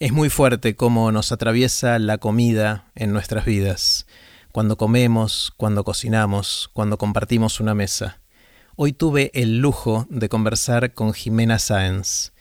[0.00, 4.06] Es muy fuerte cómo nos atraviesa la comida en nuestras vidas,
[4.50, 8.18] cuando comemos, cuando cocinamos, cuando compartimos una mesa.
[8.76, 12.32] Hoy tuve el lujo de conversar con Jimena Sáenz.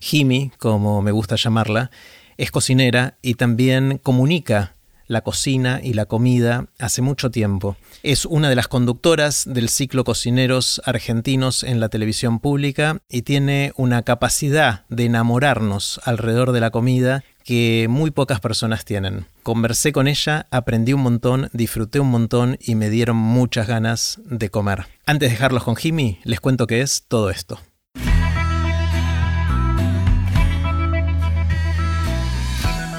[0.00, 1.92] Jimi, como me gusta llamarla,
[2.36, 4.74] es cocinera y también comunica
[5.14, 7.76] la cocina y la comida hace mucho tiempo.
[8.02, 13.72] Es una de las conductoras del ciclo Cocineros Argentinos en la televisión pública y tiene
[13.76, 19.26] una capacidad de enamorarnos alrededor de la comida que muy pocas personas tienen.
[19.42, 24.50] Conversé con ella, aprendí un montón, disfruté un montón y me dieron muchas ganas de
[24.50, 24.86] comer.
[25.06, 27.58] Antes de dejarlos con Jimmy, les cuento qué es todo esto.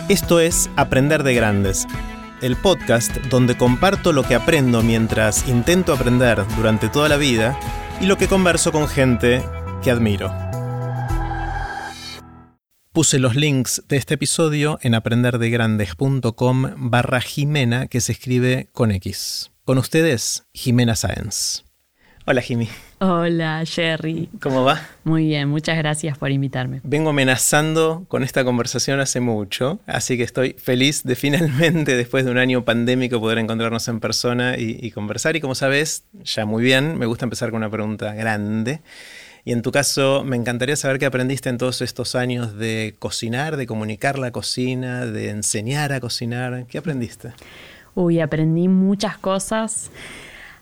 [0.07, 1.87] Esto es Aprender de Grandes,
[2.43, 7.59] el podcast donde comparto lo que aprendo mientras intento aprender durante toda la vida
[7.99, 9.43] y lo que converso con gente
[9.83, 10.31] que admiro.
[12.91, 19.53] Puse los links de este episodio en aprenderdegrandes.com barra Jimena que se escribe con X.
[19.63, 21.64] Con ustedes, Jimena Sáenz.
[22.27, 22.67] Hola Jimmy.
[22.97, 24.29] Hola Jerry.
[24.41, 24.81] ¿Cómo va?
[25.03, 26.81] Muy bien, muchas gracias por invitarme.
[26.83, 32.31] Vengo amenazando con esta conversación hace mucho, así que estoy feliz de finalmente, después de
[32.31, 35.35] un año pandémico, poder encontrarnos en persona y, conversar.
[35.35, 38.81] Y como sabes, ya muy bien, me gusta empezar con una pregunta grande.
[39.43, 43.55] Y en tu caso, me encantaría saber qué aprendiste en todos estos años de cocinar,
[43.55, 46.65] de comunicar la cocina, de enseñar a cocinar.
[46.65, 47.33] ¿Qué aprendiste?
[47.93, 49.91] Uy, aprendí muchas cosas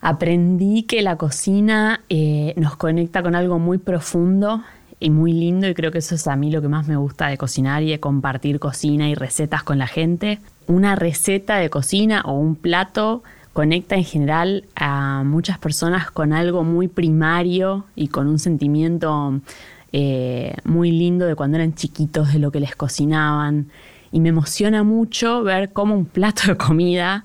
[0.03, 4.61] aprendí que la cocina eh, nos conecta con algo muy profundo
[4.99, 7.27] y muy lindo y creo que eso es a mí lo que más me gusta
[7.27, 10.39] de cocinar y de compartir cocina y recetas con la gente.
[10.67, 16.65] Una receta de cocina o un plato conecta en general a muchas personas con algo
[16.65, 19.39] muy primario y con un sentimiento
[19.93, 23.67] eh, muy lindo de cuando eran chiquitos, de lo que les cocinaban.
[24.11, 27.23] Y me emociona mucho ver cómo un plato de comida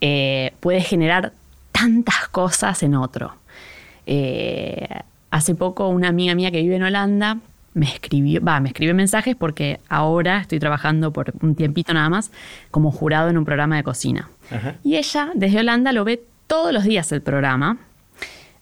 [0.00, 1.34] eh, puede generar
[1.74, 3.34] tantas cosas en otro.
[4.06, 4.86] Eh,
[5.30, 7.38] hace poco una amiga mía que vive en Holanda
[7.74, 12.30] me escribió, va, me escribió mensajes porque ahora estoy trabajando por un tiempito nada más
[12.70, 14.30] como jurado en un programa de cocina.
[14.84, 17.78] Y ella desde Holanda lo ve todos los días el programa.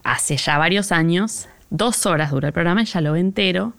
[0.02, 3.74] Hace ya varios años, dos horas dura el programa, ella lo ve entero.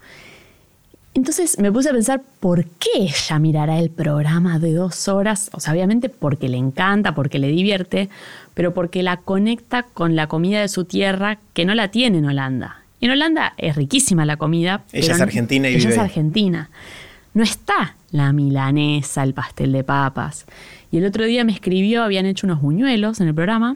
[1.16, 5.52] Entonces me puse a pensar, ¿por qué ella mirará el programa de dos horas?
[5.54, 8.10] O sea, obviamente porque le encanta, porque le divierte,
[8.56, 12.26] pero porque la conecta con la comida de su tierra que no la tiene en
[12.26, 12.82] Holanda.
[13.00, 14.84] En Holanda es riquísima la comida.
[14.92, 16.70] Ella es argentina y ella vive es argentina.
[17.36, 20.46] No está la milanesa, el pastel de papas.
[20.92, 23.76] Y el otro día me escribió, habían hecho unos buñuelos en el programa,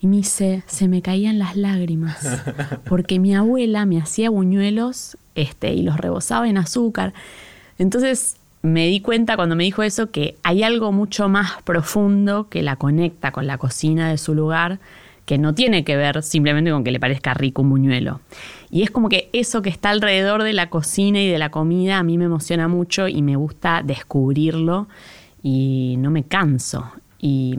[0.00, 2.42] y me dice, se me caían las lágrimas,
[2.84, 7.12] porque mi abuela me hacía buñuelos este, y los rebosaba en azúcar.
[7.78, 12.62] Entonces me di cuenta cuando me dijo eso que hay algo mucho más profundo que
[12.62, 14.80] la conecta con la cocina de su lugar,
[15.24, 18.20] que no tiene que ver simplemente con que le parezca rico un buñuelo.
[18.70, 21.98] Y es como que eso que está alrededor de la cocina y de la comida
[21.98, 24.88] a mí me emociona mucho y me gusta descubrirlo
[25.42, 26.90] y no me canso.
[27.18, 27.54] Y,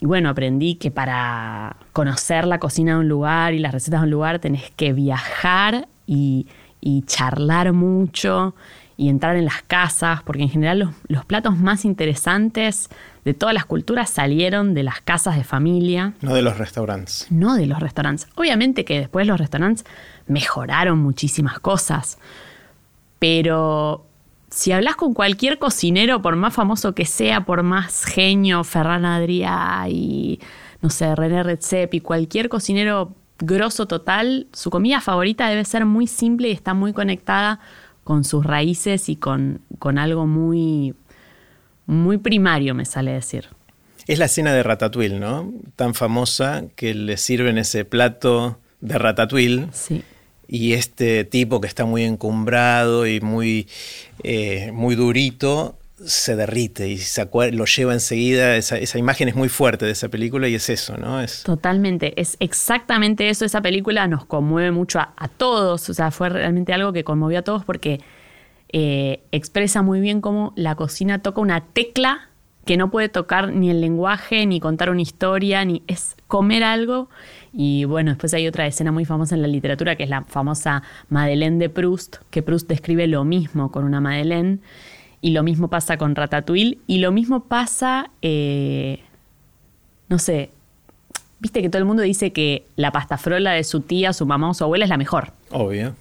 [0.00, 4.04] y, bueno, aprendí que para conocer la cocina de un lugar y las recetas de
[4.04, 6.46] un lugar tenés que viajar y,
[6.86, 8.54] y charlar mucho
[8.96, 12.88] y entrar en las casas, porque en general los, platos más interesantes
[13.24, 16.14] de todas las culturas salieron de las casas de familia.
[16.22, 17.26] No de los restaurantes.
[17.28, 18.28] No de los restaurantes.
[18.36, 19.84] Obviamente que después los restaurantes
[20.28, 22.18] mejoraron muchísimas cosas,
[23.18, 24.06] pero
[24.48, 29.90] si hablas con cualquier cocinero, por más famoso que sea, por más genio, Ferran Adrià
[29.90, 30.38] y,
[30.82, 36.06] no sé, René Redzepi, y cualquier cocinero grosso total, su comida favorita debe ser muy
[36.06, 37.60] simple y está muy conectada
[38.04, 40.94] con sus raíces y con, con algo muy,
[41.86, 43.48] muy primario, me sale decir.
[44.06, 45.52] Es la escena de Ratatouille, ¿no?
[45.74, 49.68] Tan famosa que le sirven ese plato de Ratatouille.
[49.72, 50.02] Sí.
[50.48, 53.66] Y este tipo que está muy encumbrado y muy,
[54.22, 58.56] eh, muy durito se derrite y se lo lleva enseguida.
[58.56, 61.20] Esa, esa, imagen es muy fuerte de esa película y es eso, ¿no?
[61.20, 61.42] Es...
[61.42, 63.44] Totalmente, es exactamente eso.
[63.44, 67.42] Esa película nos conmueve mucho a, todos, o sea, fue realmente algo que conmovió a
[67.42, 68.00] todos porque
[68.72, 72.28] eh, expresa muy bien cómo la cocina toca una tecla
[72.66, 77.08] que no puede tocar ni el lenguaje, ni contar una historia, ni es comer algo.
[77.52, 80.82] Y bueno, después hay otra escena muy famosa en la literatura que es la famosa
[81.08, 84.58] Madeleine de Proust, que Proust describe lo mismo con una Madeleine.
[85.20, 86.78] Y lo mismo pasa con Ratatouille.
[86.86, 89.00] Y lo mismo pasa, eh,
[90.08, 90.50] no sé,
[91.38, 94.50] viste que todo el mundo dice que la pasta frola de su tía, su mamá
[94.50, 95.32] o su abuela es la mejor.
[95.50, 95.94] Obvio.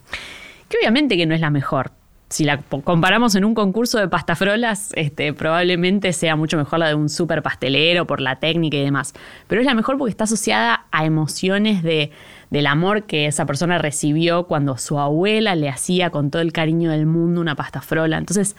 [0.70, 1.92] Que obviamente que no es la mejor.
[2.28, 6.96] si la comparamos en un concurso de pastafrolas, este, probablemente sea mucho mejor la de
[6.96, 9.14] un super pastelero por la técnica y demás.
[9.48, 12.12] Pero es la mejor porque está asociada a emociones de,
[12.50, 16.90] del amor que esa persona recibió cuando su abuela le hacía con todo el cariño
[16.90, 18.18] del mundo una pastafrola.
[18.18, 18.56] Entonces,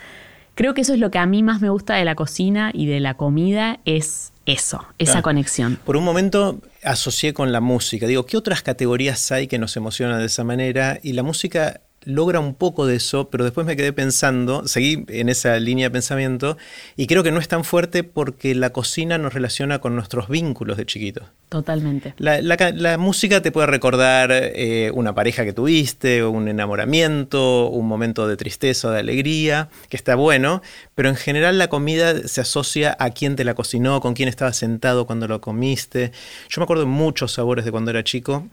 [0.57, 2.87] creo que eso es lo que a mí más me gusta de la cocina y
[2.87, 5.79] de la comida, es eso, esa conexión.
[5.85, 8.07] Por un momento asocié con la música.
[8.07, 10.99] Digo, ¿qué otras categorías hay que nos emocionan de esa manera?
[11.03, 15.29] Y la música logra un poco de eso, pero después me quedé pensando, seguí en
[15.29, 16.57] esa línea de pensamiento,
[16.97, 20.77] y creo que no es tan fuerte porque la cocina nos relaciona con nuestros vínculos
[20.77, 21.25] de chiquitos.
[21.49, 22.15] Totalmente.
[22.19, 28.37] La, música te puede recordar eh, una pareja que tuviste, un enamoramiento, un momento de
[28.37, 30.63] tristeza o de alegría, que está bueno,
[30.95, 34.57] pero en general la comida se asocia a quién te la cocinó, con quién estabas
[34.57, 36.13] sentado cuando lo comiste.
[36.49, 38.49] Yo me acuerdo de muchos sabores de cuando era chico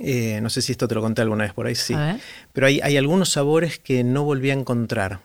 [0.00, 1.94] eh, no sé si esto te lo conté alguna vez por ahí, sí.
[2.52, 5.20] Pero hay, hay algunos sabores que no volví a encontrar.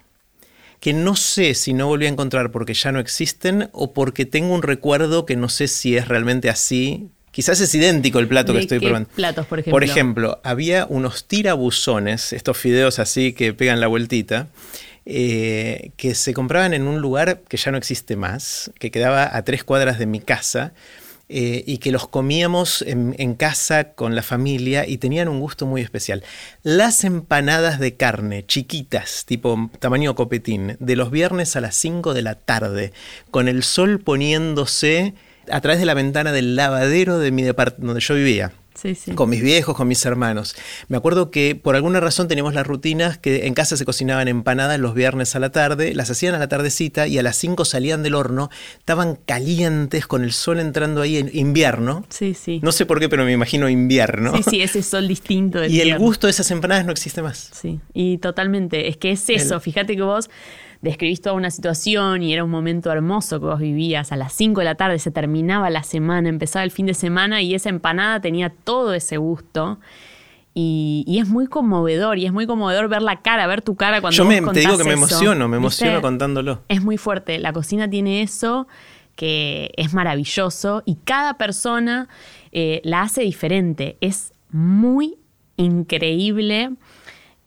[0.80, 4.54] Que no sé si no volví a encontrar porque ya no existen o porque tengo
[4.54, 7.10] un recuerdo que no sé si es realmente así.
[7.32, 9.10] Quizás es idéntico el plato que estoy probando.
[9.16, 9.72] platos, por ejemplo?
[9.72, 14.48] Por ejemplo, había unos tirabuzones, estos fideos así que pegan la vueltita,
[15.06, 19.44] eh, que se compraban en un lugar que ya no existe más, que quedaba a
[19.44, 20.74] tres cuadras de mi casa,
[21.34, 25.82] eh, y que los comíamos en, casa con la familia y tenían un gusto muy
[25.82, 26.26] especial.
[26.62, 32.22] Las empanadas de carne, chiquitas, tipo tamaño copetín, de los viernes a las 5 de
[32.22, 32.92] la tarde,
[33.32, 35.14] con el sol poniéndose
[35.50, 38.52] a través de la ventana del lavadero de mi departamento donde yo vivía
[39.16, 40.56] con mis viejos, con mis hermanos.
[40.88, 44.80] Me acuerdo que por alguna razón teníamos las rutinas que en casa se cocinaban empanadas
[44.80, 48.04] los viernes a la tarde, las hacían a la tardecita y a las 5 salían
[48.04, 52.06] del horno, estaban calientes con el sol entrando ahí en invierno.
[52.10, 52.60] Sí, sí.
[52.64, 54.36] No sé por qué, pero me imagino invierno.
[54.38, 55.66] Sí, sí, ese sol distinto.
[55.66, 57.50] y el gusto de esas empanadas no existe más.
[57.54, 58.88] Sí, y totalmente.
[58.88, 59.60] Es que es eso.
[59.60, 60.30] Fíjate que vos
[60.82, 64.12] describís toda una situación y era un momento hermoso que vos vivías.
[64.12, 67.42] A las 5 de la tarde se terminaba la semana, empezaba el fin de semana
[67.42, 69.80] y esa empanada tenía todo ese gusto.
[70.54, 74.18] Y, es muy conmovedor, y es muy conmovedor ver la cara, ver tu cara cuando
[74.18, 76.62] Yo me, te digo que me emociono, me emociono contándolo.
[76.68, 78.68] Es muy fuerte, la cocina tiene eso
[79.16, 82.10] que es maravilloso y cada persona
[82.52, 83.98] eh, la hace diferente.
[84.02, 85.16] Es muy
[85.56, 86.72] increíble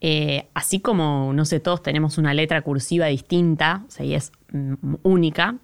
[0.07, 4.33] eh, así como, no sé, todos tenemos una letra cursiva distinta, o sea, y es
[4.53, 5.57] mm, única,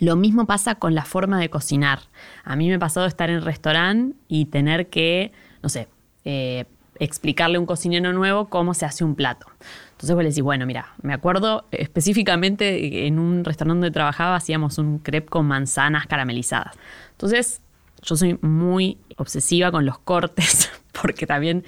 [0.00, 2.00] lo mismo pasa con la forma de cocinar.
[2.42, 5.30] A mí me ha pasado estar en restaurante y tener que,
[5.62, 5.86] no sé,
[6.24, 6.64] eh,
[6.98, 9.46] explicarle a un cocinero nuevo cómo se hace un plato.
[9.92, 14.78] Entonces vos le decís, bueno, mira, me acuerdo específicamente en un restaurante donde trabajaba hacíamos
[14.78, 16.74] un crepe con manzanas caramelizadas.
[17.12, 17.62] Entonces
[18.02, 20.68] yo soy muy obsesiva con los cortes
[21.00, 21.64] porque también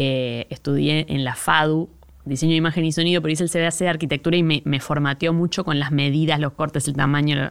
[0.00, 1.88] eh, estudié en la FADU,
[2.24, 5.64] diseño de imagen y sonido, pero hice el CBAC de arquitectura y me, formateó mucho
[5.64, 7.50] con las medidas, los cortes, el tamaño.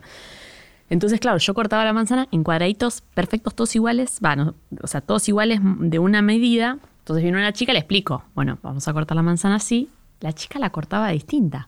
[0.90, 5.28] Entonces, claro, yo cortaba la manzana en cuadraditos perfectos, todos iguales, bueno, o sea, todos
[5.28, 6.78] iguales de una medida.
[7.00, 9.90] Entonces vino una chica, le explico, bueno, vamos a cortar la manzana así.
[10.22, 11.68] La chica la cortaba distinta.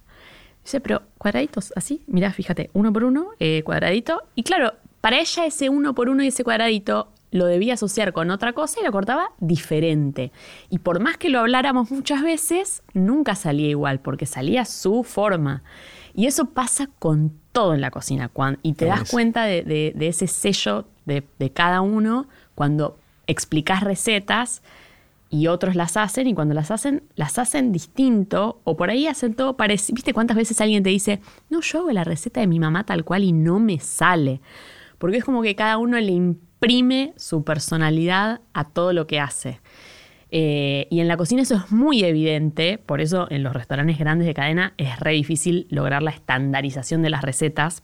[0.64, 4.22] Dice, pero cuadraditos así, mirá, fíjate, uno por uno, eh, cuadradito.
[4.34, 8.32] Y claro, para ella ese uno por uno y ese cuadradito lo debía asociar con
[8.32, 10.32] otra cosa y lo cortaba diferente.
[10.70, 15.64] Y por más que lo habláramos muchas veces, nunca salía igual, porque salía su forma.
[16.16, 18.32] Y eso pasa con todo en la cocina.
[18.64, 24.64] y te das cuenta de, ese sello de, cada uno cuando explicas recetas
[25.30, 29.36] y otros las hacen y cuando las hacen, las hacen distinto o por ahí hacen
[29.36, 29.96] todo parecido.
[29.96, 31.20] ¿Viste cuántas veces alguien te dice,
[31.50, 34.42] no, yo hago la receta de mi mamá tal cual y no me sale?
[34.98, 36.12] Porque es como que cada uno le
[36.60, 39.62] imprime su personalidad a todo lo que hace.
[40.32, 44.28] Eh, y en la cocina eso es muy evidente, por eso en los restaurantes grandes
[44.28, 47.82] de cadena es re difícil lograr la estandarización de las recetas.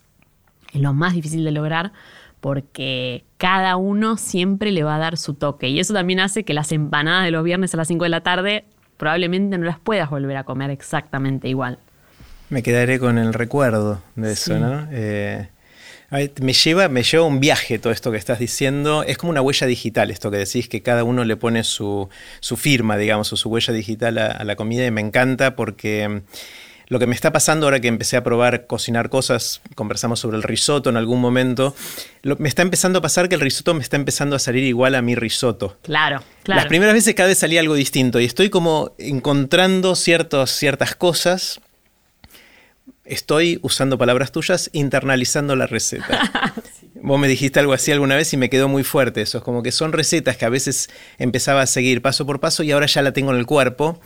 [0.74, 1.94] Es lo más difícil de lograr
[2.42, 5.70] porque cada uno siempre le va a dar su toque.
[5.70, 8.22] Y eso también hace que las empanadas de los viernes a las 5 de la
[8.22, 8.66] tarde
[8.98, 11.80] probablemente no las puedas volver a comer exactamente igual.
[12.50, 14.88] Me quedaré con el recuerdo de eso, ¿no?
[14.92, 15.50] Eh,
[16.10, 19.04] me lleva, me lleva un viaje todo esto que estás diciendo.
[19.04, 22.10] Es como una huella digital esto que decís, que cada uno le pone su,
[22.42, 26.22] firma, digamos, o su huella digital a, la comida y me encanta porque mm,
[26.88, 30.44] lo que me está pasando ahora que empecé a probar cocinar cosas, conversamos sobre el
[30.44, 31.76] risotto en algún momento,
[32.24, 35.02] me está empezando a pasar que el risotto me está empezando a salir igual a
[35.02, 35.78] mi risotto.
[35.82, 36.62] Claro, claro.
[36.62, 41.60] Las primeras veces cada vez salía algo distinto y estoy como encontrando ciertos, ciertas cosas
[43.06, 46.54] estoy, usando palabras tuyas, internalizando la receta.
[47.02, 49.38] Vos me dijiste algo así alguna vez y me quedó muy fuerte eso.
[49.38, 52.72] Es como que son recetas que a veces empezaba a seguir paso por paso y
[52.72, 54.00] ahora ya la tengo en el cuerpo.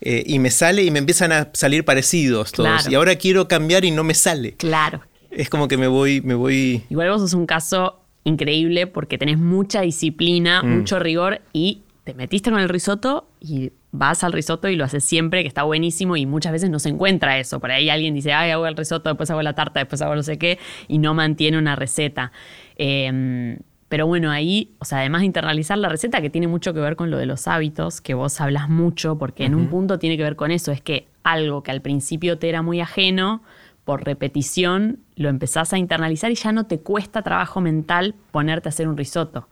[0.00, 2.88] eh, y me sale y me empiezan a salir parecidos todos.
[2.88, 4.52] Y ahora quiero cambiar y no me sale.
[4.54, 5.00] Claro.
[5.30, 6.84] Es como que me voy, me voy.
[6.90, 10.78] Igual vos sos un caso increíble porque tenés mucha disciplina, mm.
[10.78, 15.04] mucho rigor y te metiste con el risotto y vas al risotto y lo haces
[15.04, 17.60] siempre, que está buenísimo y muchas veces no se encuentra eso.
[17.60, 20.22] Por ahí alguien dice, ay, hago el risotto, después hago la tarta, después hago no
[20.24, 20.58] sé qué
[20.88, 22.32] y no mantiene una receta.
[22.76, 23.58] Em,
[23.88, 26.96] pero bueno, ahí, o sea, además de internalizar la receta, que tiene mucho que ver
[26.96, 30.24] con lo de los hábitos, que vos hablas mucho, porque en un punto tiene que
[30.24, 33.42] ver con eso, es que algo que al principio te era muy ajeno,
[33.84, 38.70] por repetición lo empezás a internalizar y ya no te cuesta trabajo mental ponerte a
[38.70, 39.48] hacer un risotto.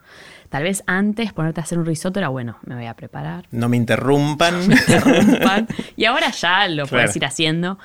[0.52, 3.47] Tal vez antes ponerte a hacer un risotto era bueno, me voy a preparar.
[3.52, 4.61] No me interrumpan.
[4.61, 5.66] No me interrumpan.
[5.97, 7.78] y ahora ya lo puedes ir haciendo.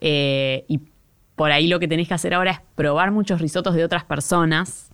[0.00, 0.80] Eh, y
[1.34, 4.88] por ahí lo que tenés que hacer ahora es probar muchos risotos de otras personas.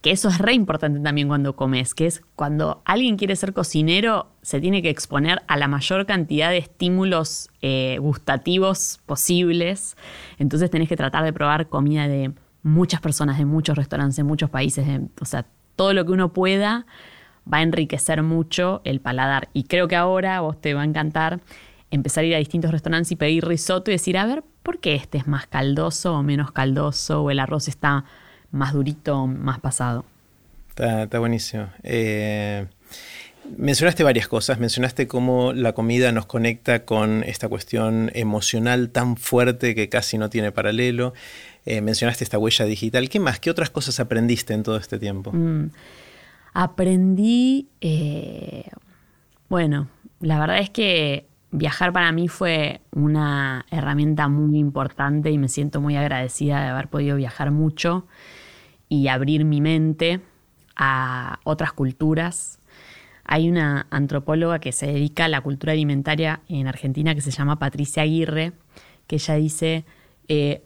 [0.00, 4.32] Que eso es re importante también cuando comes, que es cuando alguien quiere ser cocinero,
[4.42, 9.96] se tiene que exponer a la mayor cantidad de estímulos eh, gustativos posibles.
[10.38, 12.32] Entonces tenés que tratar de probar comida de
[12.64, 14.84] muchas personas, de muchos restaurantes, de muchos países.
[15.20, 16.86] o sea, todo lo que uno pueda
[17.52, 19.48] va a enriquecer mucho el paladar.
[19.52, 21.40] Y creo que ahora vos te va a encantar
[21.92, 24.94] empezar a ir a distintos restaurantes y pedir risotto y decir, a ver, ¿por qué
[24.94, 27.22] este es más caldoso o menos caldoso?
[27.22, 28.04] ¿O el arroz está
[28.50, 30.04] más durito o más pasado?
[30.70, 31.68] Está, buenísimo.
[31.82, 32.66] Eh,
[33.58, 34.58] mencionaste varias cosas.
[34.58, 40.30] Mencionaste cómo la comida nos conecta con esta cuestión emocional tan fuerte que casi no
[40.30, 41.12] tiene paralelo.
[41.64, 43.08] Eh, mencionaste esta huella digital.
[43.08, 43.38] ¿Qué más?
[43.38, 45.32] ¿Qué otras cosas aprendiste en todo este tiempo?
[45.32, 45.70] Mm.
[46.54, 48.68] Aprendí, eh,
[49.48, 49.88] bueno,
[50.20, 55.80] la verdad es que viajar para mí fue una herramienta muy importante y me siento
[55.80, 58.06] muy agradecida de haber podido viajar mucho
[58.88, 60.20] y abrir mi mente
[60.76, 62.58] a otras culturas.
[63.24, 67.58] Hay una antropóloga que se dedica a la cultura alimentaria en Argentina que se llama
[67.58, 68.52] Patricia Aguirre,
[69.06, 69.84] que ella dice,
[70.28, 70.62] eh,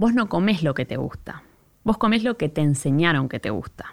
[0.00, 1.42] vos no comes lo que te gusta,
[1.84, 3.92] vos comes lo que te enseñaron que te gusta.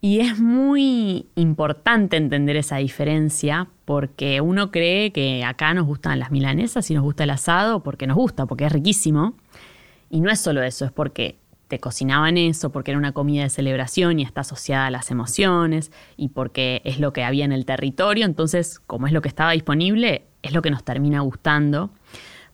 [0.00, 6.30] Y es muy importante entender esa diferencia porque uno cree que acá nos gustan las
[6.30, 9.34] milanesas y nos gusta el asado porque nos gusta, porque es riquísimo.
[10.08, 11.36] Y no es solo eso, es porque
[11.68, 15.92] te cocinaban eso, porque era una comida de celebración y está asociada a las emociones
[16.16, 18.24] y porque es lo que había en el territorio.
[18.24, 21.90] Entonces, como es lo que estaba disponible, es lo que nos termina gustando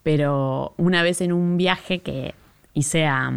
[0.06, 2.36] pero una vez en un viaje que
[2.74, 3.32] hice a,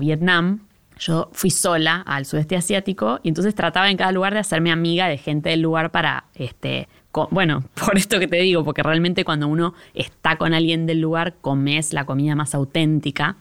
[0.00, 0.66] Vietnam,
[0.98, 5.06] yo fui sola al sudeste asiático y entonces trataba en cada lugar de hacerme amiga
[5.06, 6.88] de gente del lugar para, este,
[7.30, 11.36] bueno, por esto que te digo, porque realmente cuando uno está con alguien del lugar,
[11.40, 13.36] comes la comida más auténtica.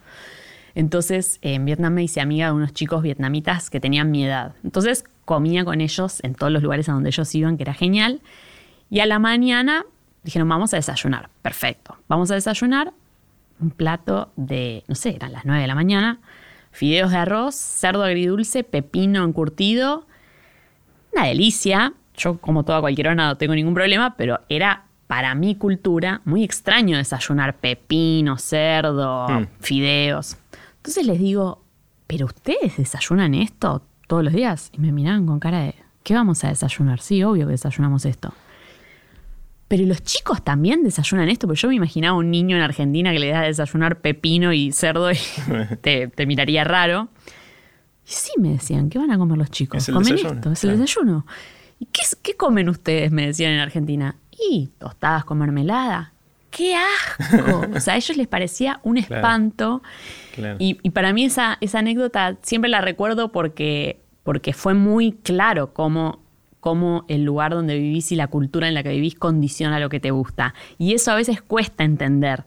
[0.76, 4.54] Entonces en Vietnam me hice amiga de unos chicos vietnamitas que tenían mi edad.
[4.64, 8.22] Entonces comía con ellos en todos los lugares a donde ellos iban, que era genial.
[8.92, 9.88] Y a la mañana
[10.24, 11.30] Dijeron, vamos a desayunar.
[11.42, 11.98] Perfecto.
[12.08, 12.94] Vamos a desayunar
[13.60, 16.20] un plato de, no sé, eran las 9 de la mañana,
[16.72, 20.06] fideos de arroz, cerdo agridulce, pepino encurtido.
[21.14, 21.94] Una delicia.
[22.16, 26.44] Yo, como toda cualquier hora, no tengo ningún problema, pero era para mi cultura muy
[26.44, 29.48] extraño desayunar pepino, cerdo, hmm.
[29.60, 30.38] fideos.
[30.78, 31.64] Entonces les digo,
[32.08, 34.70] ¿pero ustedes desayunan esto todos los días?
[34.74, 37.00] Y me miraban con cara de, ¿qué vamos a desayunar?
[37.00, 38.34] Sí, obvio que desayunamos esto.
[39.70, 43.20] Pero los chicos también desayunan esto, porque yo me imaginaba un niño en Argentina que
[43.20, 45.18] le da a desayunar pepino y cerdo y
[45.82, 47.10] te, miraría raro.
[48.04, 49.86] Y sí, me decían, ¿qué van a comer los chicos?
[49.86, 50.52] ¿Comen esto?
[50.52, 51.28] Es el desayuno.
[51.78, 53.12] ¿Y qué, qué comen ustedes?
[53.12, 54.16] Me decían en Argentina.
[54.32, 56.14] Y tostadas con mermelada.
[56.50, 57.68] ¡Qué asco!
[57.76, 59.84] o sea, a ellos les parecía un espanto.
[60.58, 65.74] Y, y, para mí esa, esa anécdota siempre la recuerdo porque, porque fue muy claro
[65.74, 66.24] cómo
[66.60, 70.00] cómo el lugar donde vivís y la cultura en la que vivís condiciona lo que
[70.00, 70.54] te gusta.
[70.78, 72.46] Y eso a veces cuesta entender.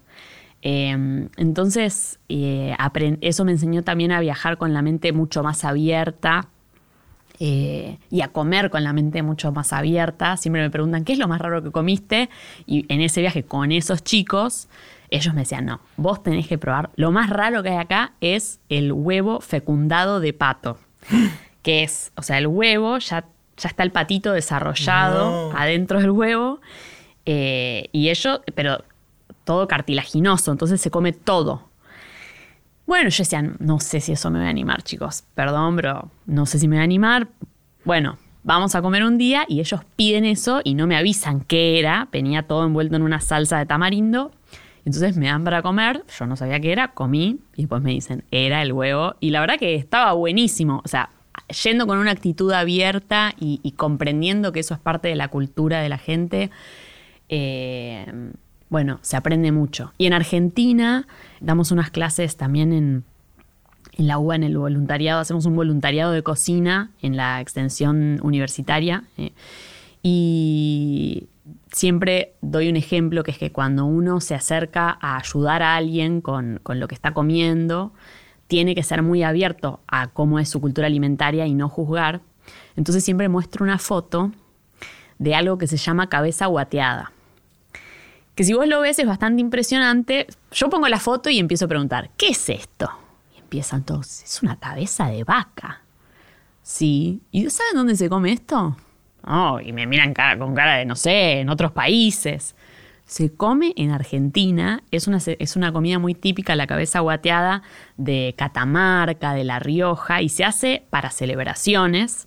[0.62, 2.76] Em, entonces, eh,
[3.20, 6.48] eso me enseñó también a viajar con la mente mucho más abierta
[7.40, 10.36] eh, y a comer con la mente mucho más abierta.
[10.36, 12.30] Siempre me preguntan, ¿qué es lo más raro que comiste?
[12.66, 14.68] Y en ese viaje con esos chicos,
[15.10, 16.90] ellos me decían, no, vos tenés que probar.
[16.94, 20.78] Lo más raro que hay acá es el huevo fecundado de pato.
[21.62, 23.24] que es, o sea, el huevo ya
[23.62, 26.60] ya está el patito desarrollado adentro del huevo.
[27.24, 28.84] Eh, y ello, pero
[29.44, 31.68] todo cartilaginoso, entonces se come todo.
[32.86, 35.24] Bueno, yo decía, no sé si eso me va a animar, chicos.
[35.34, 37.28] Perdón, pero no sé si me va a animar.
[37.84, 41.78] Bueno, vamos a comer un día y ellos piden eso y no me avisan qué
[41.78, 42.08] era.
[42.10, 44.32] Venía todo envuelto en una salsa de tamarindo.
[44.84, 48.24] Entonces me dan para comer, yo no sabía qué era, comí y después me dicen,
[48.32, 49.14] era el huevo.
[49.20, 50.82] Y la verdad que estaba buenísimo.
[50.84, 51.10] O sea,
[51.64, 55.88] yendo con una actitud abierta y, comprendiendo que eso es parte de la cultura de
[55.88, 56.50] la gente,
[57.28, 58.06] eh,
[58.68, 59.92] bueno, se aprende mucho.
[59.98, 61.06] Y en Argentina
[61.40, 63.04] damos unas clases también en,
[63.96, 69.04] la UBA, en el voluntariado, hacemos un voluntariado de cocina en la extensión universitaria.
[69.18, 69.32] Eh,
[70.02, 71.28] y
[71.70, 76.20] siempre doy un ejemplo que es que cuando uno se acerca a ayudar a alguien
[76.20, 77.92] con, lo que está comiendo,
[78.52, 82.20] tiene que ser muy abierto a cómo es su cultura alimentaria y no juzgar.
[82.76, 84.30] Entonces siempre muestro una foto
[85.18, 87.12] de algo que se llama cabeza guateada.
[88.34, 90.26] Que si vos lo ves es bastante impresionante.
[90.50, 92.90] Yo pongo la foto y empiezo a preguntar, ¿qué es esto?
[93.34, 95.80] Y empiezan todos, es una cabeza de vaca.
[96.62, 97.22] Sí.
[97.30, 98.76] ¿Y saben dónde se come esto?
[99.24, 102.54] Oh, y me miran con cara de, no sé, en otros países.
[103.06, 107.62] Se come en Argentina, es una, es una comida muy típica, la cabeza guateada
[107.96, 112.26] de Catamarca, de La Rioja, y se hace para celebraciones.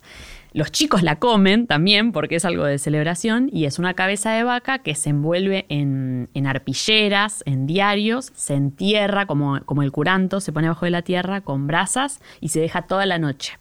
[0.52, 4.42] Los chicos la comen también porque es algo de celebración y es una cabeza de
[4.42, 10.40] vaca que se envuelve en, en arpilleras, en diarios, se entierra como, como el curanto,
[10.40, 13.58] se pone abajo de la tierra con brasas y se deja toda la noche.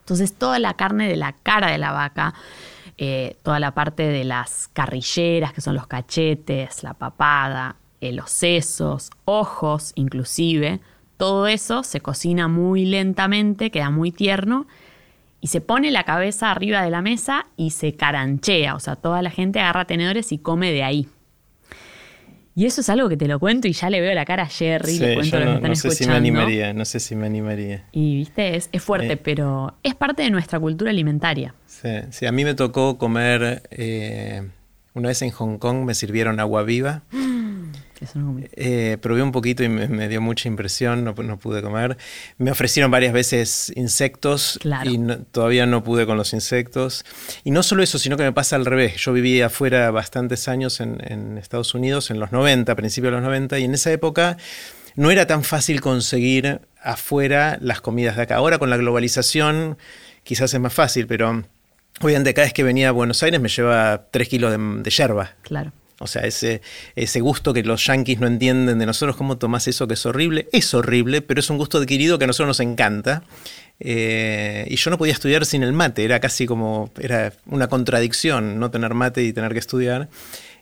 [0.00, 2.34] Entonces toda la carne de la cara de la vaca,
[3.02, 8.30] eh, toda la parte de las carrilleras, que son los cachetes, la papada, eh, los
[8.30, 10.80] sesos, ojos inclusive,
[11.16, 14.66] todo eso se cocina muy lentamente, queda muy tierno
[15.40, 19.22] y se pone la cabeza arriba de la mesa y se caranchea, o sea, toda
[19.22, 21.08] la gente agarra tenedores y come de ahí.
[22.60, 24.46] Y eso es algo que te lo cuento y ya le veo la cara a
[24.46, 27.24] Jerry, le cuento lo que están no sé si me animaría, no sé si me
[27.24, 27.86] animaría.
[27.90, 29.16] Y viste, es, fuerte, eh.
[29.16, 31.54] pero es parte de nuestra cultura alimentaria.
[31.64, 34.46] Sí, sí a mí me tocó comer, eh,
[34.92, 37.02] una vez en Hong Kong me sirvieron agua viva.
[38.52, 41.98] Eh, probé un poquito y me, dio mucha impresión, no, pude comer.
[42.38, 44.98] Me ofrecieron varias veces insectos y
[45.30, 47.04] todavía no pude con los insectos.
[47.44, 48.96] Y no solo eso, sino que me pasa al revés.
[48.96, 53.58] Yo viví afuera bastantes años en, Estados Unidos, en los 90, principios de los 90,
[53.58, 54.36] y en esa época
[54.96, 58.36] no era tan fácil conseguir afuera las comidas de acá.
[58.36, 59.78] Ahora con la globalización
[60.22, 61.44] quizás es más fácil, pero...
[62.02, 65.32] Obviamente cada vez que venía a Buenos Aires me lleva tres kilos de, de yerba.
[65.42, 65.72] Claro.
[66.02, 66.62] O sea, ese,
[66.96, 70.48] ese gusto que los yanquis no entienden de nosotros, ¿cómo tomás eso que es horrible?
[70.50, 73.22] Es horrible, pero es un gusto adquirido que a nosotros nos encanta.
[73.80, 78.58] Eh, y yo no podía estudiar sin el mate, era casi como, era una contradicción
[78.58, 80.08] no tener mate y tener que estudiar.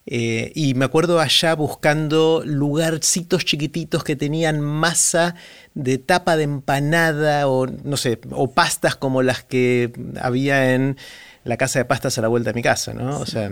[0.06, 5.36] Eh, y me acuerdo allá buscando lugarcitos chiquititos que tenían masa
[5.74, 10.96] de tapa de empanada o no sé, o pastas como las que había en
[11.44, 13.20] la casa de pastas a la vuelta de mi casa, ¿no?
[13.20, 13.50] O sea,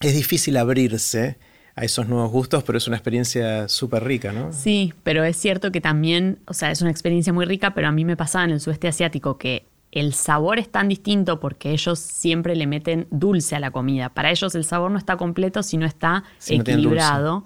[0.00, 1.38] es difícil abrirse
[1.76, 4.52] a esos nuevos gustos, pero es una experiencia súper rica, ¿no?
[4.52, 7.92] Sí, pero es cierto que también, o sea, es una experiencia muy rica, pero a
[7.92, 11.98] mí me pasaba en el sudeste asiático que el sabor es tan distinto porque ellos
[11.98, 14.08] siempre le meten dulce a la comida.
[14.08, 17.44] Para ellos el sabor no está completo si no está equilibrado.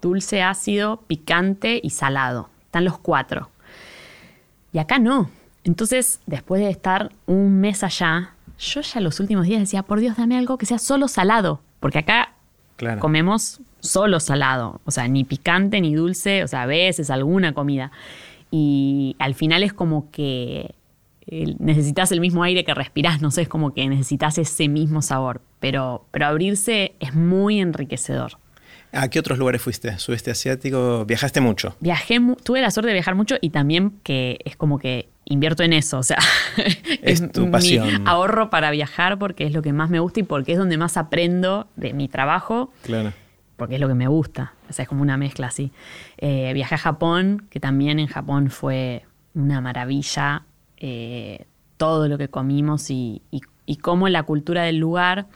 [0.00, 0.42] dulce.
[0.42, 2.50] ácido, picante y salado.
[2.64, 3.50] Están los cuatro.
[4.72, 5.30] Y acá no.
[5.64, 10.16] Entonces, después de estar un mes allá, yo ya los últimos días decía, por Dios,
[10.16, 12.32] dame algo que sea solo salado porque acá
[13.00, 17.90] comemos solo salado, o sea, ni picante ni dulce, o sea, a veces alguna comida.
[18.52, 20.76] Y al final es como que
[21.26, 25.02] eh, necesitas el mismo aire que respirás, no sé, es como que necesitas ese mismo
[25.02, 25.40] sabor.
[25.58, 28.38] Pero, pero abrirse es muy enriquecedor.
[28.92, 29.98] ¿A qué otros lugares fuiste?
[29.98, 31.06] ¿Sudeste asiático?
[31.06, 31.74] ¿Viajaste mucho?
[31.80, 35.72] Viajé, tuve la suerte de viajar mucho y también que es como que invierto en
[35.72, 36.18] eso, o sea,
[37.02, 38.06] es, tu pasión.
[38.06, 40.98] ahorro para viajar porque es lo que más me gusta y porque es donde más
[40.98, 42.70] aprendo de mi trabajo.
[42.82, 43.14] Claro.
[43.56, 45.72] Porque es lo que me gusta, o sea, es como una mezcla así.
[46.18, 50.42] Eh, viajé a Japón, que también en Japón fue una maravilla,
[50.76, 51.46] eh,
[51.78, 55.28] todo lo que comimos y, y, y cómo la cultura del lugar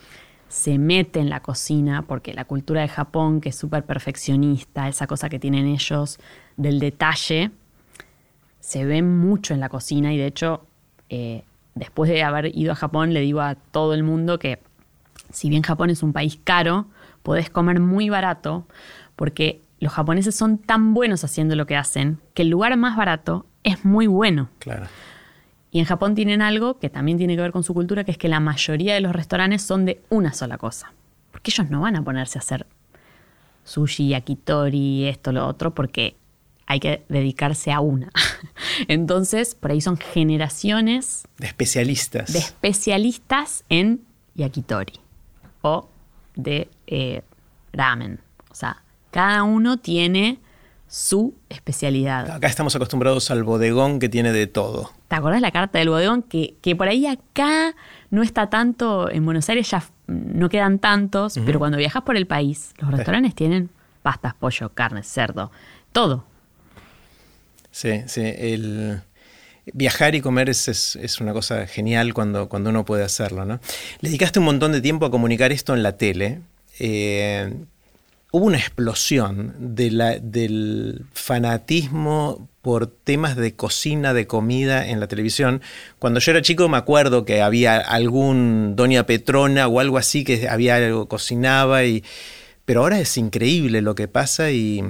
[0.49, 5.07] se mete en la cocina, porque la cultura de Japón, que es súper perfeccionista, esa
[5.07, 6.19] cosa que tienen ellos
[6.57, 7.51] del detalle,
[8.61, 10.67] se ve mucho en la cocina y de hecho,
[11.09, 14.61] eh, después de haber ido a Japón, le digo a todo el mundo que
[15.31, 16.87] si bien Japón es un país caro,
[17.23, 18.67] podés comer muy barato
[19.17, 23.47] porque los japoneses son tan buenos haciendo lo que hacen que el lugar más barato
[23.63, 24.49] es muy bueno.
[24.59, 24.87] Claro.
[25.77, 28.17] Y en Japón tienen algo que también tiene que ver con su cultura, que es
[28.17, 30.95] que la mayoría de los restaurantes son de una sola cosa.
[31.31, 32.67] Porque ellos no van a ponerse a hacer
[33.63, 36.17] sushi, yakitori, esto, lo otro, porque
[36.65, 38.11] hay que dedicarse a una.
[38.89, 42.33] Entonces, por ahí son generaciones de especialistas.
[42.33, 44.01] De especialistas en
[44.35, 44.95] yakitori
[45.61, 45.91] o
[46.37, 47.21] de eh,
[47.75, 48.21] ramen.
[48.51, 50.39] O sea, cada uno tiene
[50.89, 52.31] su especialidad.
[52.31, 54.93] Acá estamos acostumbrados al bodegón que tiene de todo.
[55.09, 56.23] ¿Te acordás la carta del bodegón?
[56.23, 57.75] Que, que por ahí acá
[58.11, 62.27] no está tanto, en Buenos Aires ya no quedan tantos, pero cuando viajas por el
[62.27, 63.71] país, los restaurantes tienen
[64.03, 65.51] pastas, pollo, carne, cerdo,
[65.93, 66.25] todo.
[67.73, 68.23] Sí, sí.
[68.25, 69.03] El,
[69.73, 73.45] viajar y comer es, una cosa genial cuando, cuando uno puede hacerlo.
[73.45, 73.61] ¿no?
[74.01, 76.41] Le dedicaste un montón de tiempo a comunicar esto en la tele.
[76.79, 77.53] Eh,
[78.37, 85.63] hubo una explosión del fanatismo por temas de cocina, de comida en la televisión.
[85.99, 90.49] Cuando yo era chico me acuerdo que había algún Doña Petrona o algo así que
[90.49, 92.05] había algo, cocinaba y...
[92.67, 94.83] Pero ahora es increíble lo que pasa y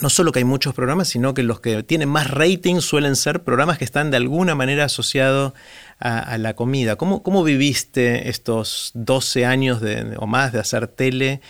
[0.00, 3.42] no solo que hay muchos programas, sino que los que tienen más rating suelen ser
[3.42, 5.52] programas que están de alguna manera asociados
[5.98, 6.96] a, la comida.
[6.96, 11.40] ¿Cómo, ¿Cómo, viviste estos 12 años de, o más de hacer tele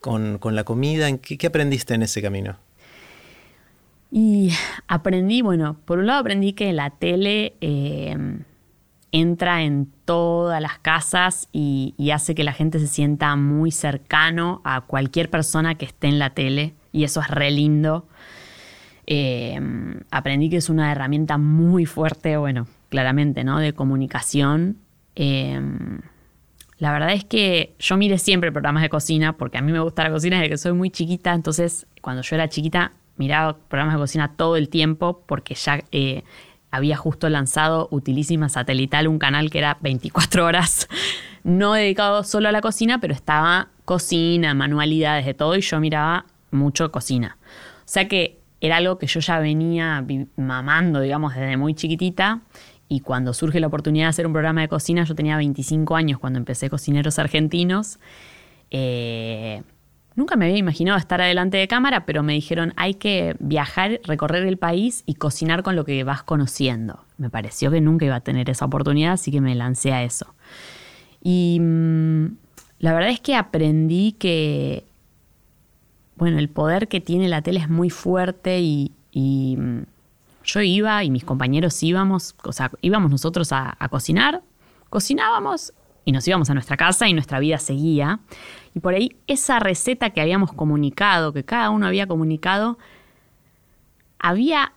[0.00, 1.16] con, la comida?
[1.18, 2.56] ¿Qué, ¿Qué, aprendiste en ese camino?
[4.10, 4.52] Y
[4.88, 8.16] aprendí, bueno, por un lado aprendí que la tele eh,
[9.12, 14.80] entra en todas las casas y, hace que la gente se sienta muy cercano a
[14.80, 18.08] cualquier persona que esté en la tele y eso es re lindo.
[19.06, 19.60] Eh,
[20.10, 23.58] aprendí que es una herramienta muy fuerte, bueno, claramente, ¿no?
[23.58, 24.78] De comunicación.
[25.14, 25.60] Eh,
[26.80, 30.02] la verdad es que yo miré siempre programas de cocina porque a mí me gusta
[30.02, 34.00] la cocina desde que soy muy chiquita, entonces cuando yo era chiquita miraba programas de
[34.00, 36.24] cocina todo el tiempo porque ya eh,
[36.70, 40.88] había justo lanzado Utilísima Satelital, un canal que era 24 horas,
[41.44, 46.24] no dedicado solo a la cocina, pero estaba cocina, manualidades, de todo, y yo miraba
[46.50, 47.36] mucho cocina.
[47.80, 50.04] O sea que era algo que yo ya venía
[50.36, 52.40] mamando, digamos, desde muy chiquitita.
[52.90, 56.18] Y cuando surge la oportunidad de hacer un programa de cocina, yo tenía 25 años
[56.18, 58.00] cuando empecé Cocineros Argentinos.
[58.70, 59.62] Eh,
[60.16, 64.44] nunca me había imaginado estar adelante de cámara, pero me dijeron hay que viajar, recorrer
[64.44, 67.04] el país y cocinar con lo que vas conociendo.
[67.16, 70.34] Me pareció que nunca iba a tener esa oportunidad, así que me lancé a eso.
[71.22, 72.26] Y mm,
[72.80, 74.84] la verdad es que aprendí que
[76.20, 78.92] bueno, el poder que tiene la tele es muy fuerte y,
[79.56, 79.84] mm,
[80.52, 84.42] yo iba y mis compañeros íbamos, o sea, íbamos nosotros a, cocinar,
[84.88, 85.72] cocinábamos
[86.04, 88.20] y nos íbamos a nuestra casa y nuestra vida seguía.
[88.74, 92.78] Y por ahí esa receta que habíamos comunicado, que cada uno había comunicado,
[94.18, 94.72] había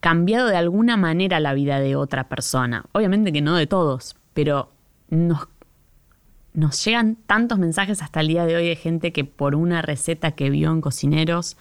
[0.00, 2.84] cambiado de alguna manera la vida de otra persona.
[2.92, 4.72] Obviamente que no de todos, pero
[5.08, 10.32] nos llegan tantos mensajes hasta el día de hoy de gente que por una receta
[10.32, 11.56] que vio en cocineros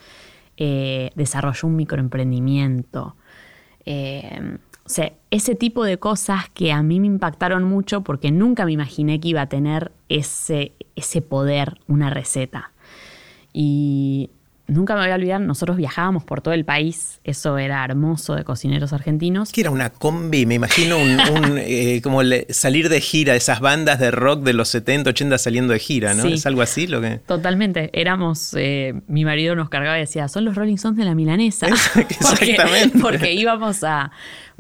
[0.58, 3.15] eh, desarrolló un microemprendimiento.
[3.86, 8.65] Eh, o sea, ese tipo de cosas que a mí me impactaron mucho porque nunca
[8.65, 12.74] me imaginé que iba a tener ese, ese poder, una receta.
[13.54, 14.32] Y
[14.71, 18.43] nunca me voy a olvidar, nosotros viajábamos por todo el país, eso era hermoso de
[18.43, 19.51] cocineros argentinos.
[19.51, 21.19] Que era una combi, me imagino un,
[21.57, 25.79] eh, como salir de gira, esas bandas de rock de los 70, 80 saliendo de
[25.79, 26.25] gira, ¿no?
[26.25, 27.17] ¿Es algo así lo que...?
[27.17, 31.15] Totalmente, éramos, eh, mi marido nos cargaba y decía, son los Rolling Stones de la
[31.15, 31.67] milanesa.
[31.95, 32.97] Exactamente.
[33.01, 34.12] porque íbamos a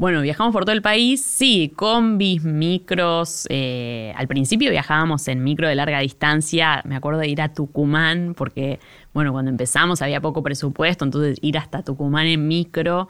[0.01, 3.45] bueno, viajamos por todo el país, sí, combis, micros.
[3.49, 6.81] Eh, al principio viajábamos en micro de larga distancia.
[6.85, 8.79] Me acuerdo de ir a Tucumán, porque,
[9.13, 13.09] bueno, cuando empezamos había poco presupuesto, entonces ir hasta Tucumán en micro,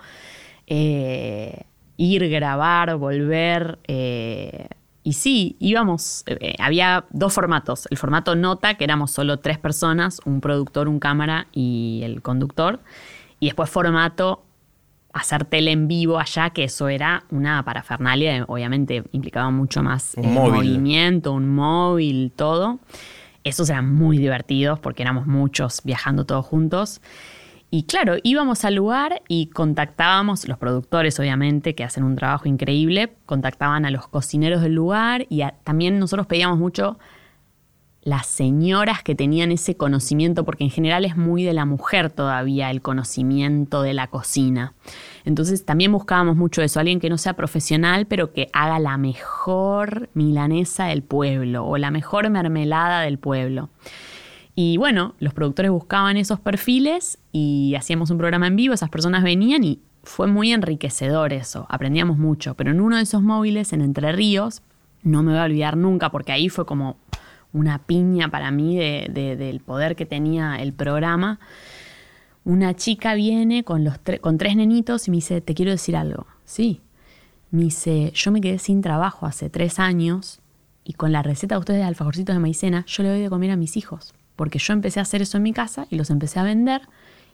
[0.67, 1.63] eh,
[1.97, 3.79] ir, grabar, volver.
[3.87, 4.67] Eh,
[5.03, 6.23] y sí, íbamos,
[6.59, 7.87] había dos formatos.
[7.89, 12.79] El formato nota, que éramos solo tres personas, un productor, un cámara y el conductor.
[13.39, 14.43] Y después formato
[15.13, 20.25] hacer tele en vivo allá, que eso era una parafernalia, obviamente implicaba mucho más un
[20.25, 22.79] eh, movimiento, un móvil, todo.
[23.43, 27.01] Esos eran muy divertidos porque éramos muchos viajando todos juntos.
[27.73, 33.13] Y claro, íbamos al lugar y contactábamos, los productores obviamente, que hacen un trabajo increíble,
[33.25, 36.99] contactaban a los cocineros del lugar y también nosotros pedíamos mucho
[38.03, 42.71] las señoras que tenían ese conocimiento, porque en general es muy de la mujer todavía
[42.71, 44.73] el conocimiento de la cocina.
[45.23, 50.09] Entonces también buscábamos mucho eso, alguien que no sea profesional, pero que haga la mejor
[50.15, 53.69] milanesa del pueblo o la mejor mermelada del pueblo.
[54.55, 59.23] Y bueno, los productores buscaban esos perfiles y hacíamos un programa en vivo, esas personas
[59.23, 63.81] venían y fue muy enriquecedor eso, aprendíamos mucho, pero en uno de esos móviles en
[63.81, 64.63] Entre Ríos,
[65.03, 66.97] no me voy a olvidar nunca porque ahí fue como
[67.53, 71.39] una piña para mí del poder que tenía el programa.
[72.43, 76.25] Una chica viene con, los con tres nenitos y me dice, te quiero decir algo.
[76.45, 76.81] Sí.
[77.51, 80.39] Me dice, yo me quedé sin trabajo hace tres años
[80.83, 83.51] y con la receta de ustedes de alfajorcitos de maicena, yo le doy de comer
[83.51, 84.13] a mis hijos.
[84.35, 86.81] Porque yo empecé a hacer eso en mi casa y los empecé a vender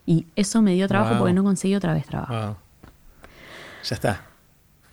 [0.04, 2.58] Y eso me dio trabajo porque no conseguí otra vez trabajo.
[3.84, 4.27] Ya está.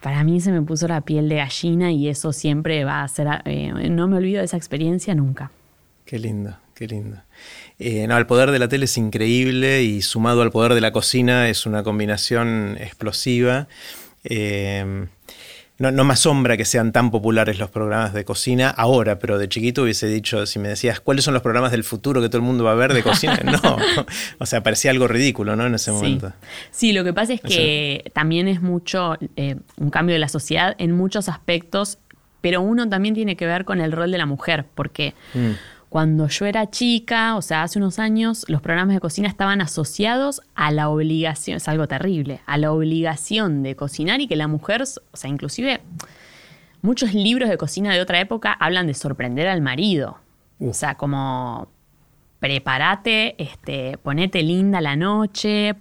[0.05, 3.27] Para mí se me puso la piel de gallina y eso siempre va a ser...
[3.45, 5.49] Eh, no me olvido de esa experiencia nunca.
[6.05, 7.17] Qué lindo, qué lindo.
[7.79, 10.91] Eh, no, el poder de la tele es increíble y sumado al poder de la
[10.91, 13.67] cocina es una combinación explosiva.
[14.23, 15.07] Eh,
[15.77, 19.49] no, no, me asombra que sean tan populares los programas de cocina ahora, pero de
[19.49, 22.43] chiquito hubiese dicho, si me decías, ¿cuáles son los programas del futuro que todo el
[22.43, 23.39] mundo va a ver de cocina?
[23.45, 23.77] No,
[24.39, 25.65] o sea, parecía algo ridículo, ¿no?
[25.65, 26.33] En ese momento.
[26.71, 30.75] Sí, lo que pasa es que también es mucho eh, un cambio de la sociedad
[30.77, 31.99] en muchos aspectos,
[32.41, 35.13] pero uno también tiene que ver con el rol de la mujer, porque...
[35.33, 35.51] Mm.
[35.95, 40.41] Cuando yo era chica, o sea, hace unos años, los programas de cocina estaban asociados
[40.53, 44.81] a la obligación, es algo terrible, a la obligación de cocinar y que la mujer,
[44.81, 45.79] o sea, inclusive
[46.81, 50.19] muchos libros de cocina de otra época hablan de sorprender al marido.
[50.59, 51.69] O sea, como
[52.41, 55.75] prepárate, este, ponete linda la noche,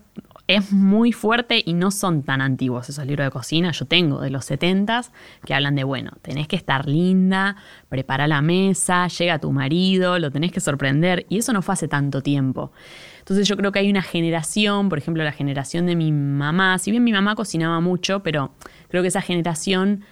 [0.47, 3.71] es muy fuerte y no son tan antiguos esos libros de cocina.
[3.73, 5.03] Yo tengo de los 70
[5.45, 7.57] que hablan de, bueno, tenés que estar linda,
[7.89, 11.25] prepara la mesa, llega tu marido, lo tenés que sorprender.
[11.31, 12.73] Y eso no fue hace tanto tiempo.
[13.21, 16.91] Entonces yo creo que hay una generación, por ejemplo, la generación de mi mamá, si
[16.91, 18.53] bien mi mamá cocinaba mucho, pero
[18.89, 20.05] creo que esa generación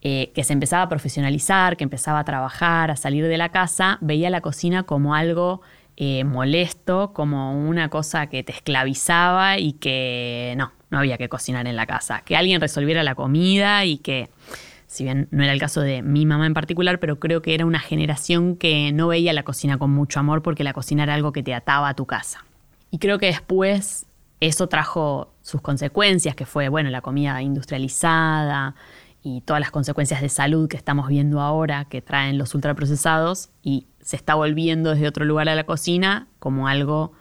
[0.00, 3.98] eh, que se empezaba a profesionalizar, que empezaba a trabajar, a salir de la casa,
[4.00, 5.60] veía la cocina como algo
[6.00, 11.66] eh, molesto, como una cosa que te esclavizaba y que no, no había que cocinar
[11.66, 12.22] en la casa.
[12.24, 14.30] Que alguien resolviera la comida y que,
[14.86, 17.66] si bien no era el caso de mi mamá en particular, pero creo que era
[17.66, 21.32] una generación que no veía la cocina con mucho amor porque la cocina era algo
[21.32, 22.44] que te ataba a tu casa.
[22.92, 24.06] Y creo que después
[24.38, 28.76] eso trajo sus consecuencias, que fue, bueno, la comida industrializada,
[29.22, 33.86] y todas las consecuencias de salud que estamos viendo ahora que traen los ultraprocesados y
[34.00, 37.12] se está volviendo desde otro lugar a la cocina como algo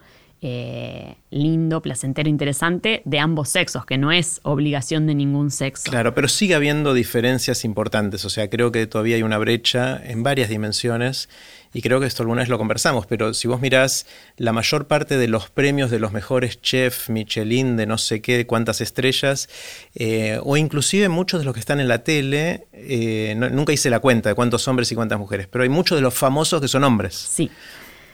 [0.41, 5.89] eh, lindo, placentero, interesante de ambos sexos, que no es obligación de ningún sexo.
[5.89, 10.23] Claro, pero sigue habiendo diferencias importantes, o sea, creo que todavía hay una brecha en
[10.23, 11.30] varias dimensiones
[11.73, 14.06] y creo que esto alguna vez lo conversamos, pero si vos mirás
[14.38, 18.45] la mayor parte de los premios de los mejores chefs, Michelin, de no sé qué,
[18.47, 19.50] cuántas estrellas,
[19.95, 24.00] eh, o inclusive muchos de los que están en la tele, eh, nunca hice la
[24.00, 26.84] cuenta de cuántos hombres y cuántas mujeres, pero hay muchos de los famosos que son
[26.84, 27.15] hombres.
[27.15, 27.50] Sí.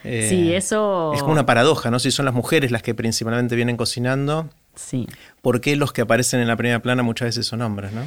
[0.03, 1.13] Eh, sí, eso.
[1.13, 1.99] Es como una paradoja, ¿no?
[1.99, 4.49] Si son las mujeres las que principalmente vienen cocinando.
[4.75, 5.07] Sí.
[5.41, 8.01] ¿Por qué los que aparecen en la primera plana muchas veces son hombres, no?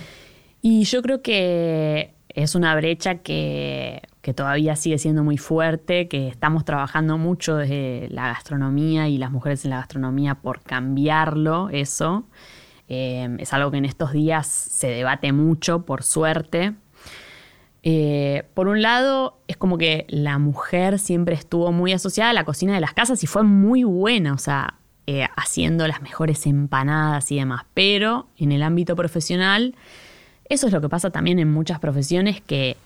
[0.62, 4.02] Y yo creo que es una brecha que,
[4.34, 9.64] todavía sigue siendo muy fuerte, que estamos trabajando mucho desde la gastronomía y las mujeres
[9.64, 12.24] en la gastronomía por cambiarlo, eso.
[12.88, 16.74] Eh, es algo que en estos días se debate mucho, por suerte.
[17.88, 22.42] Eh, por un lado, es como que la mujer siempre estuvo muy asociada a la
[22.42, 24.74] cocina de las casas y fue muy buena, o sea,
[25.06, 27.62] eh, haciendo las mejores empanadas y demás.
[27.74, 29.76] Pero en el ámbito profesional,
[30.48, 32.76] eso es lo que pasa también en muchas profesiones que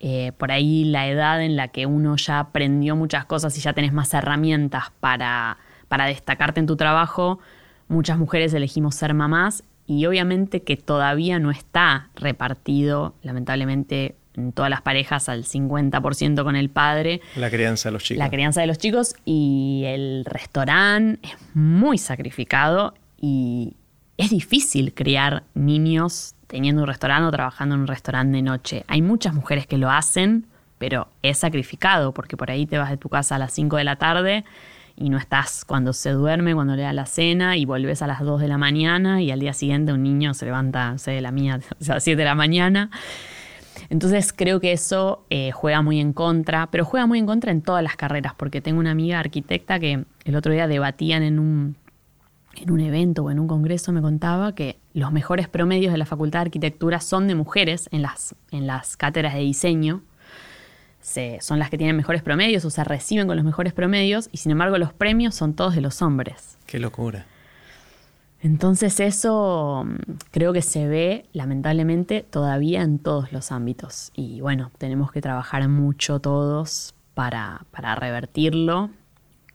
[0.00, 3.74] eh, por ahí la edad en la que uno ya aprendió muchas cosas y ya
[3.74, 5.58] tenés más herramientas para,
[5.88, 7.40] para destacarte en tu trabajo,
[7.88, 14.70] muchas mujeres elegimos ser mamás y obviamente que todavía no está repartido, lamentablemente, en todas
[14.70, 17.20] las parejas al 50% con el padre.
[17.36, 18.18] La crianza de los chicos.
[18.18, 23.76] La crianza de los chicos y el restaurante es muy sacrificado y
[24.16, 28.84] es difícil criar niños teniendo un restaurante o trabajando en un restaurante de noche.
[28.88, 30.46] Hay muchas mujeres que lo hacen,
[30.78, 33.84] pero es sacrificado porque por ahí te vas de tu casa a las 5 de
[33.84, 34.44] la tarde
[34.96, 38.20] y no estás cuando se duerme, cuando le da la cena y volvés a las
[38.20, 41.32] 2 de la mañana y al día siguiente un niño se levanta, no sé, la
[41.32, 42.90] mía, a las 7 de la mañana.
[43.90, 47.60] Entonces creo que eso eh, juega muy en contra, pero juega muy en contra en
[47.60, 51.76] todas las carreras, porque tengo una amiga arquitecta que el otro día debatían en un,
[52.56, 56.06] en un evento o en un congreso, me contaba que los mejores promedios de la
[56.06, 60.02] Facultad de Arquitectura son de mujeres en las, en las cátedras de diseño
[61.40, 64.52] son las que tienen mejores promedios o se reciben con los mejores promedios y sin
[64.52, 66.56] embargo los premios son todos de los hombres.
[66.66, 67.26] Qué locura.
[68.40, 69.96] Entonces eso mm,
[70.30, 75.68] creo que se ve lamentablemente todavía en todos los ámbitos y bueno, tenemos que trabajar
[75.68, 78.90] mucho todos para, para revertirlo.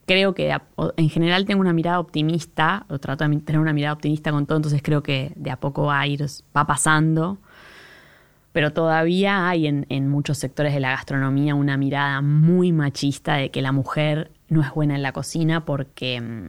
[0.05, 0.55] Creo que
[0.97, 4.57] en general tengo una mirada optimista, o trato de tener una mirada optimista con todo,
[4.57, 7.37] entonces creo que de a poco va a ir, va pasando
[8.51, 13.61] pero todavía hay en, muchos sectores de la gastronomía una mirada muy machista de que
[13.61, 16.47] la mujer no es buena en la cocina porque mm,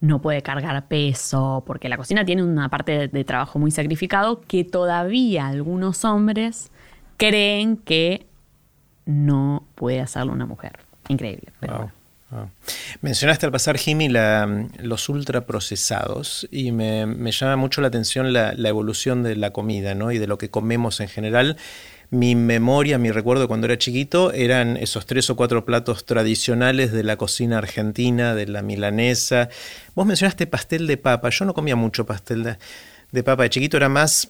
[0.00, 4.64] no puede cargar peso, porque la cocina tiene una parte de, trabajo muy sacrificado que
[4.64, 6.70] todavía algunos hombres
[7.16, 8.26] creen que
[9.06, 10.78] no puede hacerlo una mujer.
[11.08, 11.52] Increíble.
[11.60, 11.90] Pero
[12.30, 12.46] Ah.
[13.00, 19.36] Mencionaste al pasar, Jimmy, los ultraprocesados y me, llama mucho la atención la, evolución de
[19.36, 20.10] la comida ¿no?
[20.10, 21.56] y de lo que comemos en general.
[22.10, 27.02] Mi memoria, mi recuerdo cuando era chiquito eran esos tres o cuatro platos tradicionales de
[27.02, 29.48] la cocina argentina, de la milanesa.
[29.94, 31.30] Vos mencionaste pastel de papa.
[31.30, 32.56] Yo no comía mucho pastel
[33.10, 33.42] de, papa.
[33.44, 34.28] De chiquito era más,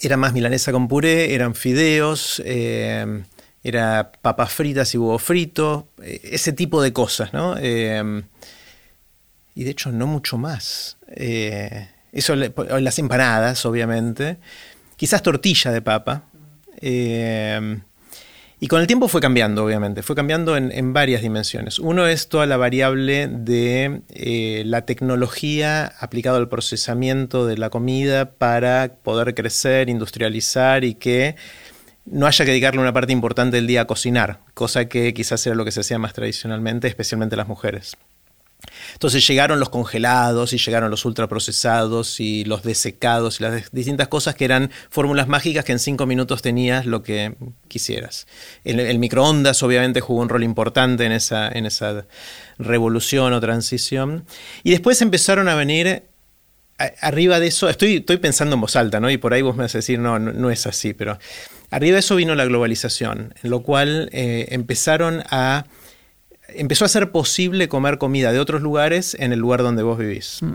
[0.00, 2.40] era más milanesa con puré, eran fideos.
[2.44, 3.22] Eh,
[3.62, 7.56] era papas fritas y huevo frito, eh, ese tipo de cosas, ¿no?
[7.58, 8.22] Eh,
[9.54, 10.96] y de hecho no mucho más.
[11.08, 14.38] Eh, eso, las empanadas, obviamente.
[14.96, 16.24] Quizás tortilla de papa.
[18.62, 20.02] y con el tiempo fue cambiando, obviamente.
[20.02, 21.78] Fue cambiando en, varias dimensiones.
[21.78, 24.02] Uno es toda la variable de
[24.64, 31.36] la tecnología aplicada al procesamiento de la comida para poder crecer, industrializar y que
[32.10, 35.56] no haya que dedicarle una parte importante del día a cocinar, cosa que quizás era
[35.56, 37.96] lo que se hacía más tradicionalmente, especialmente las mujeres.
[38.92, 44.34] Entonces llegaron los congelados y llegaron los ultraprocesados y los desecados y las distintas cosas
[44.34, 47.34] que eran fórmulas mágicas que en cinco minutos tenías lo que
[47.68, 48.26] quisieras.
[48.64, 52.06] El, microondas obviamente jugó un rol importante en esa, en esa
[52.58, 54.26] revolución o transición.
[54.62, 56.09] Y después empezaron a venir
[57.00, 59.10] arriba de eso, estoy, estoy pensando en voz alta, ¿no?
[59.10, 61.18] Y por ahí vos me vas a decir, no, no es así, pero
[61.70, 65.66] Arriba de eso vino la globalización, en lo cual eh, empezaron a
[66.48, 70.42] empezó a ser posible comer comida de otros lugares en el lugar donde vos vivís.
[70.42, 70.52] Mm.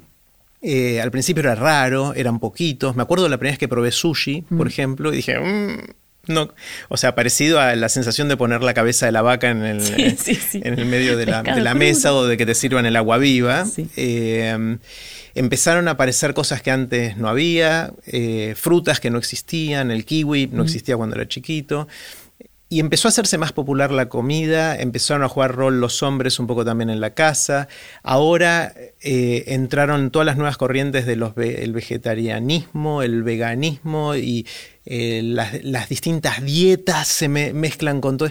[0.62, 2.98] Eh, al principio era raro, eran poquitos.
[2.98, 4.70] Me acuerdo la primera vez que probé sushi, por mm.
[4.70, 5.80] ejemplo, y dije, mm,
[6.28, 6.54] no,
[6.90, 9.82] o sea, parecido a la sensación de poner la cabeza de la vaca en el,
[10.54, 13.66] En el medio de la, mesa o de que te sirvan el agua viva.
[13.96, 14.78] Eh,
[15.36, 20.48] empezaron a aparecer cosas que antes no había, eh, frutas que no existían, el kiwi
[20.48, 21.88] no existía cuando era chiquito.
[22.68, 26.48] Y empezó a hacerse más popular la comida, empezaron a jugar rol los hombres un
[26.48, 27.68] poco también en la casa.
[28.02, 31.24] Ahora eh, entraron todas las nuevas corrientes del
[31.72, 34.48] vegetarianismo, el veganismo y
[34.86, 38.30] eh, las, distintas dietas se mezclan con todo.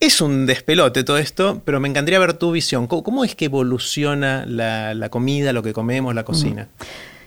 [0.00, 2.86] Es un despelote todo esto, pero me encantaría ver tu visión.
[2.86, 6.68] ¿Cómo, es que evoluciona la, comida, lo que comemos, la cocina?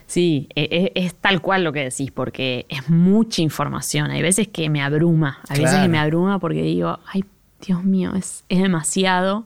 [0.07, 4.11] Sí, e, e, es, tal cual lo que decís, porque es mucha información.
[4.11, 7.23] Hay veces que me abruma, hay veces que me abruma porque digo, ay,
[7.65, 9.45] Dios mío, es, demasiado.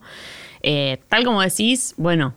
[0.62, 2.34] Eh, tal como decís, bueno,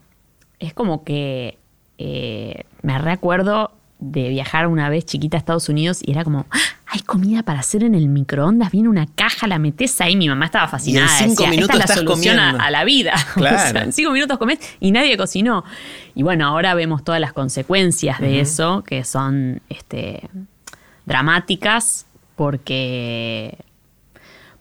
[0.60, 1.58] es como que
[1.98, 6.58] eh, me recuerdo de viajar una vez chiquita a Estados Unidos y era como, ¡Ah!
[6.86, 10.16] hay comida para hacer en el microondas, viene una caja, la metes ahí.
[10.16, 11.20] Mi mamá estaba fascinada.
[11.20, 13.14] en cinco minutos Esta es la solución a, la vida.
[13.74, 15.64] en cinco minutos comés y nadie cocinó.
[16.14, 20.28] Y bueno, ahora vemos todas las consecuencias de eso, que son este,
[21.06, 23.56] dramáticas, porque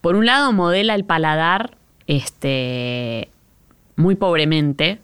[0.02, 1.76] por un lado modela el paladar
[2.06, 3.30] este,
[3.96, 5.00] muy pobremente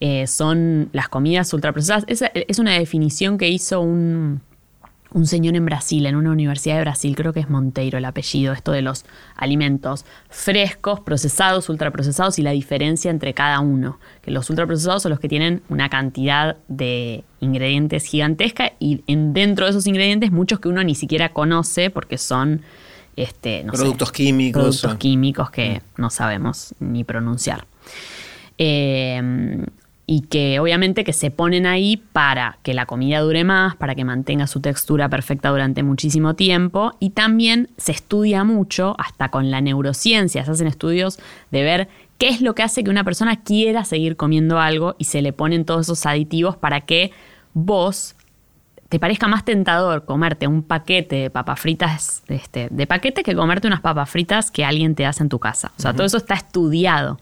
[0.00, 2.04] eh, son las comidas ultraprocesadas.
[2.08, 4.42] Esa es una definición que hizo un,
[5.24, 8.72] señor en Brasil, en una universidad de Brasil, creo que es Monteiro el apellido, esto
[8.72, 9.04] de los
[9.36, 13.98] alimentos frescos, procesados, ultraprocesados y la diferencia entre cada uno.
[14.22, 19.70] Que los ultraprocesados son los que tienen una cantidad de ingredientes gigantesca y dentro de
[19.70, 22.62] esos ingredientes muchos que uno ni siquiera conoce porque son
[23.14, 24.60] este, productos químicos.
[24.60, 26.00] Productos químicos que mm.
[26.00, 27.66] no sabemos ni pronunciar.
[28.58, 29.64] Eh,
[30.06, 34.04] y que obviamente que se ponen ahí para que la comida dure más, para que
[34.04, 39.60] mantenga su textura perfecta durante muchísimo tiempo y también se estudia mucho, hasta con la
[39.60, 41.18] neurociencia, se hacen estudios
[41.50, 41.88] de ver
[42.18, 45.32] qué es lo que hace que una persona quiera seguir comiendo algo y se le
[45.32, 47.12] ponen todos esos aditivos para que
[47.54, 48.14] vos
[48.90, 53.66] te parezca más tentador comerte un paquete de papas fritas este, de paquete que comerte
[53.66, 55.72] unas papas fritas que alguien te hace en tu casa.
[55.78, 57.18] O sea, todo eso está estudiado.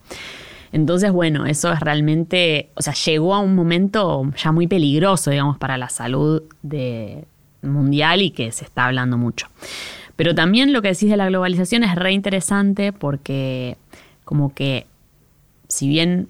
[0.73, 5.59] Entonces, bueno, eso es realmente, o sea, llegó a un momento ya muy peligroso, digamos,
[5.59, 6.43] para la salud
[7.61, 9.49] mundial y que se está hablando mucho.
[10.17, 13.77] Pero también lo que decís de la globalización es re interesante porque
[14.25, 14.87] como que
[15.69, 16.29] si bien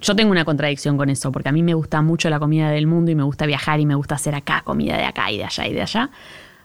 [0.00, 2.86] yo tengo una contradicción con eso, porque a mí me gusta mucho la comida del
[2.86, 5.44] mundo y me gusta viajar y me gusta hacer acá comida de acá y de
[5.44, 6.10] allá y de allá,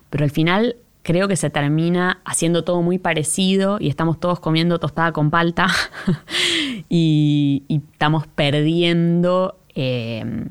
[0.08, 4.80] pero al final creo que se termina haciendo todo muy parecido y estamos todos comiendo
[4.80, 5.68] tostada con palta
[6.88, 10.48] y, estamos perdiendo em,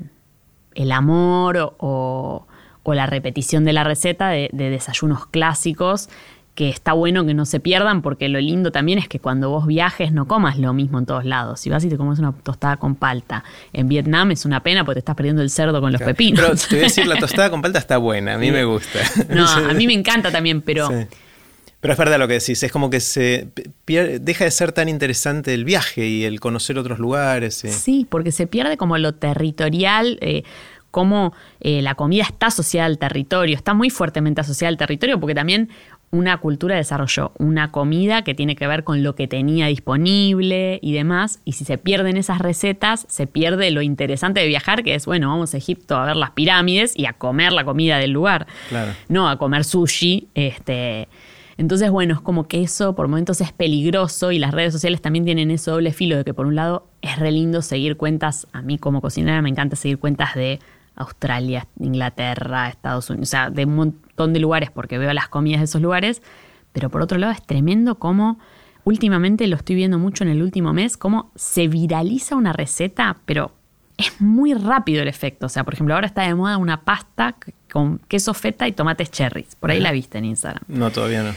[0.74, 2.46] el amor o,
[2.86, 6.08] la repetición de la receta de desayunos clásicos
[6.54, 9.66] que está bueno que no se pierdan porque lo lindo también es que cuando vos
[9.66, 11.60] viajes no comas lo mismo en todos lados.
[11.60, 13.42] Si vas y te comes una tostada con palta
[13.72, 16.40] en Vietnam es una pena porque te estás perdiendo el cerdo con los pepinos.
[16.40, 19.00] Pero te voy a decir, la tostada con palta está buena, a mí me gusta.
[19.28, 20.88] No, a mí me encanta también, pero...
[21.80, 23.48] Pero es verdad lo que decís, es como que se
[23.86, 27.56] deja de ser tan interesante el viaje y el conocer otros lugares.
[27.56, 30.16] Sí, porque se pierde como lo territorial.
[30.22, 30.44] Eh,
[30.94, 35.34] cómo eh, la comida está asociada al territorio, está muy fuertemente asociada al territorio, porque
[35.34, 35.68] también
[36.14, 40.92] una cultura desarrolló una comida que tiene que ver con lo que tenía disponible y
[40.92, 45.06] demás, y si se pierden esas recetas, se pierde lo interesante de viajar, que es,
[45.06, 48.46] bueno, vamos a Egipto a ver las pirámides y a comer la comida del lugar,
[49.08, 51.08] no a comer sushi, este...
[51.56, 55.24] Entonces, bueno, es como que eso por momentos es peligroso y las redes sociales también
[55.24, 58.60] tienen ese doble filo de que por un lado es re lindo seguir cuentas, a
[58.60, 60.58] mí como cocinera me encanta seguir cuentas de
[60.96, 65.60] Australia, Inglaterra, Estados Unidos, o sea, de un montón de lugares porque veo las comidas
[65.60, 66.22] de esos lugares,
[66.72, 68.38] pero por otro lado es tremendo cómo
[68.84, 73.52] últimamente lo estoy viendo mucho en el último mes, cómo se viraliza una receta, pero
[73.96, 75.46] es muy rápido el efecto.
[75.46, 77.36] O sea, por ejemplo, ahora está de moda una pasta
[77.72, 79.56] con queso feta y tomates cherries.
[79.56, 80.62] Por ahí la viste en Instagram.
[80.68, 81.34] No, todavía no.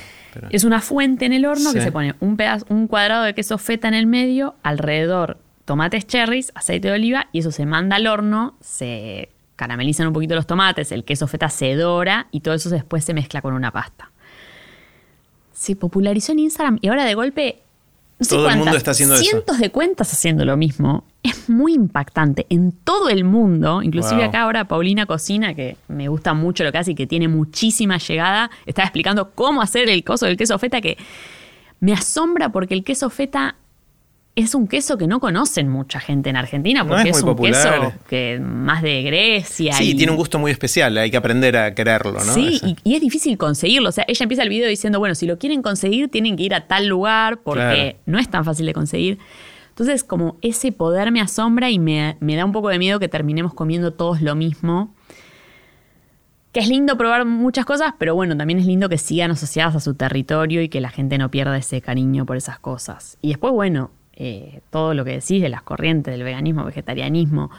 [0.51, 3.57] Es una fuente en el horno que se pone un, pedazo, un cuadrado de queso
[3.57, 8.07] feta en el medio, alrededor tomates cherries, aceite de oliva y eso se manda al
[8.07, 12.69] horno, se caramelizan un poquito los tomates, el queso feta se dora y todo eso
[12.69, 14.11] después se mezcla con una pasta.
[15.51, 17.63] Se popularizó en Instagram y ahora de golpe
[18.29, 21.03] todo el mundo está haciendo cientos de cuentas haciendo lo mismo.
[21.21, 26.33] Es muy impactante en todo el mundo, inclusive acá ahora Paulina Cocina, que me gusta
[26.33, 30.25] mucho lo que hace y que tiene muchísima llegada, está explicando cómo hacer el coso
[30.25, 30.97] del queso feta que
[31.79, 33.55] me asombra porque el queso feta
[34.37, 38.39] es un queso que no conocen mucha gente en Argentina, porque es, un queso que
[38.39, 39.73] más de Grecia.
[39.73, 42.33] Sí, tiene un gusto muy especial, hay que aprender a quererlo, ¿no?
[42.35, 43.89] Sí, y, es difícil conseguirlo.
[43.89, 46.53] O sea, ella empieza el video diciendo, bueno, si lo quieren conseguir, tienen que ir
[46.53, 49.17] a tal lugar, porque no es tan fácil de conseguir.
[49.69, 53.07] Entonces, como ese poder me asombra y me, me da un poco de miedo que
[53.07, 54.93] terminemos comiendo todos lo mismo.
[56.51, 59.79] Que es lindo probar muchas cosas, pero bueno, también es lindo que sigan asociadas a
[59.79, 63.17] su territorio y que la gente no pierda ese cariño por esas cosas.
[63.19, 63.89] Y después, bueno,
[64.19, 67.51] eh, todo lo que decís de las corrientes del veganismo, vegetarianismo.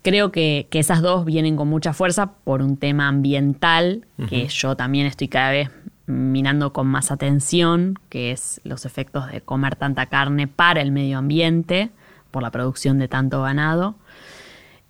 [0.00, 5.06] Creo que, esas dos vienen con mucha fuerza por un tema ambiental, que yo también
[5.06, 5.70] estoy cada vez
[6.06, 11.18] mirando con más atención, que es los efectos de comer tanta carne para el medio
[11.18, 11.90] ambiente,
[12.30, 13.96] por la producción de tanto ganado.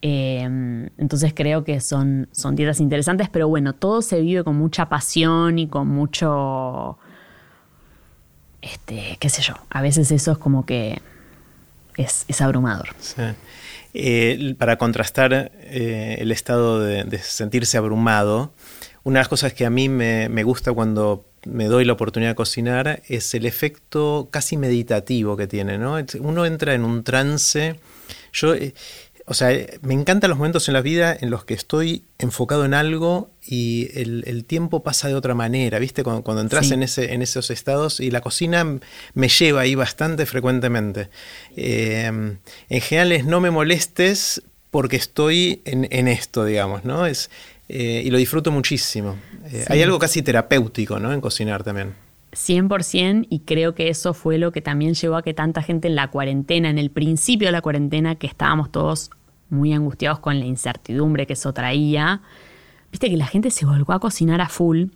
[0.02, 0.42] Eh,
[0.96, 5.58] entonces creo que son, son dietas interesantes, pero bueno, todo se vive con mucha pasión
[5.58, 6.98] y con mucho
[8.62, 11.00] este, qué sé yo, a veces eso es como que
[11.96, 12.88] es, abrumador.
[13.92, 18.52] Eh, para contrastar eh, el estado de, sentirse abrumado,
[19.02, 22.32] una de las cosas que a mí me, me, gusta cuando me doy la oportunidad
[22.32, 25.96] de cocinar es el efecto casi meditativo que tiene, ¿no?
[26.20, 27.80] Uno entra en un trance.
[28.32, 28.74] Yo eh,
[29.30, 32.74] o sea, me encantan los momentos en la vida en los que estoy enfocado en
[32.74, 36.02] algo y el, tiempo pasa de otra manera, ¿viste?
[36.02, 38.80] Cuando, entras en, ese, en esos estados y la cocina
[39.14, 41.10] me lleva ahí bastante frecuentemente.
[41.56, 47.06] Eh, en general es no me molestes porque estoy en, esto, digamos, ¿no?
[47.06, 47.30] Es,
[47.68, 49.16] eh, y lo disfruto muchísimo.
[49.52, 51.12] Eh, hay algo casi terapéutico, ¿no?
[51.12, 51.94] En cocinar también.
[52.32, 55.94] 100% y creo que eso fue lo que también llevó a que tanta gente en
[55.94, 59.10] la cuarentena, en el principio de la cuarentena, que estábamos todos
[59.50, 62.22] muy angustiados con la incertidumbre que eso traía,
[62.90, 64.86] viste que la gente se volvió a cocinar a full.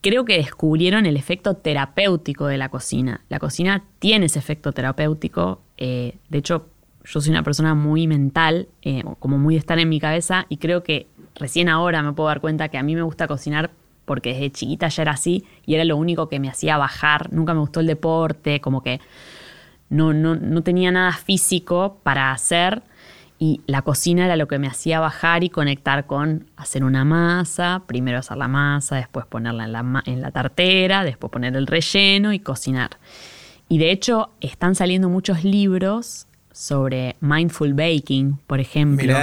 [0.00, 3.22] Creo que descubrieron el efecto terapéutico de la cocina.
[3.28, 5.60] La cocina tiene ese efecto terapéutico.
[5.76, 6.68] Eh, de hecho,
[7.04, 10.58] yo soy una persona muy mental, eh, como muy de estar en mi cabeza, y
[10.58, 13.70] creo que recién ahora me puedo dar cuenta que a mí me gusta cocinar
[14.04, 17.32] porque desde chiquita ya era así y era lo único que me hacía bajar.
[17.32, 19.00] Nunca me gustó el deporte, como que
[19.90, 22.82] no, no, no tenía nada físico para hacer
[23.38, 27.82] y la cocina era lo que me hacía bajar y conectar con hacer una masa,
[27.86, 32.32] primero hacer la masa, después ponerla en la, en la tartera, después poner el relleno
[32.32, 32.98] y cocinar.
[33.68, 39.14] Y de hecho están saliendo muchos libros sobre mindful baking, por ejemplo.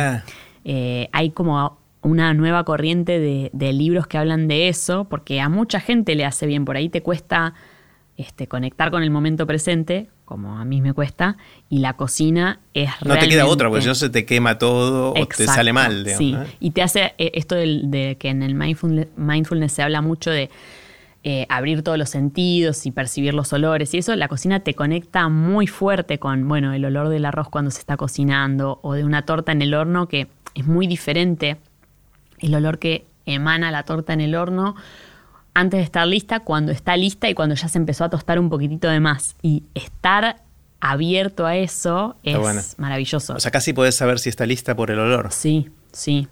[0.64, 5.50] Eh, hay como una nueva corriente de, de, libros que hablan de eso, porque a
[5.50, 7.54] mucha gente le hace bien, por ahí te cuesta
[8.16, 11.38] este, conectar con el momento presente, como a mí me cuesta,
[11.70, 15.14] y la cocina es No te queda otra, porque si no se te quema todo
[15.14, 16.06] o te sale mal.
[16.18, 20.50] sí, y te hace eh, esto de, que en el mindfulness, se habla mucho de
[21.24, 25.30] eh, abrir todos los sentidos y percibir los olores y eso, la cocina te conecta
[25.30, 29.24] muy fuerte con, bueno, el olor del arroz cuando se está cocinando o de una
[29.26, 31.58] torta en el horno que es muy diferente
[32.40, 34.76] el olor que emana la torta en el horno
[35.56, 38.50] antes de estar lista, cuando está lista y cuando ya se empezó a tostar un
[38.50, 39.36] poquitito de más.
[39.42, 40.44] Y estar
[40.82, 43.34] abierto a eso es maravilloso.
[43.34, 45.32] O sea, casi podés saber si está lista por el olor.
[45.32, 46.28] Sí, sí.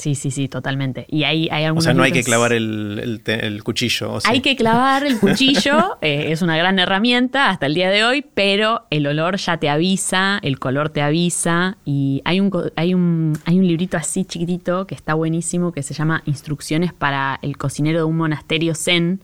[0.00, 1.04] Sí, sí, sí, totalmente.
[1.10, 3.20] Y hay, hay O sea, no hay que clavar el,
[3.62, 4.18] cuchillo.
[4.24, 8.24] Hay que clavar el cuchillo, eh, es una gran herramienta hasta el día de hoy,
[8.32, 11.76] pero el olor ya te avisa, el color te avisa.
[11.84, 15.92] Y hay un, hay un, hay un librito así chiquitito que está buenísimo que se
[15.92, 19.20] llama Instrucciones para el cocinero de un monasterio zen.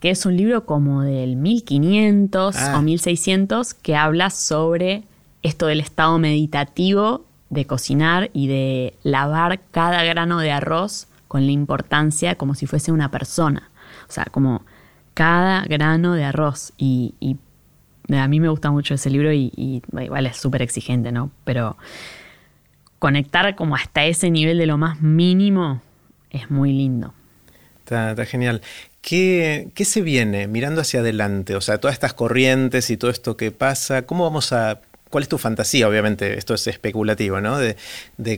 [0.00, 3.76] que es un libro como del 1500 o 1600 ah.
[3.80, 5.04] que habla sobre
[5.44, 11.52] esto del estado meditativo de cocinar y de lavar cada grano de arroz con la
[11.52, 13.70] importancia como si fuese una persona.
[14.08, 14.64] O sea, como
[15.14, 16.72] cada grano de arroz.
[16.76, 17.14] Y,
[18.10, 21.30] a mí me gusta mucho ese libro y, igual es súper exigente, ¿no?
[21.44, 21.78] Pero
[22.98, 25.80] conectar como hasta ese nivel de lo más mínimo
[26.30, 27.14] es muy lindo.
[27.78, 28.62] Está, genial.
[29.00, 31.54] ¿Qué, ¿Qué, se viene mirando hacia adelante?
[31.54, 34.80] O sea, todas estas corrientes y todo esto que pasa, ¿cómo vamos a
[35.14, 35.88] ¿Cuál es tu fantasía?
[35.88, 37.56] Obviamente, esto es especulativo, ¿no?
[37.56, 37.76] De,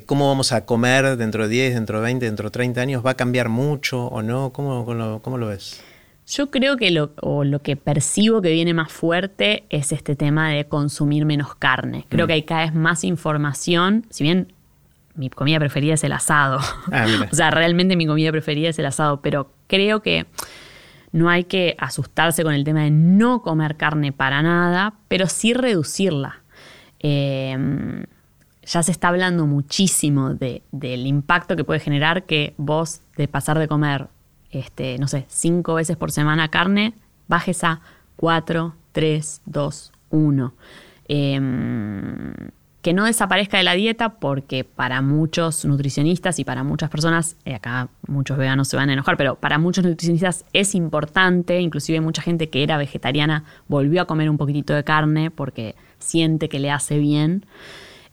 [0.04, 3.06] cómo vamos a comer dentro de 10, dentro de 20, dentro de 30 años.
[3.06, 4.52] ¿Va a cambiar mucho o no?
[4.52, 5.82] ¿Cómo, cómo, lo, ves?
[6.28, 10.66] Yo creo que lo, lo que percibo que viene más fuerte es este tema de
[10.66, 12.04] consumir menos carne.
[12.10, 12.28] Creo mm.
[12.28, 14.52] que hay cada vez más información, si bien
[15.14, 16.58] mi comida preferida es el asado.
[16.92, 20.26] Ah, o sea, realmente mi comida preferida es el asado, pero creo que
[21.10, 25.54] no hay que asustarse con el tema de no comer carne para nada, pero sí
[25.54, 26.42] reducirla.
[27.08, 28.02] Em,
[28.64, 33.68] ya se está hablando muchísimo del impacto que puede generar que vos de pasar de
[33.68, 34.08] comer,
[34.50, 36.94] este, no sé, cinco veces por semana carne,
[37.28, 37.80] bajes a
[38.16, 40.54] cuatro, tres, dos, uno.
[41.06, 42.32] Em,
[42.86, 47.56] que no desaparezca de la dieta porque para muchos nutricionistas y para muchas personas, eh,
[47.56, 52.22] acá muchos veganos se van a enojar, pero para muchos nutricionistas es importante, inclusive mucha
[52.22, 56.70] gente que era vegetariana volvió a comer un poquitito de carne porque siente que le
[56.70, 57.44] hace bien.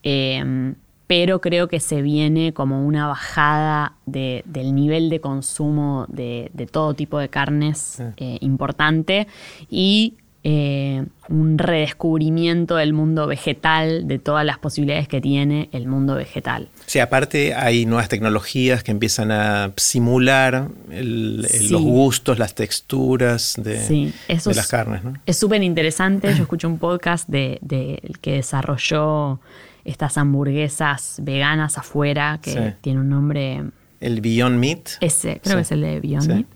[0.01, 0.74] Em,
[1.05, 7.19] pero creo que se viene como una bajada del nivel de consumo de, todo tipo
[7.19, 9.28] de carnes eh, importante
[9.69, 10.15] y
[10.45, 16.67] eh, un redescubrimiento del mundo vegetal, de todas las posibilidades que tiene el mundo vegetal.
[16.85, 24.67] Sí, aparte hay nuevas tecnologías que empiezan a simular los gustos, las texturas de, las
[24.67, 25.01] carnes.
[25.25, 26.35] Es súper interesante.
[26.35, 29.39] Yo escuché un podcast de, que desarrolló
[29.85, 33.63] estas hamburguesas veganas afuera, que tiene un nombre...
[34.01, 34.89] El Beyond Meat.
[34.99, 36.47] Ese, creo que es el de Beyond Meat.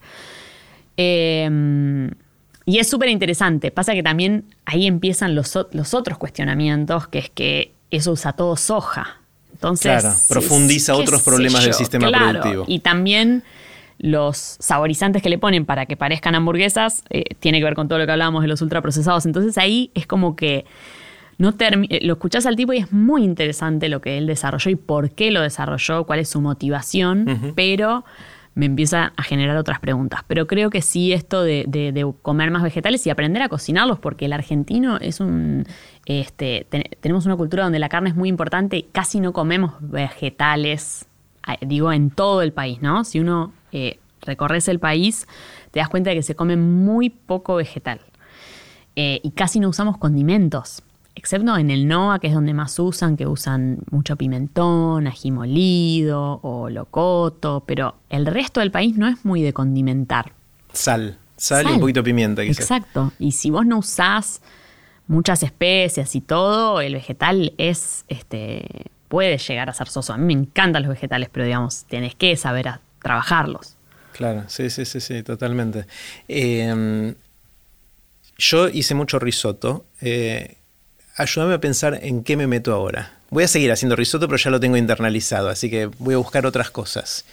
[0.97, 2.09] Eh,
[2.67, 3.71] y es súper interesante.
[3.71, 8.57] Pasa que también ahí empiezan los, los, otros cuestionamientos, que es que eso usa todo
[8.57, 9.21] soja.
[9.53, 12.65] Entonces, claro, profundiza otros problemas del sistema productivo.
[12.67, 13.43] Y también
[13.99, 17.99] los saborizantes que le ponen para que parezcan hamburguesas eh, tiene que ver con todo
[17.99, 19.25] lo que hablábamos de los ultraprocesados.
[19.25, 20.65] Entonces ahí es como que
[21.37, 24.75] no eh, lo escuchás al tipo y es muy interesante lo que él desarrolló y
[24.75, 28.03] por qué lo desarrolló, cuál es su motivación, pero
[28.57, 30.21] me empieza a generar otras preguntas.
[30.25, 34.33] Pero creo que sí esto de, comer más vegetales y aprender a cocinarlos, porque el
[34.33, 35.65] argentino es un...
[36.07, 36.65] Este,
[36.99, 41.05] tenemos una cultura donde la carne es muy importante y casi no comemos vegetales,
[41.61, 43.03] digo, en todo el país, ¿no?
[43.03, 45.27] Si uno eh, recorres el país,
[45.69, 48.01] te das cuenta de que se come muy poco vegetal.
[48.95, 50.81] Eh, y casi no usamos condimentos
[51.17, 56.39] excepto en el NOA, que es donde más usan, que usan mucho pimentón, ají molido
[56.43, 60.33] o locoto, pero el resto del país no es muy de condimentar.
[60.71, 62.43] Sal, sal, y un poquito de pimienta.
[62.43, 63.11] Exacto.
[63.17, 64.41] Y si vos no usás
[65.07, 68.67] muchas especias y todo, el vegetal es, este,
[69.07, 70.13] puede llegar a ser soso.
[70.13, 72.69] A mí me encantan los vegetales, pero digamos, tenés que saber
[73.01, 73.75] trabajarlos.
[74.13, 75.87] Claro, sí, sí, sí, sí, totalmente.
[76.27, 77.15] Em,
[78.37, 79.85] yo hice mucho risotto.
[79.99, 80.57] Eh,
[81.17, 83.11] ayúdame a pensar en qué me meto ahora.
[83.29, 86.45] Voy a seguir haciendo risotto, pero ya lo tengo internalizado, así que voy a buscar
[86.45, 87.25] otras cosas.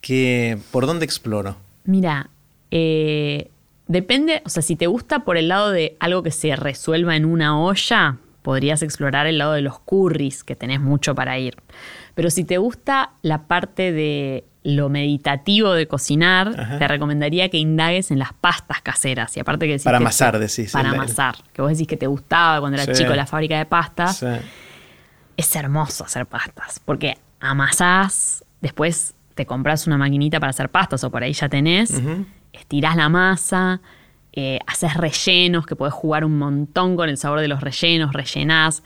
[0.00, 1.56] ¿Qué, ¿Por dónde exploro?
[1.84, 2.28] Mira,
[2.70, 3.48] eh,
[3.86, 7.24] depende, o sea, si te gusta por el lado de algo que se resuelva en
[7.24, 11.56] una olla, podrías explorar el lado de los curries, que tenés mucho para ir.
[12.14, 18.10] Pero si te gusta la parte de lo meditativo de cocinar, te recomendaría que indagues
[18.10, 19.34] en las pastas caseras.
[19.34, 20.72] Y aparte que Para amasar, decís.
[20.72, 21.36] Para amasar.
[21.54, 24.22] Que vos decís que te gustaba cuando eras chico la fábrica de pastas.
[25.38, 26.82] Es hermoso hacer pastas.
[26.84, 32.02] Porque amasás, después te compras una maquinita para hacer pastas o por ahí ya tenés,
[32.52, 33.80] estirás la masa,
[34.34, 38.82] eh, haces rellenos, que podés jugar un montón con el sabor de los rellenos, rellenás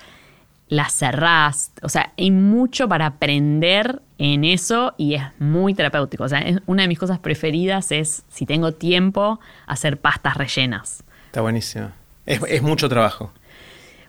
[0.72, 1.70] las cerrás.
[1.82, 6.24] O sea, hay mucho para aprender en eso y es muy terapéutico.
[6.24, 11.04] O sea, una de mis cosas preferidas es, si tengo tiempo, hacer pastas rellenas.
[11.26, 11.90] Está buenísimo.
[12.24, 13.32] Es, mucho trabajo.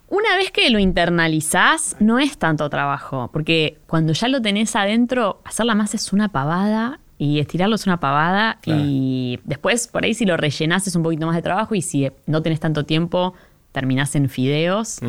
[0.07, 5.41] una vez que lo internalizás, no es tanto trabajo, porque cuando ya lo tenés adentro,
[5.43, 10.13] hacer la masa es una pavada y estirarlo es una pavada y después por ahí
[10.13, 13.33] si lo rellenás es un poquito más de trabajo y si no tenés tanto tiempo,
[13.73, 14.99] terminás en fideos.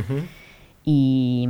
[0.84, 1.48] Y,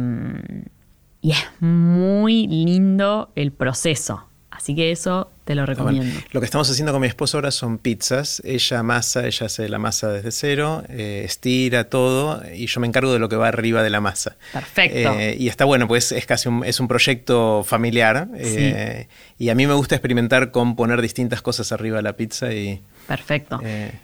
[1.20, 4.24] y es muy lindo el proceso.
[4.51, 6.20] Así que eso te lo recomiendo.
[6.30, 8.41] lo que estamos haciendo con mi esposo ahora son pizzas.
[8.45, 13.12] Ella masa, ella hace la masa desde cero, eh, estira todo y yo me encargo
[13.12, 14.37] de lo que va arriba de la masa.
[14.53, 15.12] Perfecto.
[15.18, 18.28] Eh, y está bueno, pues es casi un, es un proyecto familiar.
[18.37, 19.09] Eh,
[19.39, 22.80] y a mí me gusta experimentar con poner distintas cosas arriba de la pizza y...
[23.07, 23.61] Perfecto.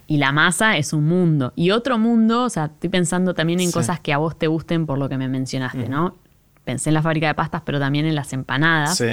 [0.06, 1.52] y la masa es un mundo.
[1.56, 4.86] Y otro mundo, o sea, estoy pensando también en cosas que a vos te gusten
[4.86, 6.16] por lo que me mencionaste, ¿no?
[6.64, 8.98] Pensé en la fábrica de pastas, pero también en las empanadas.
[8.98, 9.06] Sí.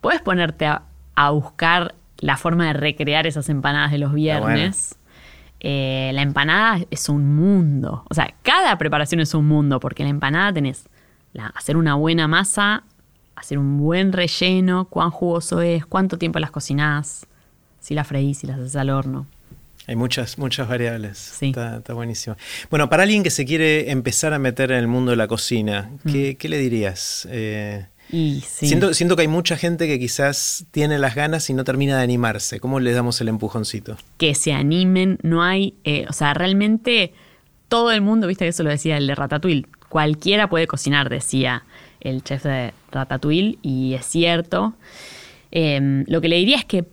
[0.00, 0.82] Puedes ponerte a
[1.14, 4.96] a buscar la forma de recrear esas empanadas de los viernes.
[5.60, 8.04] Eh, la empanada es un mundo.
[8.10, 10.88] O sea, cada preparación es un mundo, porque la empanada tenés
[11.32, 12.84] la, hacer una buena masa,
[13.36, 17.26] hacer un buen relleno, cuán jugoso es, cuánto tiempo las cocinás,
[17.84, 19.26] si las freís, si las haces al horno.
[19.86, 21.18] Hay muchas, muchas variables.
[21.18, 21.48] Sí.
[21.48, 22.36] Está, buenísimo.
[22.70, 25.90] Bueno, para alguien que se quiere empezar a meter en el mundo de la cocina,
[26.10, 26.46] ¿qué, mm.
[26.48, 27.28] le dirías?
[27.30, 27.84] Eh,
[28.42, 32.02] siento, siento que hay mucha gente que quizás tiene las ganas y no termina de
[32.02, 32.58] animarse.
[32.58, 33.98] ¿Cómo le damos el empujoncito?
[34.16, 37.12] Que se animen, no hay, eh, o sea, realmente
[37.68, 41.64] todo el mundo, viste que eso lo decía el de Ratatouille, cualquiera puede cocinar, decía
[42.00, 44.72] el chef de Ratatouille, y es cierto.
[45.50, 46.84] Em, lo que le diría es que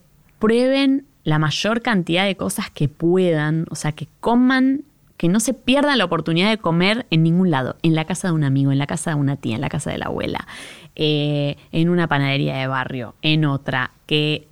[0.42, 4.84] prueben la mayor cantidad de cosas que puedan, o sea, que coman
[5.16, 8.34] que no se pierdan la oportunidad de comer en ningún lado, en la casa de
[8.34, 10.48] un amigo, en la casa de una tía, en la casa de la abuela,
[10.96, 14.48] eh, en una panadería de barrio, en otra, que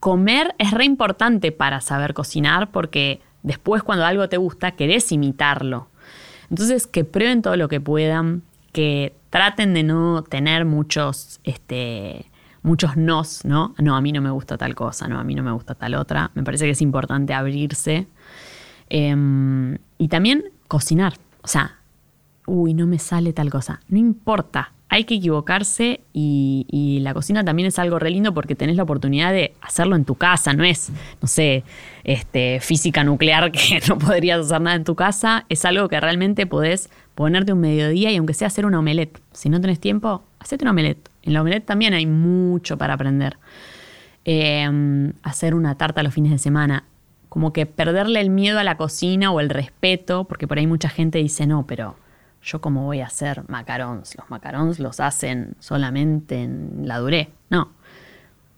[0.00, 5.86] comer es re importante para saber cocinar porque después cuando algo te gusta querés imitarlo.
[6.50, 12.26] Entonces que prueben todo lo que puedan, que traten de no tener muchos, este,
[12.62, 13.74] muchos nos, ¿no?
[13.78, 15.94] No, a mí no me gusta tal cosa, no, a mí no me gusta tal
[15.94, 16.30] otra.
[16.34, 18.06] Me parece que es importante abrirse
[18.90, 21.14] Em, y también cocinar.
[21.42, 21.78] O sea,
[22.44, 23.80] uy, no me sale tal cosa.
[23.88, 24.72] No importa.
[24.92, 29.32] Hay que equivocarse y, la cocina también es algo re lindo porque tenés la oportunidad
[29.32, 30.52] de hacerlo en tu casa.
[30.52, 30.90] No es,
[31.22, 31.62] no sé,
[32.02, 35.46] este, física nuclear que no podrías hacer nada en tu casa.
[35.48, 39.20] Es algo que realmente podés ponerte un mediodía y aunque sea hacer una omelette.
[39.32, 41.08] Si no tenés tiempo, hacete una omelette.
[41.22, 43.36] En la omelette también hay mucho para aprender.
[44.24, 46.84] Em, hacer una tarta los fines de semana
[47.30, 50.88] como que perderle el miedo a la cocina o el respeto, porque por ahí mucha
[50.88, 51.96] gente dice, no, pero
[52.42, 57.30] yo cómo voy a hacer macarons, los macarons los hacen solamente en la duré.
[57.48, 57.70] No,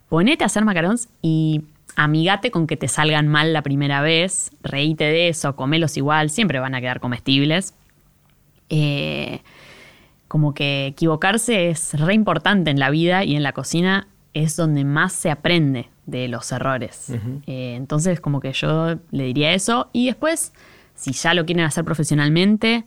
[0.09, 5.05] ponete a hacer macarons y amigate con que te salgan mal la primera vez, reíte
[5.05, 7.75] de eso, comelos igual, siempre van a quedar comestibles.
[8.71, 9.43] Eh,
[10.33, 14.83] como que equivocarse es re importante en la vida y en la cocina es donde
[14.83, 17.11] más se aprende de los errores.
[17.47, 19.91] Eh, entonces, como que yo le diría eso.
[19.93, 20.55] Y después,
[20.95, 22.87] si ya lo quieren hacer profesionalmente,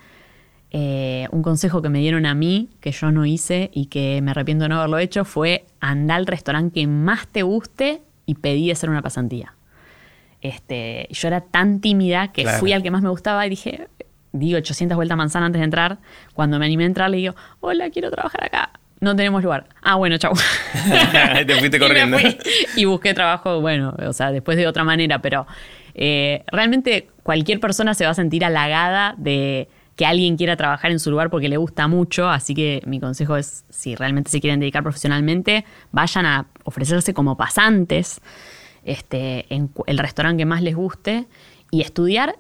[0.72, 4.32] eh, un consejo que me dieron a mí, que yo no hice y que me
[4.32, 8.72] arrepiento de no haberlo hecho, fue andar al restaurante que más te guste y pedí
[8.72, 9.54] hacer una pasantía.
[10.42, 13.88] Este, yo era tan tímida que fui al que más me gustaba y dije,
[14.40, 15.98] digo 800 vueltas manzana antes de entrar.
[16.34, 18.72] Cuando me animé a entrar, le digo, hola, quiero trabajar acá
[19.06, 19.68] no tenemos lugar.
[19.82, 20.34] Ah, bueno, chau.
[21.48, 22.18] Te fuiste corriendo.
[22.76, 25.48] Y, busqué trabajo, bueno, o sea, después de otra manera, pero
[25.94, 31.00] eh, realmente cualquier persona se va a sentir halagada de que alguien quiera trabajar en
[31.00, 34.60] su lugar porque le gusta mucho, así que mi consejo es, si realmente se quieren
[34.60, 38.20] dedicar profesionalmente, vayan a ofrecerse como pasantes
[38.84, 41.28] este, en el restaurante que más les guste
[41.72, 42.36] y estudiar.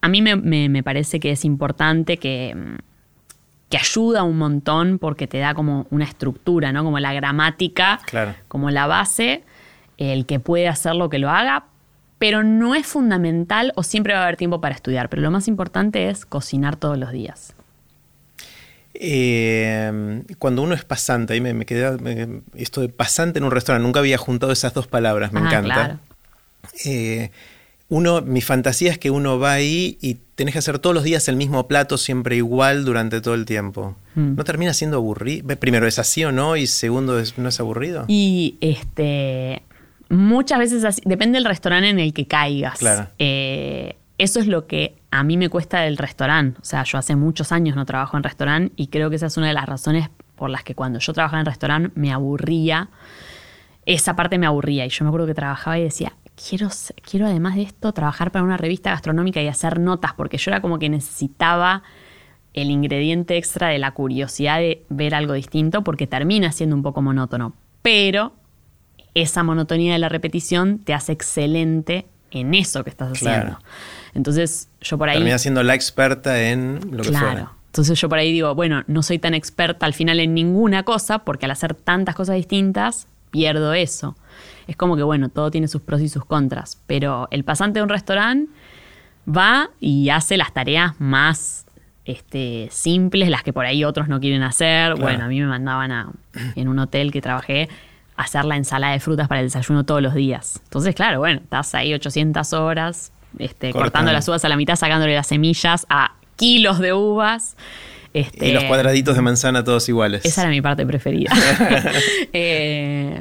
[0.00, 2.54] A mí me parece que es importante que
[3.68, 6.84] que ayuda un montón porque te da como una estructura, ¿no?
[6.84, 8.00] Como la gramática,
[8.48, 9.42] como la base,
[9.98, 11.66] el que puede hacerlo que lo haga,
[12.18, 15.48] pero no es fundamental o siempre va a haber tiempo para estudiar, pero lo más
[15.48, 17.54] importante es cocinar todos los días.
[18.94, 24.00] Eh, cuando uno es pasante, ahí me, quedé esto de pasante en un restaurante, nunca
[24.00, 25.74] había juntado esas dos palabras, me ah, encanta.
[25.74, 25.98] Claro.
[26.84, 27.30] Eh,
[27.88, 31.28] uno, mi fantasía es que uno va ahí y tenés que hacer todos los días
[31.28, 33.96] el mismo plato siempre igual durante todo el tiempo.
[34.14, 34.36] Mm.
[34.36, 35.56] ¿No termina siendo aburrido?
[35.58, 36.56] Primero, ¿es así o no?
[36.56, 38.04] Y segundo, ¿no es aburrido?
[38.08, 39.62] Y este
[40.08, 42.78] muchas veces así, depende del restaurante en el que caigas.
[42.78, 43.08] Claro.
[43.18, 46.58] Eh, eso es lo que a mí me cuesta del restaurante.
[46.60, 49.36] O sea, yo hace muchos años no trabajo en restaurante y creo que esa es
[49.36, 52.88] una de las razones por las que cuando yo trabajaba en restaurante me aburría.
[53.86, 56.68] Esa parte me aburría y yo me acuerdo que trabajaba y decía, quiero,
[57.08, 60.60] quiero además de esto trabajar para una revista gastronómica y hacer notas, porque yo era
[60.60, 61.82] como que necesitaba
[62.54, 67.02] el ingrediente extra de la curiosidad de ver algo distinto porque termina siendo un poco
[67.02, 67.54] monótono.
[67.82, 68.32] Pero
[69.14, 73.58] esa monotonía de la repetición te hace excelente en eso que estás haciendo.
[74.14, 75.16] Entonces, yo por ahí.
[75.16, 77.52] Termina siendo la experta en lo que claro.
[77.66, 81.20] Entonces yo por ahí digo, bueno, no soy tan experta al final en ninguna cosa,
[81.20, 84.16] porque al hacer tantas cosas distintas, pierdo eso.
[84.68, 87.82] Es como que, bueno, todo tiene sus pros y sus contras, pero el pasante de
[87.82, 88.52] un restaurante
[89.26, 91.66] va y hace las tareas más
[92.04, 94.94] este, simples, las que por ahí otros no quieren hacer.
[94.94, 96.12] Bueno, a mí me mandaban a,
[96.54, 97.68] en un hotel que trabajé
[98.16, 100.60] a hacer la ensalada de frutas para el desayuno todos los días.
[100.64, 105.14] Entonces, claro, bueno, estás ahí 800 horas este, cortando las uvas a la mitad, sacándole
[105.14, 107.56] las semillas a kilos de uvas.
[108.14, 110.24] Este, y los cuadraditos de manzana todos iguales.
[110.24, 111.30] Esa era mi parte preferida.
[112.32, 113.20] eh,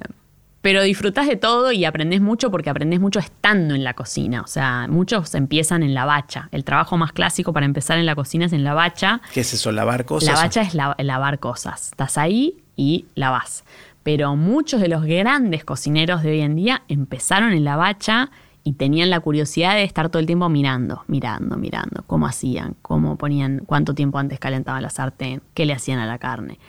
[0.67, 4.41] pero disfrutás de todo y aprendes mucho porque aprendes mucho estando en la cocina.
[4.41, 6.49] O sea, muchos empiezan en la bacha.
[6.51, 9.21] El trabajo más clásico para empezar en la cocina es en la bacha.
[9.33, 10.27] ¿Qué es eso, lavar cosas?
[10.27, 11.91] La bacha es lavar cosas.
[11.91, 13.63] Estás ahí y lavas.
[14.03, 18.29] Pero muchos de los grandes cocineros de hoy en día empezaron en la bacha
[18.65, 23.17] y tenían la curiosidad de estar todo el tiempo mirando, mirando, mirando, cómo hacían, cómo
[23.17, 26.59] ponían, cuánto tiempo antes calentaban la sartén, qué le hacían a la carne.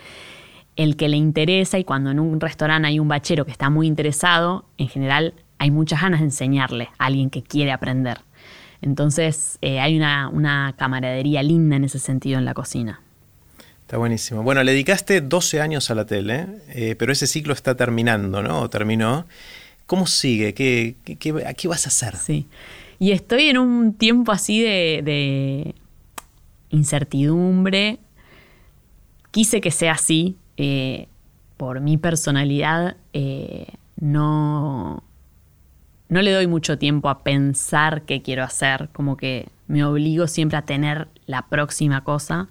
[0.79, 3.87] El que le interesa y cuando en un restaurante hay un bachero que está muy
[3.87, 8.19] interesado, en general hay muchas ganas de enseñarle a alguien que quiere aprender.
[8.81, 13.01] Entonces eh, hay una, camaradería linda en ese sentido en la cocina.
[13.83, 14.43] Está buenísimo.
[14.43, 18.61] Bueno, le dedicaste 12 años a la tele, eh, pero ese ciclo está terminando, ¿no?
[18.61, 19.27] O terminó.
[19.87, 20.53] ¿Cómo sigue?
[20.53, 22.17] ¿Qué, qué, vas a hacer?
[22.17, 22.47] Sí.
[22.99, 25.75] Y estoy en un tiempo así de,
[26.69, 27.99] incertidumbre.
[29.31, 30.37] Quise que sea así.
[30.59, 31.09] Eh,
[31.57, 35.03] por mi personalidad, eh, no,
[36.09, 38.91] no le doy mucho tiempo a pensar qué quiero hacer.
[38.93, 42.49] Como que me obligo siempre a tener la próxima cosa.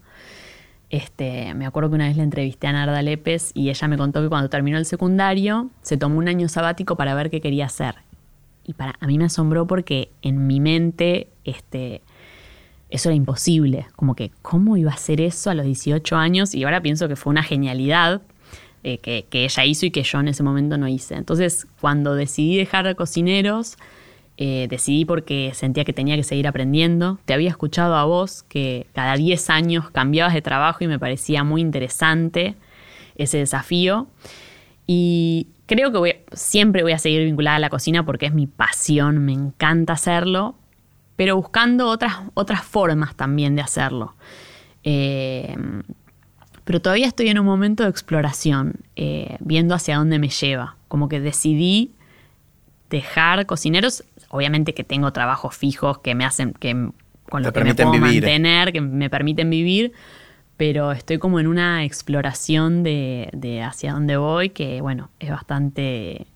[0.89, 4.21] Este, me acuerdo que una vez le entrevisté a Narda Lépez y ella me contó
[4.21, 7.95] que cuando terminó el secundario se tomó un año sabático para ver qué quería hacer.
[8.65, 12.01] Y para, a mí me asombró porque en mi mente este,
[12.89, 13.87] eso era imposible.
[13.95, 16.55] Como que, ¿cómo iba a hacer eso a los 18 años?
[16.55, 18.21] Y ahora pienso que fue una genialidad
[18.83, 21.15] eh, que, que, ella hizo y que yo en ese momento no hice.
[21.15, 23.77] Entonces, cuando decidí dejar cocineros,
[24.39, 27.19] eh, decidí porque sentía que tenía que seguir aprendiendo.
[27.25, 31.43] Te había escuchado a vos que cada 10 años cambiabas de trabajo y me parecía
[31.43, 32.55] muy interesante
[33.15, 34.07] ese desafío.
[34.85, 39.25] Y creo que siempre voy a seguir vinculada a la cocina porque es mi pasión,
[39.25, 40.55] me encanta hacerlo,
[41.17, 44.15] pero buscando otras, otras formas también de hacerlo.
[44.83, 45.53] Eh,
[46.63, 50.77] pero todavía estoy en un momento de exploración, eh, viendo hacia dónde me lleva.
[50.87, 51.91] Como que decidí
[52.89, 56.89] dejar cocineros obviamente que tengo trabajos fijos que me hacen, que
[57.29, 59.93] con los que me puedo mantener, que me permiten vivir,
[60.55, 66.27] pero estoy como en una exploración de, de hacia dónde voy, que bueno, es bastante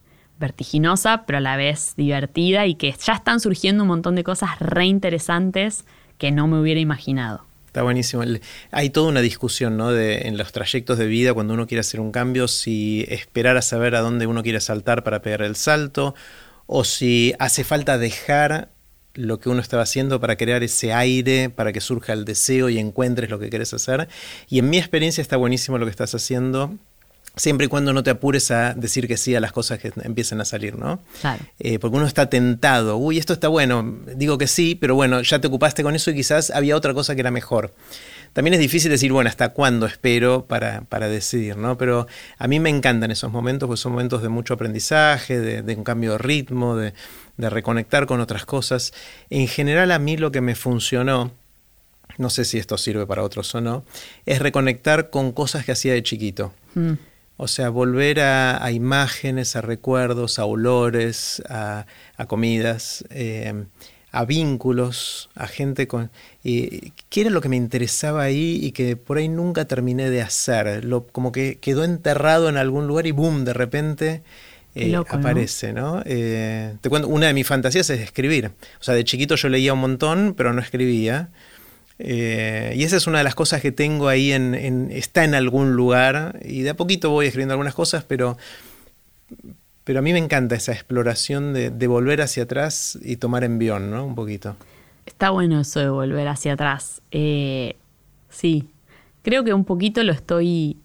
[0.42, 4.60] vertiginosa, pero a la vez divertida y que ya están surgiendo un montón de cosas
[4.60, 5.86] re interesantes
[6.18, 7.46] que no me hubiera imaginado.
[7.68, 8.24] Está buenísimo.
[8.72, 9.96] Hay toda una discusión ¿no?
[9.96, 13.96] en los trayectos de vida cuando uno quiere hacer un cambio, si esperar a saber
[13.96, 16.14] a dónde uno quiere saltar para pegar el salto,
[16.66, 18.72] o si hace falta dejar
[19.14, 22.78] lo que uno estaba haciendo para crear ese aire, para que surja el deseo y
[22.78, 24.10] encuentres lo que quieres hacer.
[24.50, 26.76] Y en mi experiencia está buenísimo lo que estás haciendo.
[27.36, 30.42] Siempre y cuando no te apures a decir que sí a las cosas que empiecen
[30.42, 31.00] a salir, ¿no?
[31.22, 31.44] Claro.
[31.60, 35.40] Eh, porque uno está tentado, uy, esto está bueno, digo que sí, pero bueno, ya
[35.40, 37.72] te ocupaste con eso y quizás había otra cosa que era mejor
[38.34, 41.58] también es difícil decir, bueno, ¿hasta cuándo espero para, para, decidir?
[41.58, 41.78] ¿no?
[41.78, 42.08] Pero
[42.38, 46.14] a mí me encantan esos momentos, porque son momentos de mucho aprendizaje, de, un cambio
[46.14, 46.94] de ritmo, de,
[47.38, 48.94] reconectar con otras cosas.
[49.30, 51.32] En general a mí lo que me funcionó,
[52.18, 53.84] no sé si esto sirve para otros o no,
[54.26, 56.54] es reconectar con cosas que hacía de chiquito.
[56.76, 56.94] Mm.
[57.38, 61.86] O sea, volver a, imágenes, a recuerdos, a olores, a,
[62.28, 63.04] comidas.
[63.10, 63.66] Eh,
[64.14, 66.12] a vínculos, a gente con...
[66.44, 70.84] ¿Qué era lo que me interesaba ahí y que por ahí nunca terminé de hacer?
[70.84, 74.22] Lo, como que quedó enterrado en algún lugar y boom, de repente
[74.76, 76.02] eh, aparece, ¿no?
[76.06, 78.52] Eh, te cuento, una de mis fantasías es escribir.
[78.80, 81.30] O sea, de chiquito yo leía un montón, pero no escribía.
[82.04, 85.74] Eh, y esa es una de las cosas que tengo ahí en, está en algún
[85.74, 88.38] lugar y de a poquito voy escribiendo algunas cosas, pero
[89.84, 94.06] pero a mí me encanta esa exploración de, volver hacia atrás y tomar envión, ¿no?
[94.06, 94.56] Un poquito.
[95.06, 97.02] Está bueno eso de volver hacia atrás.
[97.12, 97.76] Eh,
[98.30, 98.70] sí,
[99.22, 100.78] creo que un poquito lo estoy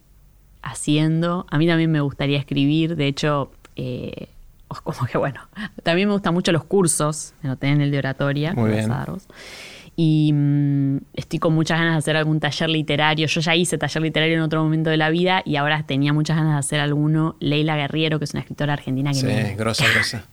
[0.61, 1.45] haciendo.
[1.49, 2.95] A mí también me gustaría escribir.
[2.95, 4.27] De hecho, eh,
[4.83, 5.41] como que bueno,
[5.83, 7.33] también me gustan mucho los cursos.
[7.41, 8.53] Me lo en el de oratoria.
[8.53, 8.91] Muy bien.
[9.99, 13.25] Y mm, estoy con muchas ganas de hacer algún taller literario.
[13.25, 16.37] Yo ya hice taller literario en otro momento de la vida y ahora tenía muchas
[16.37, 17.35] ganas de hacer alguno.
[17.39, 20.23] Leila Guerriero, que es una escritora argentina que sí, me grosa, grosa.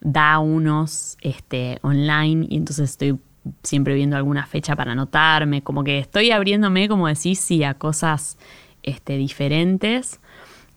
[0.00, 3.16] da unos este, online y entonces estoy
[3.62, 5.62] siempre viendo alguna fecha para anotarme.
[5.62, 8.38] Como que estoy abriéndome, como decís, sí, a cosas
[8.82, 10.18] este, diferentes.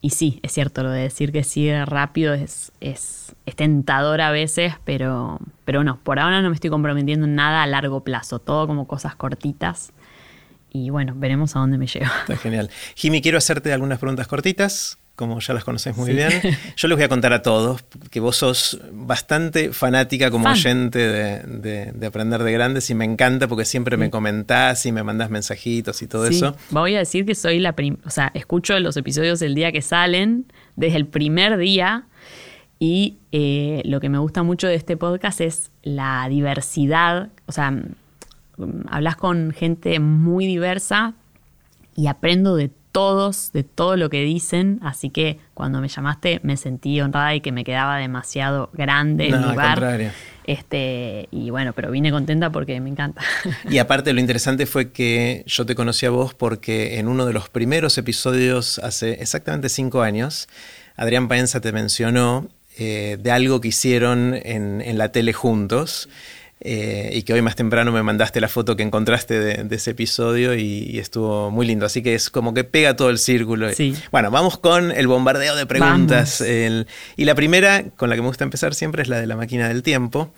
[0.02, 4.32] Y sí, es cierto, lo de decir que sigue rápido es, es, es, tentador a
[4.32, 8.40] veces, pero, pero no, por ahora no me estoy comprometiendo en nada a largo plazo,
[8.40, 9.92] todo como cosas cortitas.
[10.74, 12.12] Y bueno, veremos a dónde me lleva.
[12.22, 12.72] Está genial.
[12.96, 16.32] Jimmy, quiero hacerte algunas preguntas cortitas como ya las conoces muy bien.
[16.76, 22.08] Yo les voy a contar a todos que vos sos bastante fanática como oyente de,
[22.08, 26.08] Aprender de Grandes y me encanta porque siempre me comentás y me mandás mensajitos y
[26.08, 26.56] todo eso.
[26.72, 29.84] Voy a decir que soy la primera, o sea, escucho los episodios el día que
[29.84, 32.06] salen, desde el primer día.
[32.80, 37.30] Y eh, lo que me gusta mucho de este podcast es la diversidad.
[37.46, 37.86] O sea, mm,
[38.90, 41.14] hablas con gente muy diversa
[41.96, 46.58] y aprendo de todos, de todo lo que dicen, así que cuando me llamaste me
[46.58, 50.12] sentí honrada y que me quedaba demasiado grande el lugar.
[50.44, 53.22] Este, y bueno, pero vine contenta porque me encanta.
[53.70, 57.34] Y aparte lo interesante fue que yo te conocí a vos porque en uno de
[57.34, 60.50] los primeros episodios hace exactamente cinco años,
[60.96, 66.10] Adrián Paenza te mencionó eh, de algo que hicieron en, en la tele juntos.
[66.64, 70.54] Eh, y que hoy más temprano me mandaste la foto que encontraste de, ese episodio
[70.54, 71.88] y, estuvo muy lindo.
[71.88, 73.70] Así que es como que pega todo el círculo.
[74.12, 76.42] Bueno, vamos con el bombardeo de preguntas.
[76.42, 79.68] y la primera, con la que me gusta empezar siempre, es la de la máquina
[79.68, 80.32] del tiempo.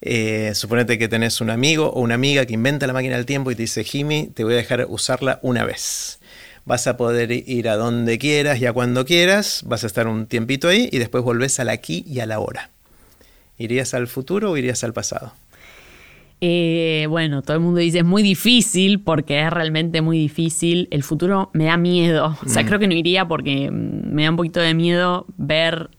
[0.00, 3.50] Eh, suponete que tenés un amigo o una amiga que inventa la máquina del tiempo
[3.50, 6.20] y te dice, Jimmy, te voy a dejar usarla una vez.
[6.64, 10.26] Vas a poder ir a donde quieras y a cuando quieras, vas a estar un
[10.26, 12.70] tiempito ahí y después volvés al aquí y a la hora.
[13.58, 15.32] ¿Irías al futuro o irías al pasado?
[16.40, 20.88] Eh, bueno, todo el mundo dice es muy difícil porque es realmente muy difícil.
[20.90, 22.36] El futuro me da miedo.
[22.44, 22.66] O sea, mm.
[22.66, 25.90] creo que no iría porque me da un poquito de miedo ver.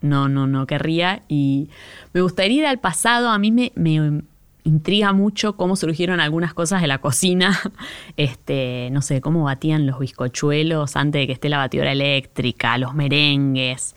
[0.00, 1.22] No, no, no querría.
[1.28, 1.68] Y
[2.14, 3.28] me gustaría ir al pasado.
[3.30, 4.22] A mí me, me
[4.64, 7.58] intriga mucho cómo surgieron algunas cosas de la cocina.
[8.16, 12.94] Este, no sé, cómo batían los bizcochuelos antes de que esté la batidora eléctrica, los
[12.94, 13.94] merengues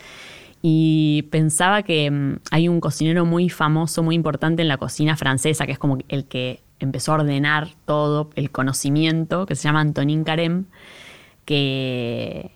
[0.66, 5.66] y pensaba que mm, hay un cocinero muy famoso, muy importante en la cocina francesa,
[5.66, 10.24] que es como el que empezó a ordenar todo el conocimiento, que se llama Antonin
[10.24, 10.64] Carême,
[11.44, 12.52] que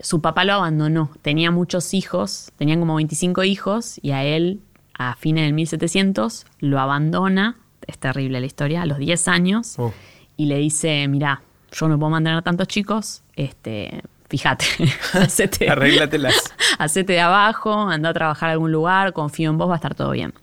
[0.00, 1.10] su papá lo abandonó.
[1.20, 4.60] Tenía muchos hijos, tenían como 25 hijos, y a él,
[4.94, 9.92] a fines del 1700, lo abandona, es terrible la historia, a los 10 años, oh.
[10.38, 11.42] y le dice, mira,
[11.72, 14.64] yo no puedo mantener a tantos chicos, este, fíjate,
[15.12, 16.54] hacete, arréglatelas.
[16.78, 19.94] Hacete de abajo, anda a trabajar a algún lugar, confío en vos, va a estar
[19.94, 20.34] todo bien.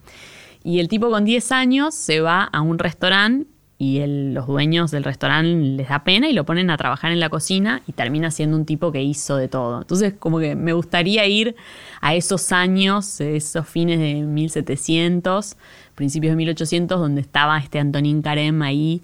[0.63, 5.03] Y el tipo con 10 años se va a un restaurante y los dueños del
[5.03, 8.55] restaurante les da pena y lo ponen a trabajar en la cocina y termina siendo
[8.55, 9.81] un tipo que hizo de todo.
[9.81, 11.55] Entonces, como que me gustaría ir
[11.99, 15.57] a esos años, esos fines de 1700,
[15.95, 19.01] principios de 1800, donde estaba este Antonín Carem ahí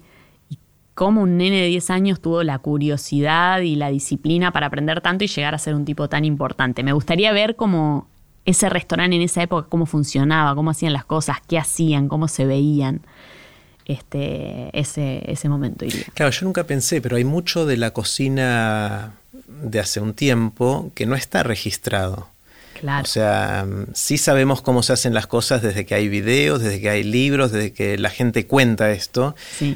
[1.00, 5.24] cómo un nene de 10 años tuvo la curiosidad y la disciplina para aprender tanto
[5.24, 6.82] y llegar a ser un tipo tan importante.
[6.82, 8.06] Me gustaría ver cómo
[8.44, 12.44] ese restaurante en esa época, cómo funcionaba, cómo hacían las cosas, qué hacían, cómo se
[12.44, 13.00] veían.
[13.86, 15.86] Este, ese, ese momento.
[16.12, 19.14] Claro, yo nunca pensé, pero hay mucho de la cocina
[19.48, 22.28] de hace un tiempo que no está registrado.
[23.04, 26.90] O sea, sí sabemos cómo se hacen las cosas desde que hay videos, desde que
[26.90, 29.34] hay libros, desde que la gente cuenta esto,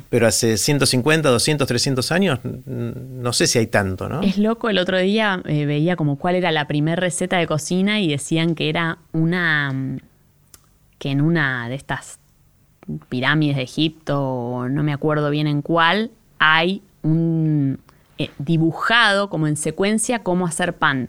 [0.09, 4.22] pero hace 150, 200, 300 años no sé si hay tanto, ¿no?
[4.22, 8.00] Es loco, el otro día eh, veía como cuál era la primera receta de cocina
[8.00, 9.98] y decían que era una,
[10.98, 12.18] que en una de estas
[13.09, 17.80] pirámides de Egipto, no me acuerdo bien en cuál, hay un
[18.18, 21.09] eh, dibujado como en secuencia cómo hacer pan.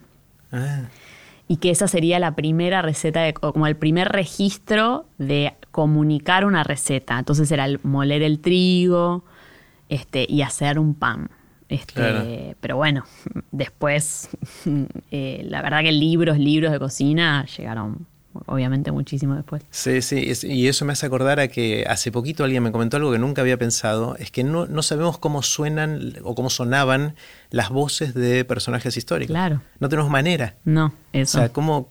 [0.51, 0.83] Ah
[1.47, 6.63] y que esa sería la primera receta, de, como el primer registro de comunicar una
[6.63, 7.19] receta.
[7.19, 9.23] Entonces era el moler el trigo
[9.89, 11.29] este, y hacer un pan.
[11.69, 13.05] Este, Pero bueno,
[13.51, 14.29] después,
[15.11, 18.07] eh, la verdad que libros, libros de cocina llegaron
[18.45, 19.63] obviamente muchísimo después.
[19.69, 23.11] Sí, sí, y eso me hace acordar a que hace poquito alguien me comentó algo
[23.11, 27.15] que nunca había pensado, es que no, no sabemos cómo suenan o cómo sonaban
[27.49, 29.33] las voces de personajes históricos.
[29.33, 29.61] Claro.
[29.79, 30.55] No tenemos manera.
[30.65, 31.38] No, eso.
[31.38, 31.89] O sea, como,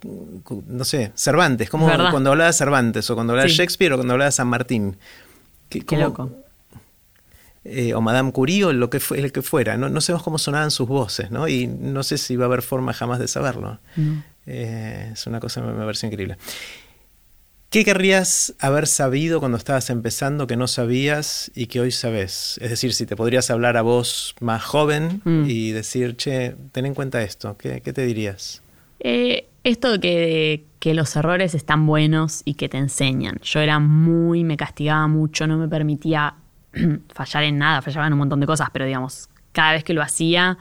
[0.67, 4.15] no sé, Cervantes, como cuando hablaba de Cervantes o cuando hablaba de Shakespeare o cuando
[4.15, 4.97] hablaba de San Martín.
[5.69, 6.31] Qué loco.
[7.67, 9.79] Eh, o Madame Curie o lo que, fue, el que fuera.
[9.79, 9.89] ¿no?
[9.89, 11.49] no sabemos cómo sonaban sus voces, ¿no?
[11.49, 13.79] Y no sé si va a haber forma jamás de saberlo.
[14.47, 16.37] Eh, es una cosa que me increíble.
[17.75, 22.57] ¿Qué querrías haber sabido cuando estabas empezando que no sabías y que hoy sabes?
[22.63, 25.47] Es decir, si te podrías hablar a vos más joven Mm.
[25.49, 28.63] y decir, che, ten en cuenta esto, ¿qué, qué te dirías?
[29.01, 33.41] Eh, esto de que, que los errores están buenos y que te enseñan.
[33.43, 36.35] Yo era muy, me castigaba mucho, no me permitía
[37.13, 40.03] fallar en nada, fallaba en un montón de cosas, pero digamos, cada vez que lo
[40.03, 40.59] hacía,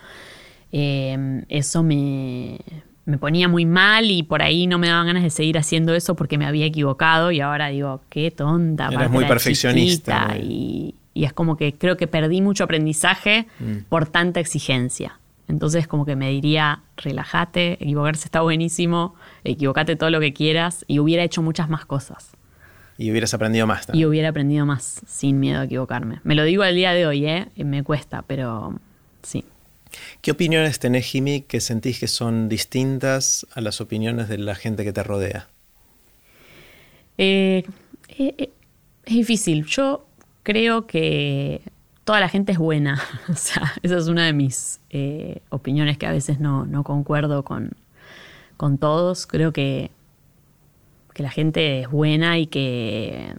[0.72, 2.60] eh, eso me,
[3.06, 6.16] me ponía muy mal y por ahí no me daban ganas de seguir haciendo eso
[6.16, 8.88] porque me había equivocado y ahora digo, qué tonta.
[8.88, 13.86] Aparte muy perfeccionista, Y, y es como que creo que perdí mucho aprendizaje Mm.
[13.90, 15.20] por tanta exigencia.
[15.50, 21.00] Entonces como que me diría, relájate, equivocarse está buenísimo, equivocate todo lo que quieras y
[21.00, 22.32] hubiera hecho muchas más cosas.
[22.98, 24.08] Y hubieras aprendido más Y también.
[24.08, 26.20] hubiera aprendido más sin miedo a equivocarme.
[26.24, 27.48] Me lo digo al día de hoy, ¿eh?
[27.58, 28.76] Me cuesta, pero
[29.24, 29.44] sí.
[30.22, 34.84] ¿Qué opiniones tenés, Jimmy, que sentís que son distintas a las opiniones de la gente
[34.84, 35.48] que te rodea?
[37.18, 37.64] Eh,
[38.10, 38.50] eh, eh,
[39.06, 39.66] es difícil.
[39.66, 40.06] Yo
[40.44, 41.62] creo que
[42.04, 43.02] toda la gente es buena.
[43.30, 44.80] o sea, esa es una de mis
[45.50, 47.72] opiniones que a veces no, no concuerdo con,
[48.58, 49.28] con todos.
[49.28, 49.92] Creo que,
[51.14, 53.36] que la gente es buena y que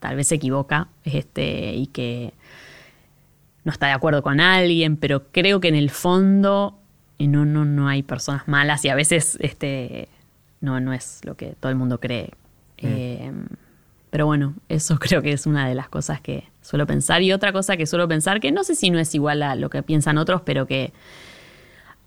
[0.00, 2.32] tal vez se equivoca este, y que
[3.70, 6.76] no está de acuerdo con alguien, pero creo que en el fondo
[7.20, 10.08] eh, no, no, no hay personas malas y a veces este,
[10.60, 12.32] no, no es lo que todo el mundo cree.
[12.78, 13.30] Eh,
[14.10, 17.22] pero bueno, eso creo que es una de las cosas que suelo pensar.
[17.22, 19.70] Y otra cosa que suelo pensar, que no sé si no es igual a lo
[19.70, 20.92] que piensan otros, pero que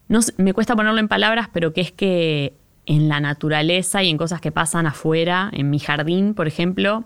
[0.10, 4.10] no sé, me cuesta ponerlo en palabras, pero que es que en la naturaleza y
[4.10, 7.06] en cosas que pasan afuera, en mi jardín, por ejemplo,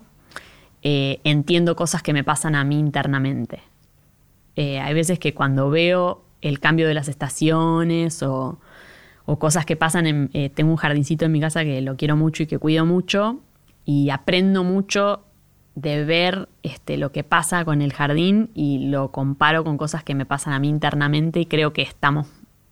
[0.82, 3.60] eh, entiendo cosas que me pasan a mí internamente.
[4.60, 8.58] Eh, hay veces que cuando veo el cambio de las estaciones o,
[9.38, 12.42] cosas que pasan, en, eh, tengo un jardincito en mi casa que lo quiero mucho
[12.42, 13.38] y que cuido mucho
[13.84, 15.22] y aprendo mucho
[15.76, 20.16] de ver este, lo que pasa con el jardín y lo comparo con cosas que
[20.16, 22.26] me pasan a mí internamente y creo que estamos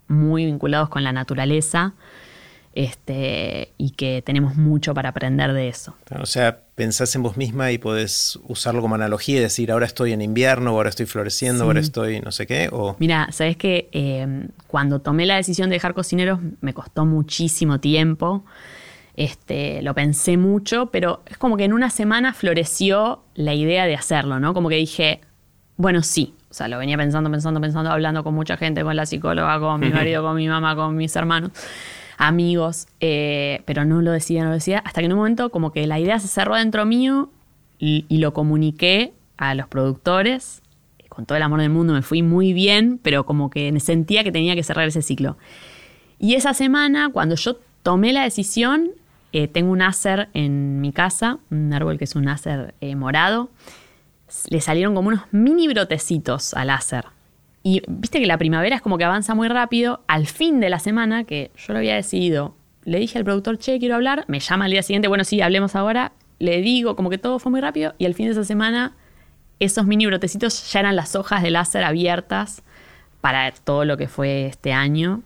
[0.09, 1.95] muy vinculados con la naturaleza
[2.77, 5.97] este, y que tenemos mucho para aprender de eso.
[6.21, 10.13] O sea, pensás en vos misma y podés usarlo como analogía y decir, ahora estoy
[10.13, 11.67] en invierno, ahora estoy floreciendo, Sí.
[11.67, 12.95] ahora estoy no sé qué, o...
[12.99, 18.45] Mira, sabes que eh, cuando tomé la decisión de dejar cocineros me costó muchísimo tiempo.
[19.15, 23.95] Este, lo pensé mucho, pero es como que en una semana floreció la idea de
[23.95, 24.53] hacerlo, ¿no?
[24.53, 25.23] Como que dije,
[25.79, 26.35] bueno, sí.
[26.51, 29.81] O sea, lo venía pensando, pensando, pensando, hablando con mucha gente, con la psicóloga, con
[29.81, 31.51] mi marido, con mi mamá, con mis hermanos,
[32.17, 35.73] amigos, eh, pero no lo decía, no lo decía, hasta que en un momento como
[35.73, 37.31] que la idea se cerró dentro mío
[37.79, 40.63] y, y lo comuniqué a los productores
[41.17, 44.31] con todo el amor del mundo me fui muy bien, pero como que sentía que
[44.31, 45.39] tenía que cerrar ese ciclo.
[46.19, 48.91] Y esa semana, cuando yo tomé la decisión,
[49.33, 53.49] eh, tengo un acer en mi casa, un árbol que es un acer eh, morado,
[54.51, 57.07] le salieron como unos mini brotecitos al acer.
[57.67, 60.05] Y viste que la primavera es como que avanza muy rápido.
[60.07, 62.55] Al fin de la semana, que yo lo había decidido,
[62.85, 64.25] le dije al productor, che, quiero hablar.
[64.29, 66.13] Me llama al día siguiente, bueno, sí, hablemos ahora.
[66.39, 67.97] Le digo, como que todo fue muy rápido.
[67.99, 68.95] Y al fin de esa semana,
[69.59, 72.63] esos mini brotecitos ya eran las hojas de láser abiertas
[73.21, 75.23] para todo lo que fue este año.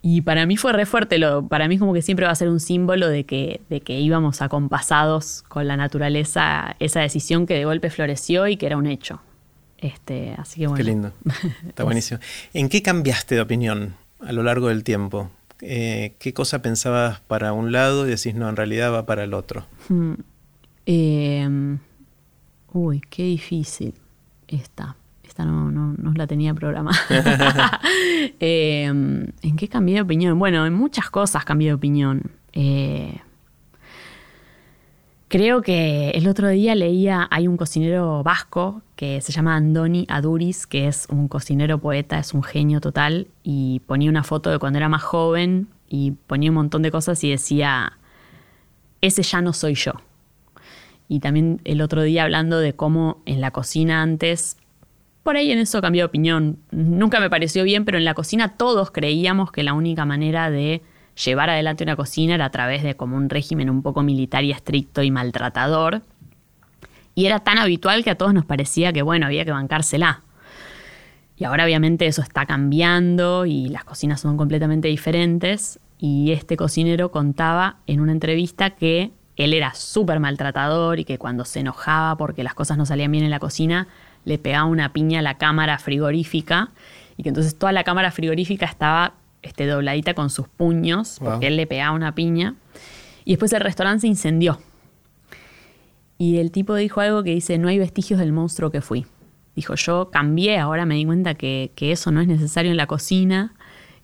[0.00, 2.48] Y para mí fue re fuerte, lo, para mí como que siempre va a ser
[2.48, 7.66] un símbolo de que, de que íbamos acompasados con la naturaleza, esa decisión que de
[7.66, 9.20] golpe floreció y que era un hecho.
[9.78, 10.76] Este, así que bueno.
[10.76, 11.12] Qué lindo.
[11.66, 12.20] Está buenísimo.
[12.52, 15.30] ¿En qué cambiaste de opinión a lo largo del tiempo?
[15.60, 19.34] Eh, ¿Qué cosa pensabas para un lado y decís, no, en realidad va para el
[19.34, 19.66] otro?
[19.88, 20.14] Hmm.
[20.86, 21.78] Eh,
[22.72, 23.94] uy, qué difícil
[24.46, 24.96] esta.
[25.22, 26.98] Esta no, no, no la tenía programada.
[28.40, 30.38] Eh, ¿En qué cambié de opinión?
[30.38, 32.30] Bueno, en muchas cosas cambié de opinión.
[32.52, 33.18] Eh,
[35.28, 40.66] creo que el otro día leía, hay un cocinero vasco que se llama Andoni Aduriz,
[40.66, 44.78] que es un cocinero poeta, es un genio total, y ponía una foto de cuando
[44.78, 47.98] era más joven y ponía un montón de cosas y decía,
[49.00, 49.92] ese ya no soy yo.
[51.08, 54.56] Y también el otro día hablando de cómo en la cocina antes,
[55.22, 56.58] por ahí en eso cambié de opinión.
[56.70, 60.82] Nunca me pareció bien, pero en la cocina todos creíamos que la única manera de
[61.24, 64.52] llevar adelante una cocina era a través de como un régimen un poco militar y
[64.52, 66.02] estricto y maltratador.
[67.14, 70.22] Y era tan habitual que a todos nos parecía que, bueno, había que bancársela.
[71.36, 75.80] Y ahora obviamente eso está cambiando y las cocinas son completamente diferentes.
[75.98, 81.44] Y este cocinero contaba en una entrevista que él era súper maltratador y que cuando
[81.44, 83.88] se enojaba porque las cosas no salían bien en la cocina,
[84.24, 86.70] le pegaba una piña a la cámara frigorífica
[87.16, 89.14] y que entonces toda la cámara frigorífica estaba
[89.48, 92.54] este, dobladita con sus puños porque él le pegaba una piña
[93.24, 94.58] Y después el restaurante se incendió.
[96.18, 99.06] Y el tipo dijo algo que dice, no hay vestigios del monstruo que fui.
[99.54, 103.54] Dijo, yo cambié, ahora me di cuenta que, eso no es necesario en la cocina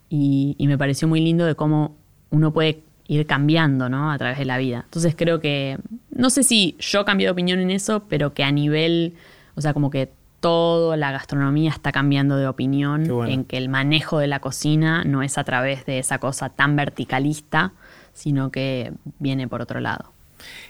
[0.08, 1.96] y, me pareció muy lindo de cómo
[2.30, 4.10] uno puede ir cambiando ¿no?
[4.10, 4.82] a través de la vida.
[4.84, 5.78] Entonces creo que,
[6.10, 9.14] no sé si yo cambié de opinión en eso, pero que a nivel,
[9.56, 10.10] o sea, como que
[10.44, 15.22] toda la gastronomía está cambiando de opinión en que el manejo de la cocina no
[15.22, 17.72] es a través de esa cosa tan verticalista,
[18.12, 20.12] sino que viene por otro lado.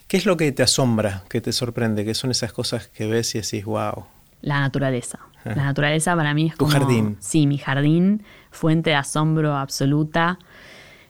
[0.07, 2.05] ¿Qué es lo que te asombra, que te sorprende?
[2.05, 4.05] ¿Qué son esas cosas que ves y decís, wow?
[4.43, 5.19] La naturaleza.
[5.45, 7.17] La naturaleza para mí es ¿Tu jardín?
[7.19, 8.23] Sí, mi jardín,
[8.53, 10.39] fuente de asombro absoluta.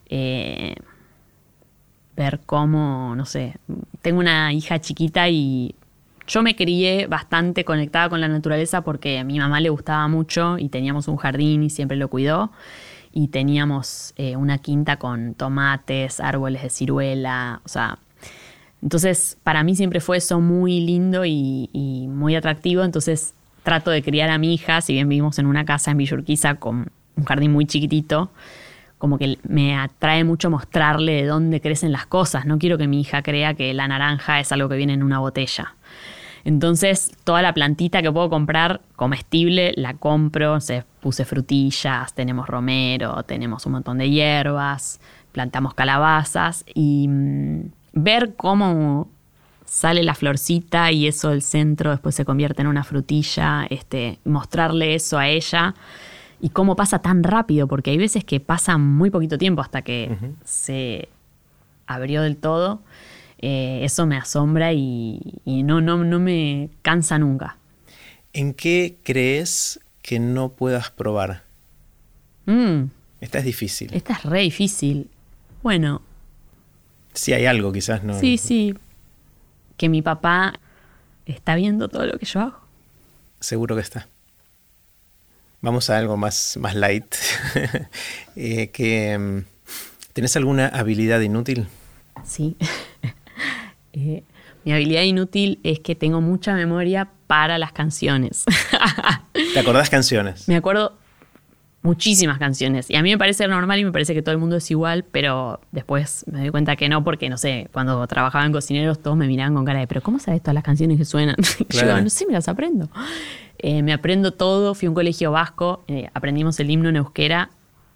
[0.06, 0.74] Eh,
[2.16, 3.58] ver cómo, no sé,
[4.00, 5.74] tengo una hija chiquita y
[6.26, 10.58] yo me crié bastante conectada con la naturaleza porque a mi mamá le gustaba mucho
[10.58, 12.50] y teníamos un jardín y siempre lo cuidó.
[13.12, 17.98] Y teníamos eh, una quinta con tomates, árboles de ciruela, o sea,
[18.84, 22.84] entonces, para mí siempre fue eso muy lindo y, muy atractivo.
[22.84, 26.56] Entonces, trato de criar a mi hija, si bien vivimos en una casa en Villurquiza
[26.56, 28.30] con un jardín muy chiquitito,
[28.98, 32.44] como que me atrae mucho mostrarle de dónde crecen las cosas.
[32.44, 35.18] No quiero que mi hija crea que la naranja es algo que viene en una
[35.18, 35.74] botella.
[36.44, 40.60] Entonces, toda la plantita que puedo comprar comestible la compro.
[40.60, 45.00] Se puse frutillas, tenemos romero, tenemos un montón de hierbas,
[45.32, 49.08] plantamos calabazas y mm, ver cómo
[49.64, 54.94] sale la florcita y eso del centro después se convierte en una frutilla, este, mostrarle
[54.94, 55.74] eso a ella
[56.40, 60.16] y cómo pasa tan rápido, porque hay veces que pasa muy poquito tiempo hasta que
[60.44, 61.08] se
[61.86, 62.82] abrió del todo.
[63.38, 67.58] Eh, eso me asombra y, no, no, no me cansa nunca.
[68.32, 71.44] ¿En qué crees que no puedas probar?
[72.46, 72.84] Mm.
[73.20, 73.90] Esta es difícil.
[73.94, 75.10] Esta es re difícil.
[75.62, 76.02] Bueno,
[77.12, 78.18] si hay algo, quizás no.
[78.18, 78.74] Sí, sí.
[79.76, 80.54] Que mi papá
[81.26, 82.60] está viendo todo lo que yo hago.
[83.40, 84.08] Seguro que está.
[85.60, 87.14] Vamos a algo más, más light.
[88.36, 89.54] Eh, que, mm,
[90.12, 91.66] ¿Tenés alguna habilidad inútil?
[92.24, 92.56] Sí.
[93.94, 94.22] Eh,
[94.64, 98.44] mi habilidad inútil es que tengo mucha memoria para las canciones.
[99.54, 100.48] ¿Te acordás canciones?
[100.48, 100.96] Me acuerdo
[101.82, 102.90] muchísimas canciones.
[102.90, 105.04] Y a mí me parece normal y me parece que todo el mundo es igual,
[105.04, 109.16] pero después me doy cuenta que no, porque no sé, cuando trabajaba en cocineros todos
[109.16, 111.36] me miraban con cara de, pero ¿cómo sabes todas las canciones que suenan?
[111.68, 112.88] Yo, no sé, me las aprendo.
[113.58, 117.50] Eh, me aprendo todo, fui a un colegio vasco, eh, aprendimos el himno en euskera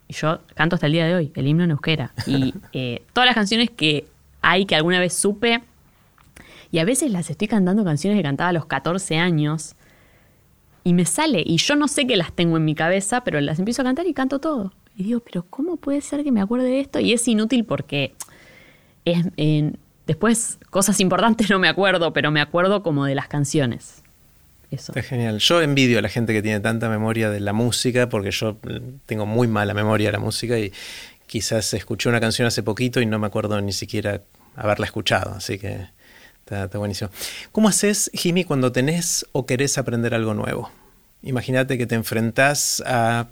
[0.07, 2.13] y yo canto hasta el día de hoy, el himno en euskera.
[2.27, 4.07] Y eh, todas las canciones que
[4.43, 5.63] hay que alguna vez supe,
[6.71, 9.75] y a veces las estoy cantando canciones que cantaba a los 14 años
[10.85, 11.43] y me sale.
[11.45, 14.07] Y yo no sé que las tengo en mi cabeza, pero las empiezo a cantar
[14.07, 14.73] y canto todo.
[14.97, 17.01] Y digo, pero ¿cómo puede ser que me acuerde de esto?
[17.01, 18.15] Y es inútil porque
[19.05, 19.25] es,
[20.07, 24.03] después cosas importantes no me acuerdo, pero me acuerdo como de las canciones.
[24.71, 24.93] Eso.
[24.93, 25.39] Está genial.
[25.39, 28.59] Yo envidio a la gente que tiene tanta memoria de la música, porque yo
[29.07, 30.73] tengo muy mala memoria de la música y
[31.27, 34.23] quizás escuché una canción hace poquito y no me acuerdo ni siquiera
[34.57, 35.35] haberla escuchado.
[35.35, 35.87] Así que
[36.51, 37.11] Está, buenísimo.
[37.53, 40.71] ¿Cómo haces, Jimmy, cuando tenés o querés aprender algo nuevo?
[41.23, 43.29] Imagínate que te enfrentás a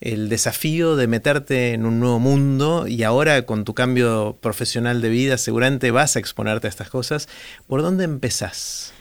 [0.00, 5.08] el desafío de meterte en un nuevo mundo y ahora con tu cambio profesional de
[5.08, 7.28] vida seguramente vas a exponerte a estas cosas.
[7.66, 8.92] ¿Por dónde empezás?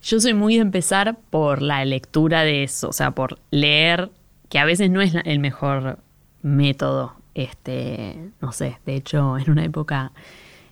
[0.00, 4.10] Yo soy muy de empezar por la lectura de eso, o sea, por leer,
[4.48, 5.98] que a veces no es el mejor
[6.42, 7.14] método.
[7.34, 10.12] Este, no sé, de hecho, en una época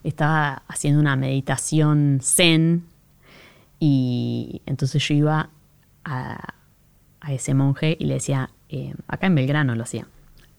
[0.09, 2.85] estaba haciendo una meditación zen
[3.79, 5.49] y entonces yo iba
[6.03, 6.53] a,
[7.29, 10.07] ese monje y le decía, eh, acá en Belgrano lo hacía,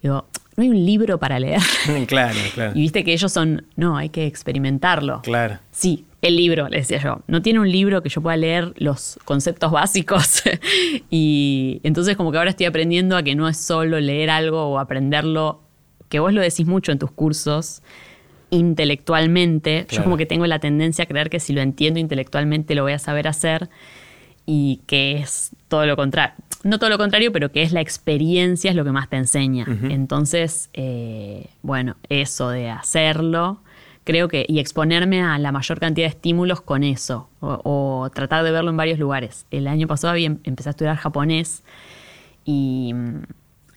[0.02, 0.26] digo,
[0.56, 1.60] no hay un libro para leer.
[2.06, 2.72] Claro, claro.
[2.74, 5.22] Y viste que ellos son, no, hay que experimentarlo.
[5.22, 5.60] Claro.
[5.70, 7.22] Sí, el libro, le decía yo.
[7.28, 10.42] No tiene un libro que yo pueda leer los conceptos básicos.
[11.10, 14.78] y entonces como que ahora estoy aprendiendo a que no es solo leer algo o
[14.78, 15.62] aprenderlo,
[16.08, 17.82] que vos lo decís mucho en tus cursos,
[18.50, 19.86] intelectualmente.
[19.90, 22.92] Yo como que tengo la tendencia a creer que si lo entiendo intelectualmente lo voy
[22.92, 23.68] a saber hacer
[24.46, 26.34] y que es todo lo contrario.
[26.64, 29.66] No todo lo contrario, pero que es la experiencia es lo que más te enseña.
[29.90, 33.60] Entonces, eh, bueno, eso de hacerlo,
[34.04, 38.50] creo que, y exponerme a la mayor cantidad de estímulos con eso, o, tratar de
[38.50, 39.44] verlo en varios lugares.
[39.50, 41.62] El año pasado había, empecé a estudiar japonés
[42.44, 42.94] y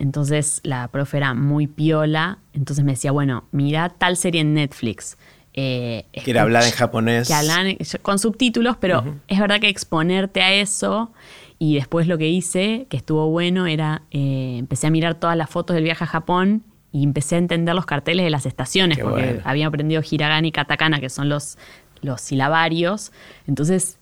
[0.02, 5.16] entonces la profe era muy piola, entonces me decía, bueno, mira tal serie en Netflix.
[5.54, 7.28] Eh, que era hablada en japonés.
[7.28, 11.12] Que hablan con subtítulos, pero es verdad que exponerte a eso
[11.60, 15.52] y después lo que hice, que estuvo bueno, era, eh, empecé a mirar todas las
[15.52, 19.40] fotos del viaje a Japón y empecé a entender los carteles de las estaciones, porque
[19.44, 21.60] había aprendido hiragana y katakana, que son los,
[22.02, 23.12] los silabarios.
[23.46, 24.00] Entonces,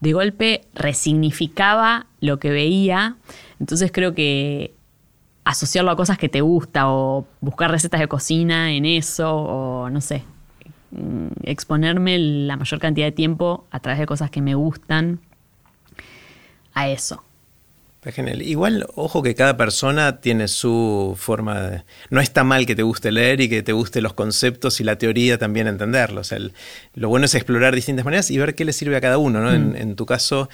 [0.00, 3.16] de golpe resignificaba lo que veía.
[3.58, 4.74] Entonces creo que
[5.48, 10.02] asociarlo a cosas que te gusta o buscar recetas de cocina en eso o no
[10.02, 10.22] sé,
[10.90, 15.20] mm, exponerme la mayor cantidad de tiempo a través de cosas que me gustan
[16.74, 17.24] a eso.
[18.12, 18.40] genial.
[18.40, 21.82] Igual, ojo que cada persona tiene su forma de...
[22.08, 24.96] No está mal que te guste leer y que te guste los conceptos y la
[24.96, 26.34] teoría también entenderlos.
[26.94, 29.40] lo bueno es explorar distintas maneras y ver qué le sirve a cada uno.
[29.40, 29.52] ¿no?
[29.52, 29.94] En, mm.
[29.94, 30.48] tu caso,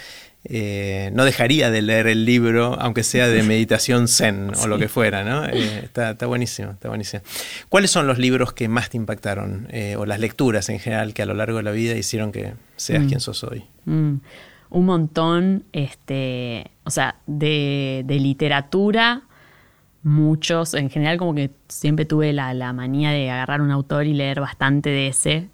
[0.47, 4.87] eh, no dejaría de leer el libro, aunque sea de meditación zen o lo que
[4.87, 5.43] fuera, ¿no?
[5.45, 7.23] Eh, está, buenísimo, está buenísimo.
[7.67, 11.23] ¿Cuáles son los libros que más te impactaron, eh, o las lecturas en general que
[11.23, 13.07] a lo largo de la vida hicieron que seas mm.
[13.07, 13.63] quien sos hoy?
[13.85, 14.17] Mm.
[14.69, 19.23] Un montón, este, o sea, de, literatura,
[20.03, 24.13] muchos, en general como que siempre tuve la, la manía de agarrar un autor y
[24.13, 25.49] leer bastante de ese.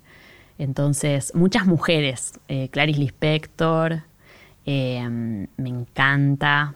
[0.57, 2.33] Entonces, muchas mujeres,
[2.71, 4.03] Clarice Lispector,
[4.65, 6.73] Em, me encanta,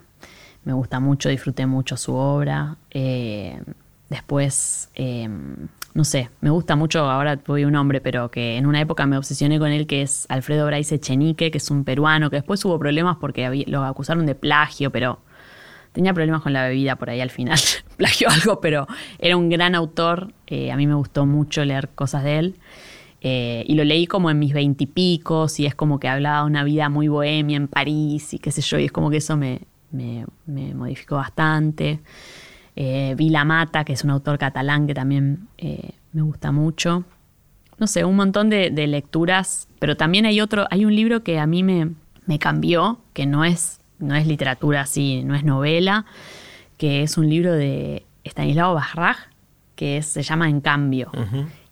[0.64, 2.78] me gusta mucho, disfruté mucho su obra.
[2.92, 3.62] Eh,
[4.10, 8.82] después, em, no sé, me gusta mucho, ahora voy un nombre, pero que en una
[8.82, 12.38] época me obsesioné con él, que es Alfredo Brais Echenique, que es un peruano, que
[12.38, 15.20] después hubo problemas porque lo acusaron de plagio, pero
[15.94, 17.58] tenía problemas con la bebida por ahí al final,
[17.98, 18.88] plagio algo, pero
[19.20, 22.56] era un gran autor, eh, a mí me gustó mucho leer cosas de él.
[23.28, 26.46] Eh, y lo leí como en mis veintipicos y, y, es como que hablaba de
[26.46, 29.36] una vida muy bohemia en París y qué sé yo, y es como que eso
[29.36, 29.62] me,
[30.76, 32.02] modificó bastante.
[32.76, 37.04] Eh, vi La Mata, que es un autor catalán que también eh, me gusta mucho.
[37.80, 41.48] No sé, un montón de, lecturas, pero también hay otro, hay un libro que a
[41.48, 41.96] mí me,
[42.38, 46.06] cambió, que no es, no es literatura así, no es novela,
[46.78, 49.18] que es un libro de Stanislao Barraj,
[49.76, 51.10] que se llama En Cambio.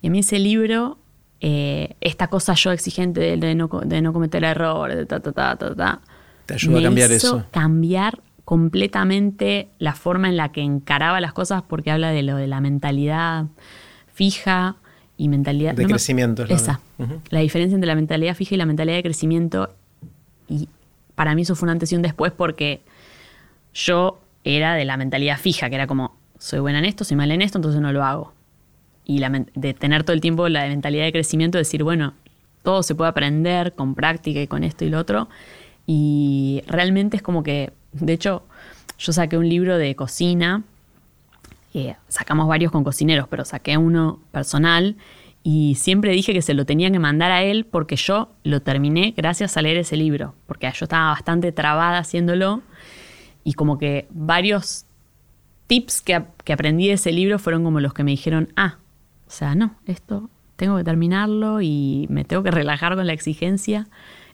[0.01, 0.97] Y a mí ese libro
[1.45, 6.01] eh, esta cosa yo exigente de, no, cometer errores, de ta, ta, ta, ta, ta.
[6.45, 7.45] Te ayuda a cambiar eso.
[7.51, 12.47] Cambiar completamente la forma en la que encaraba las cosas porque habla de lo de
[12.47, 13.47] la mentalidad
[14.13, 14.77] fija
[15.17, 16.45] y mentalidad de crecimiento.
[16.45, 16.79] esa.
[17.29, 19.75] La diferencia entre la mentalidad fija y la mentalidad de crecimiento.
[20.47, 20.69] Y
[21.13, 22.83] para mí eso fue un antes y un después porque
[23.73, 27.31] yo era de la mentalidad fija, que era como, soy buena en esto, soy mal
[27.31, 28.32] en esto, entonces no lo hago
[29.05, 29.21] y
[29.55, 32.13] de tener todo el tiempo la mentalidad de crecimiento, de decir, bueno,
[32.63, 35.29] todo se puede aprender con práctica y con esto y lo otro.
[35.85, 38.43] Y realmente es como que, de hecho,
[38.97, 40.63] yo saqué un libro de cocina,
[41.73, 44.95] eh, sacamos varios con cocineros, pero saqué uno personal
[45.43, 49.13] y siempre dije que se lo tenía que mandar a él porque yo lo terminé
[49.17, 52.61] gracias a leer ese libro, porque yo estaba bastante trabada haciéndolo
[53.43, 54.85] y como que varios
[55.67, 58.77] tips que, que aprendí de ese libro fueron como los que me dijeron, ah,
[59.33, 63.87] sea, no, esto tengo que terminarlo y me tengo que relajar con la exigencia.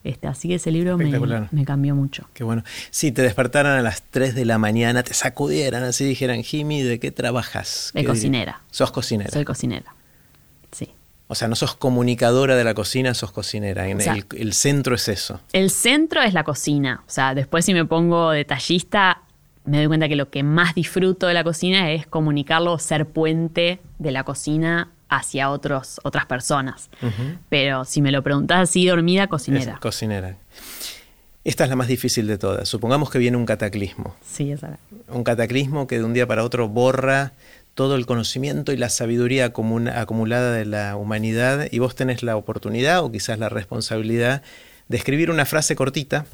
[0.04, 2.30] Este, así que ese libro me, cambió mucho.
[2.34, 2.64] Qué bueno.
[2.90, 7.00] Si te despertaran a las 3 de la mañana, te sacudieran así, dijeran, Jimmy, ¿de
[7.00, 7.92] qué trabajas?
[7.94, 8.62] De cocinera.
[8.72, 9.32] ¿Sos cocinera?
[9.32, 9.94] Soy cocinera,
[10.72, 10.94] sí.
[11.28, 13.88] O sea, no sos comunicadora de la cocina, sos cocinera.
[13.88, 15.42] el, el, centro es eso.
[15.52, 17.04] El centro es la cocina.
[17.06, 19.22] O sea, después si me pongo detallista,
[19.70, 23.80] me doy cuenta que lo que más disfruto de la cocina es comunicarlo, ser puente
[24.00, 26.90] de la cocina hacia otros, otras personas.
[27.50, 29.78] Pero si me lo preguntas así, dormida, cocinera.
[29.80, 30.38] cocinera.
[31.44, 32.68] Esta es la más difícil de todas.
[32.68, 34.16] Supongamos que viene un cataclismo.
[34.22, 34.78] Sí, esa.
[35.08, 37.34] Un cataclismo que de un día para otro borra
[37.74, 43.04] todo el conocimiento y la sabiduría acumulada de la humanidad y vos tenés la oportunidad
[43.04, 44.42] o quizás la responsabilidad
[44.90, 46.26] de escribir una frase cortita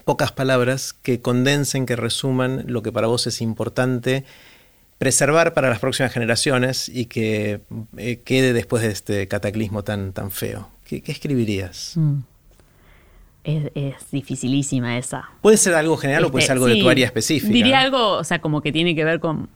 [0.00, 4.24] pocas palabras que condensen, que resuman lo que para vos es importante
[5.00, 7.60] preservar para las próximas generaciones y que
[7.96, 10.68] eh, quede después de este cataclismo tan, tan feo.
[10.84, 11.92] ¿Qué, escribirías?
[11.96, 12.18] Mm.
[13.42, 13.70] Es,
[14.12, 15.30] dificilísima esa.
[15.40, 17.50] Puede ser algo general o puede ser este, algo de tu área específica.
[17.50, 19.48] Diría algo, o sea, como que tiene que ver con,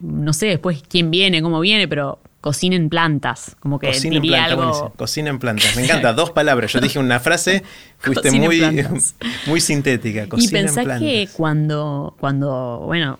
[0.00, 3.56] no sé después quién viene, cómo viene, pero cocinen plantas.
[3.60, 4.92] Como que cocina diría en algo...
[4.96, 5.76] Cocina en plantas.
[5.76, 6.72] Me encanta, dos palabras.
[6.72, 7.62] Yo dije una frase,
[7.98, 8.62] fuiste muy,
[9.46, 10.26] muy sintética.
[10.36, 13.18] y pensé que cuando, cuando, bueno,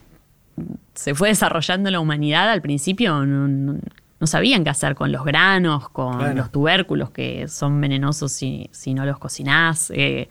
[0.95, 3.79] se fue desarrollando la humanidad al principio, no,
[4.25, 9.07] sabían qué hacer con los granos, con los tubérculos que son venenosos si, si no
[9.07, 9.91] los cocinás.
[9.95, 10.29] Eh,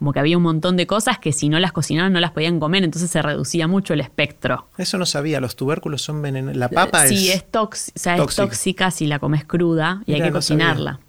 [0.00, 2.58] como que había un montón de cosas que si no las cocinaban no las podían
[2.58, 4.66] comer, entonces se reducía mucho el espectro.
[4.78, 6.56] Eso no sabía, los tubérculos son venenosos.
[6.56, 8.16] La papa sí, es, tóxica.
[8.16, 11.00] es tóxica si la comes cruda y hay que cocinarla.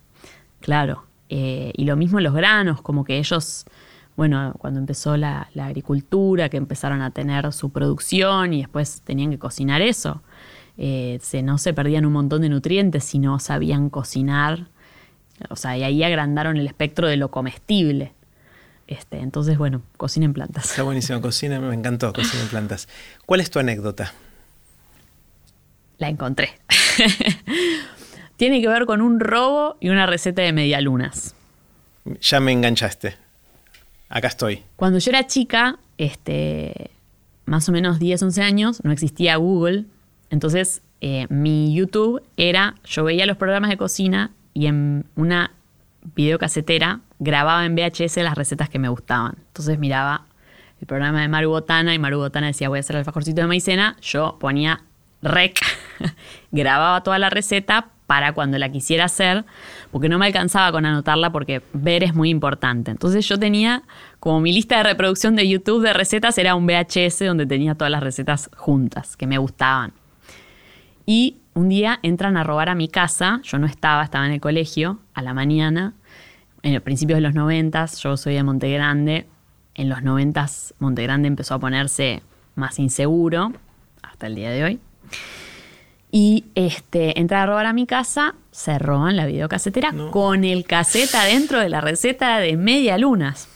[0.59, 1.05] Claro.
[1.29, 3.63] Eh, y lo mismo los granos, como que ellos,
[4.17, 9.39] bueno, cuando empezó la, agricultura, que empezaron a tener su producción y después tenían que
[9.39, 10.21] cocinar eso.
[10.77, 14.67] eh, se, no se perdían un montón de nutrientes si no sabían cocinar.
[15.49, 18.15] O sea, y ahí agrandaron el espectro de lo comestible.
[18.91, 20.65] Este, entonces, bueno, cocina en plantas.
[20.65, 22.89] Está buenísimo, cocina, me encantó, cocina en plantas.
[23.25, 24.11] ¿Cuál es tu anécdota?
[25.97, 26.59] La encontré.
[28.35, 31.35] Tiene que ver con un robo y una receta de medialunas.
[32.19, 33.15] Ya me enganchaste.
[34.09, 34.61] Acá estoy.
[34.75, 36.91] Cuando yo era chica, este,
[37.45, 39.85] más o menos 10, 11 años, no existía Google.
[40.29, 45.53] Entonces, eh, mi YouTube era, yo veía los programas de cocina y en una
[46.13, 49.35] videocasetera grababa en VHS las recetas que me gustaban.
[49.47, 50.25] Entonces miraba
[50.81, 53.47] el programa de Maru Botana y Maru Botana decía voy a hacer el alfajorcito de
[53.47, 53.95] maicena.
[54.01, 54.81] Yo ponía
[55.21, 55.59] rec,
[56.51, 59.45] grababa toda la receta para cuando la quisiera hacer,
[59.91, 62.89] porque no me alcanzaba con anotarla porque ver es muy importante.
[62.89, 63.83] Entonces yo tenía
[64.19, 67.91] como mi lista de reproducción de YouTube de recetas era un VHS donde tenía todas
[67.91, 69.93] las recetas juntas que me gustaban.
[71.05, 74.41] Y un día entran a robar a mi casa, yo no estaba, estaba en el
[74.41, 75.93] colegio, a la mañana,
[76.63, 79.27] en el principio de los noventas, yo soy de Montegrande,
[79.73, 82.21] en los noventas Montegrande empezó a ponerse
[82.55, 83.53] más inseguro,
[84.01, 84.79] hasta el día de hoy.
[86.11, 91.15] Y este, entran a robar a mi casa, se roban la videocasetera con el cassette
[91.15, 93.47] adentro de la receta de media lunas.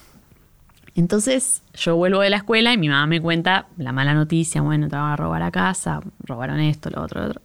[0.95, 4.87] Entonces yo vuelvo de la escuela y mi mamá me cuenta la mala noticia, bueno,
[4.87, 7.41] te van a robar a casa, robaron esto, lo otro, lo otro.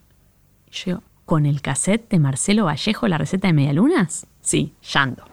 [0.71, 4.27] Y yo ¿con el cassette de Marcelo Vallejo la receta de medialunas?
[4.41, 5.25] Sí, llanto.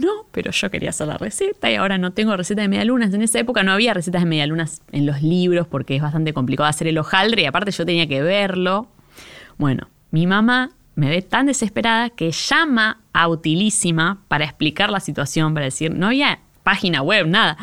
[0.00, 3.12] No, pero yo quería hacer la receta y ahora no tengo receta de medialunas.
[3.12, 6.68] En esa época no había recetas de medialunas en los libros porque es bastante complicado
[6.68, 8.88] hacer el hojaldre y aparte yo tenía que verlo.
[9.58, 15.52] Bueno, mi mamá me ve tan desesperada que llama a Utilísima para explicar la situación,
[15.52, 17.58] para decir, no había página web, nada.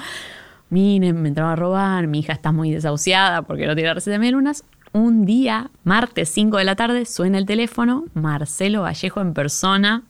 [0.69, 4.19] Miren, me entraron a robar, mi hija está muy desahuciada porque no tiene receta de
[4.19, 4.64] medialunas.
[4.93, 10.03] Un día, martes 5 de la tarde, suena el teléfono, Marcelo Vallejo en persona,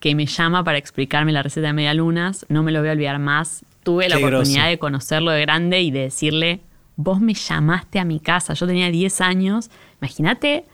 [0.00, 2.44] que me llama para explicarme la receta de medialunas.
[2.48, 3.64] No me lo voy a olvidar más.
[3.82, 6.60] Tuve la oportunidad de conocerlo de grande y de decirle,
[6.96, 8.54] vos me llamaste a mi casa.
[8.54, 9.70] Yo tenía 10 años.
[10.00, 10.64] Imagínate,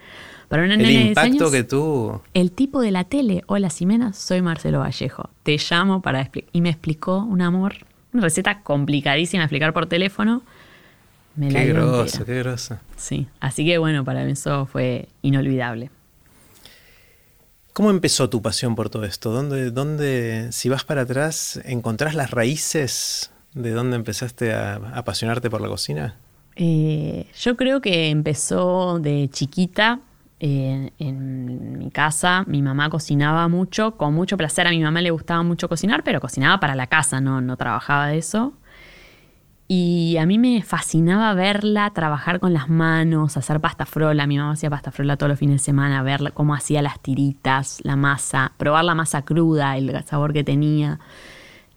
[0.49, 2.23] para una el nena de 10 impacto años, que tuvo.
[2.35, 3.45] el tipo de la tele.
[3.47, 5.31] Hola, Ximena, soy Marcelo Vallejo.
[5.43, 6.51] Te llamo para explicar.
[6.53, 7.75] Y me explicó un amor,
[8.13, 10.43] una receta complicadísima de explicar por teléfono.
[11.37, 12.25] Me la Qué groso, entera.
[12.27, 12.79] qué groso.
[12.97, 15.91] Sí, así que bueno, para mí eso fue inolvidable.
[17.73, 19.31] ¿Cómo empezó tu pasión por todo esto?
[19.33, 25.61] ¿Dónde, dónde, si vas para atrás, encontrás las raíces de dónde empezaste a apasionarte por
[25.63, 26.17] la cocina?
[26.57, 30.01] Eh, yo creo que empezó de chiquita.
[30.45, 34.67] eh, en mi casa, mi mamá cocinaba mucho, con mucho placer.
[34.67, 38.09] A mi mamá le gustaba mucho cocinar, pero cocinaba para la casa, no, no trabajaba
[38.09, 38.53] de eso.
[39.75, 44.27] Y a mí me fascinaba verla trabajar con las manos, hacer pasta frola.
[44.27, 47.81] Mi mamá hacía pasta frola todos los fines de semana, ver cómo hacía las tiritas,
[47.83, 51.01] la masa, probar la masa cruda, el sabor que tenía,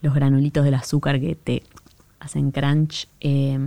[0.01, 1.63] los granulitos del azúcar que te
[2.19, 3.07] hacen crunch.
[3.21, 3.57] Eh,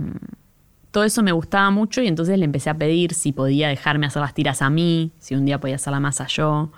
[0.91, 4.21] todo eso me gustaba mucho y entonces le empecé a pedir si podía dejarme hacer
[4.21, 6.69] las tiras a mí, si un día podía hacer la masa yo.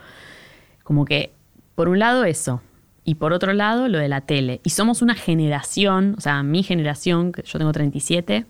[0.85, 1.33] Como que,
[1.75, 2.61] por un lado eso,
[3.03, 4.61] y por otro lado lo de la tele.
[4.63, 8.45] Y somos una generación, o sea, mi generación, que yo tengo 37,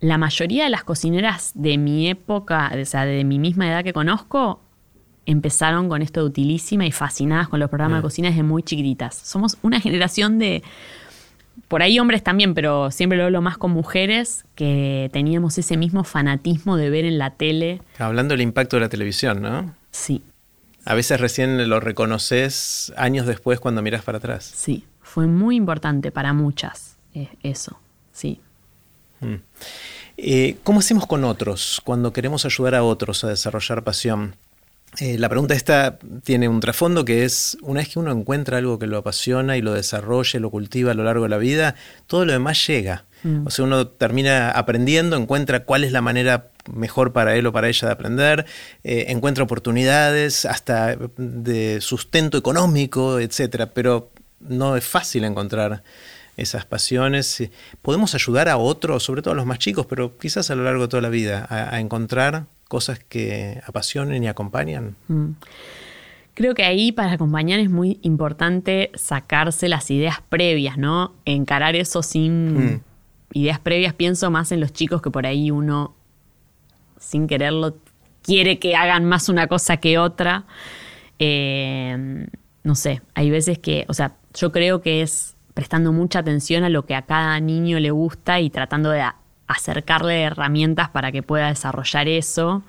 [0.00, 3.92] la mayoría de las cocineras de mi época, o sea, de mi misma edad que
[3.92, 4.60] conozco,
[5.26, 9.14] empezaron con esto de utilísima y fascinadas con los programas de cocina desde muy chiquititas.
[9.14, 10.62] Somos una generación de
[11.66, 16.04] por ahí hombres también, pero siempre lo hablo más con mujeres, que teníamos ese mismo
[16.04, 17.82] fanatismo de ver en la tele.
[17.98, 19.74] Hablando del impacto de la televisión, ¿no?
[19.90, 20.22] Sí,
[20.84, 24.50] A veces recién lo reconoces años después cuando miras para atrás.
[24.54, 27.78] sí, fue muy importante para muchas eh, eso,
[28.12, 28.40] sí.
[30.16, 34.36] Eh, ¿Cómo hacemos con otros cuando queremos ayudar a otros a desarrollar pasión?
[35.00, 38.78] Eh, la pregunta esta tiene un trasfondo que es, una vez que uno encuentra algo
[38.78, 41.74] que lo apasiona y lo desarrolla, y lo cultiva a lo largo de la vida,
[42.06, 43.04] todo lo demás llega.
[43.44, 47.68] O sea, uno termina aprendiendo, encuentra cuál es la manera mejor para él o para
[47.68, 48.46] ella de aprender,
[48.84, 55.82] eh, encuentra oportunidades hasta de sustento económico, etcétera, pero no es fácil encontrar
[56.36, 57.40] esas pasiones.
[57.40, 57.50] Eh,
[57.82, 60.82] Podemos ayudar a otros, sobre todo a los más chicos, pero quizás a lo largo
[60.82, 64.94] de toda la vida, a, a encontrar cosas que apasionen y acompañan.
[65.08, 65.30] Mm.
[66.34, 71.12] Creo que ahí para acompañar es muy importante sacarse las ideas previas, ¿no?
[71.24, 72.80] Encarar eso sin Mm.
[73.32, 73.92] ideas previas.
[73.94, 75.96] Pienso más en los chicos que por ahí uno,
[76.98, 77.76] sin quererlo,
[78.22, 80.44] quiere que hagan más una cosa que otra.
[81.18, 82.26] Eh,
[82.62, 86.68] no sé, hay veces que, o sea, yo creo que es prestando mucha atención a
[86.68, 89.02] lo que a cada niño le gusta y tratando de
[89.46, 92.62] acercarle herramientas para que pueda desarrollar eso.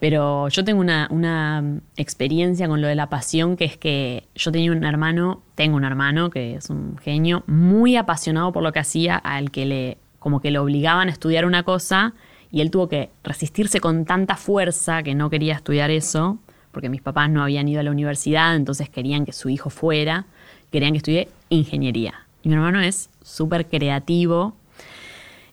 [0.00, 4.52] Pero yo tengo una, una, experiencia con lo de la pasión, que es que yo
[4.52, 8.80] tenía un hermano, tengo un hermano que es un genio, muy apasionado por lo que
[8.80, 12.14] hacía, al que le, como que le obligaban a estudiar una cosa,
[12.50, 16.38] y él tuvo que resistirse con tanta fuerza que no quería estudiar eso,
[16.72, 20.26] porque mis papás no habían ido a la universidad, entonces querían que su hijo fuera,
[20.70, 22.26] querían que estudie ingeniería.
[22.42, 24.54] Y mi hermano es súper creativo.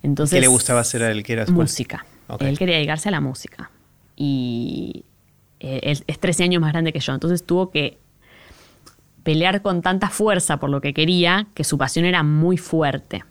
[0.01, 1.23] Entonces, ¿Qué le gustaba hacer a él?
[1.23, 2.05] que era música.
[2.39, 3.71] Él quería dedicarse a la música
[4.15, 5.05] y
[5.59, 7.13] eh, es, 13 años más grande que yo.
[7.13, 7.97] Entonces tuvo que
[9.23, 13.23] pelear con tanta fuerza por lo que quería que su pasión era muy fuerte.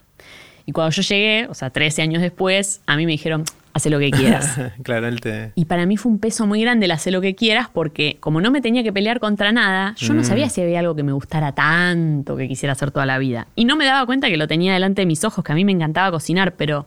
[0.67, 3.99] Y cuando yo llegué, o sea, 13 años después, a mí me dijeron, hace lo
[3.99, 4.59] que quieras.
[4.83, 5.53] claro, él te...
[5.55, 8.41] Y para mí fue un peso muy grande el hacer lo que quieras porque como
[8.41, 10.25] no me tenía que pelear contra nada, yo no mm.
[10.25, 13.47] sabía si había algo que me gustara tanto que quisiera hacer toda la vida.
[13.57, 15.65] Y no me daba cuenta que lo tenía delante de mis ojos, que a mí
[15.65, 16.87] me encantaba cocinar, pero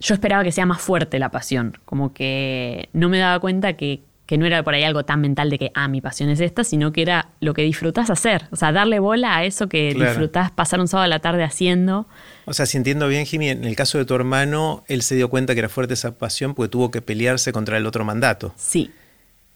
[0.00, 4.02] yo esperaba que sea más fuerte la pasión, como que no me daba cuenta que,
[4.38, 6.92] no era por ahí algo tan mental de que, ah, mi pasión es esta, sino
[6.92, 10.80] que era lo que disfrutás hacer, o sea, darle bola a eso que disfrutás pasar
[10.80, 12.06] un sábado a la tarde haciendo.
[12.46, 15.28] O sea, si entiendo bien, Jimmy, en el caso de tu hermano, él se dio
[15.28, 18.54] cuenta que era fuerte esa pasión porque tuvo que pelearse contra el otro mandato.
[18.56, 18.90] Sí,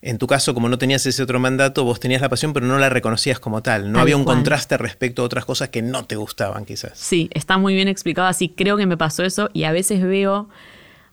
[0.00, 2.78] en tu caso, como no tenías ese otro mandato, vos tenías la pasión, pero no
[2.78, 3.90] la reconocías como tal.
[3.90, 6.92] No había un contraste respecto a otras cosas que no te gustaban, quizás.
[6.94, 8.48] Sí, está muy bien explicado así.
[8.48, 10.48] Creo que me pasó eso y a veces veo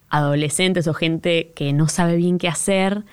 [0.10, 3.04] adolescentes o gente que no sabe bien qué hacer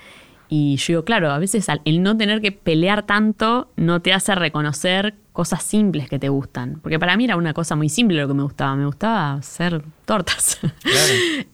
[0.55, 4.35] y yo digo, claro, a veces el no tener que pelear tanto no te hace
[4.35, 6.79] reconocer cosas simples que te gustan.
[6.83, 8.75] Porque para mí era una cosa muy simple lo que me gustaba.
[8.75, 10.59] Me gustaba hacer tortas.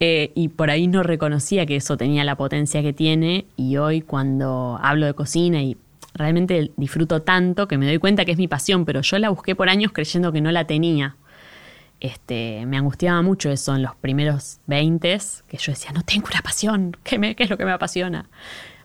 [0.02, 3.46] Eh, y por ahí no reconocía que eso tenía la potencia que tiene.
[3.56, 5.78] Y hoy cuando hablo de cocina y
[6.14, 9.56] realmente disfruto tanto que me doy cuenta que es mi pasión, pero yo la busqué
[9.56, 11.16] por años creyendo que no la tenía.
[12.02, 15.18] Este, me angustiaba mucho eso en los primeros 20,
[15.48, 18.30] que yo decía, no tengo una pasión, ¿qué, me, qué es lo que me apasiona?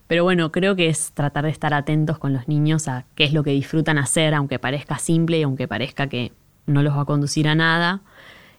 [0.07, 3.33] Pero bueno, creo que es tratar de estar atentos con los niños a qué es
[3.33, 6.31] lo que disfrutan hacer, aunque parezca simple y aunque parezca que
[6.67, 8.01] no los va a conducir a nada.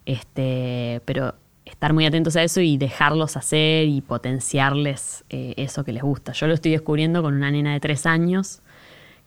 [0.07, 5.93] Este, pero estar muy atentos a eso y dejarlos hacer y potenciarles eh, eso que
[5.93, 6.33] les gusta.
[6.33, 8.61] Yo lo estoy descubriendo con una nena de tres años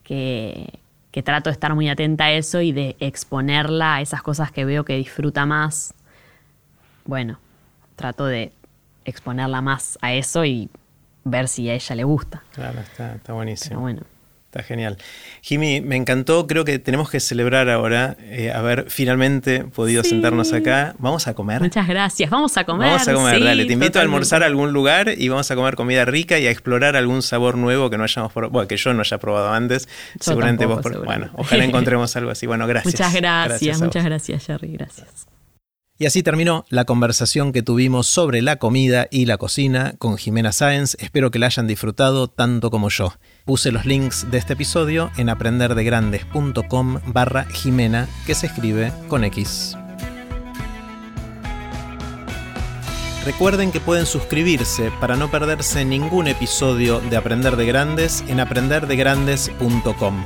[0.03, 0.79] que,
[1.11, 4.65] que trato de estar muy atenta a eso y de exponerla a esas cosas que
[4.65, 5.93] veo que disfruta más.
[7.05, 7.39] Bueno,
[7.95, 8.51] trato de
[9.05, 10.69] exponerla más a eso y
[11.23, 12.43] ver si a ella le gusta.
[12.53, 13.81] Claro, está, está buenísimo.
[13.81, 14.01] bueno.
[14.49, 14.97] Está genial.
[15.43, 16.47] Jimmy, me encantó.
[16.47, 20.95] Creo que tenemos que celebrar ahora eh, haber finalmente podido sentarnos acá.
[20.97, 21.61] Vamos a comer.
[21.61, 22.31] Muchas gracias.
[22.31, 22.87] Vamos a comer.
[22.87, 23.65] Vamos a comer, dale.
[23.65, 26.49] Te invito a almorzar a algún lugar y vamos a comer comida rica y a
[26.49, 29.87] explorar algún sabor nuevo que no hayamos probado, bueno, que yo no haya probado antes.
[30.19, 30.81] seguramente vos.
[31.05, 32.47] Bueno, ojalá encontremos algo así.
[32.47, 32.95] Bueno, gracias.
[32.95, 34.71] Muchas gracias, muchas gracias, Jerry.
[34.73, 35.27] Gracias.
[36.01, 40.53] Y así terminó la conversación que tuvimos sobre la comida y la cocina con Jimena
[40.53, 40.95] Sáenz.
[40.97, 43.15] Espero que la hayan disfrutado tanto como yo.
[43.43, 49.75] Puse los links de este episodio en aprenderdegrandes.com barra Jimena, que se escribe con X.
[53.25, 60.25] Recuerden que pueden suscribirse para no perderse ningún episodio de Aprender de Grandes en aprenderdegrandes.com.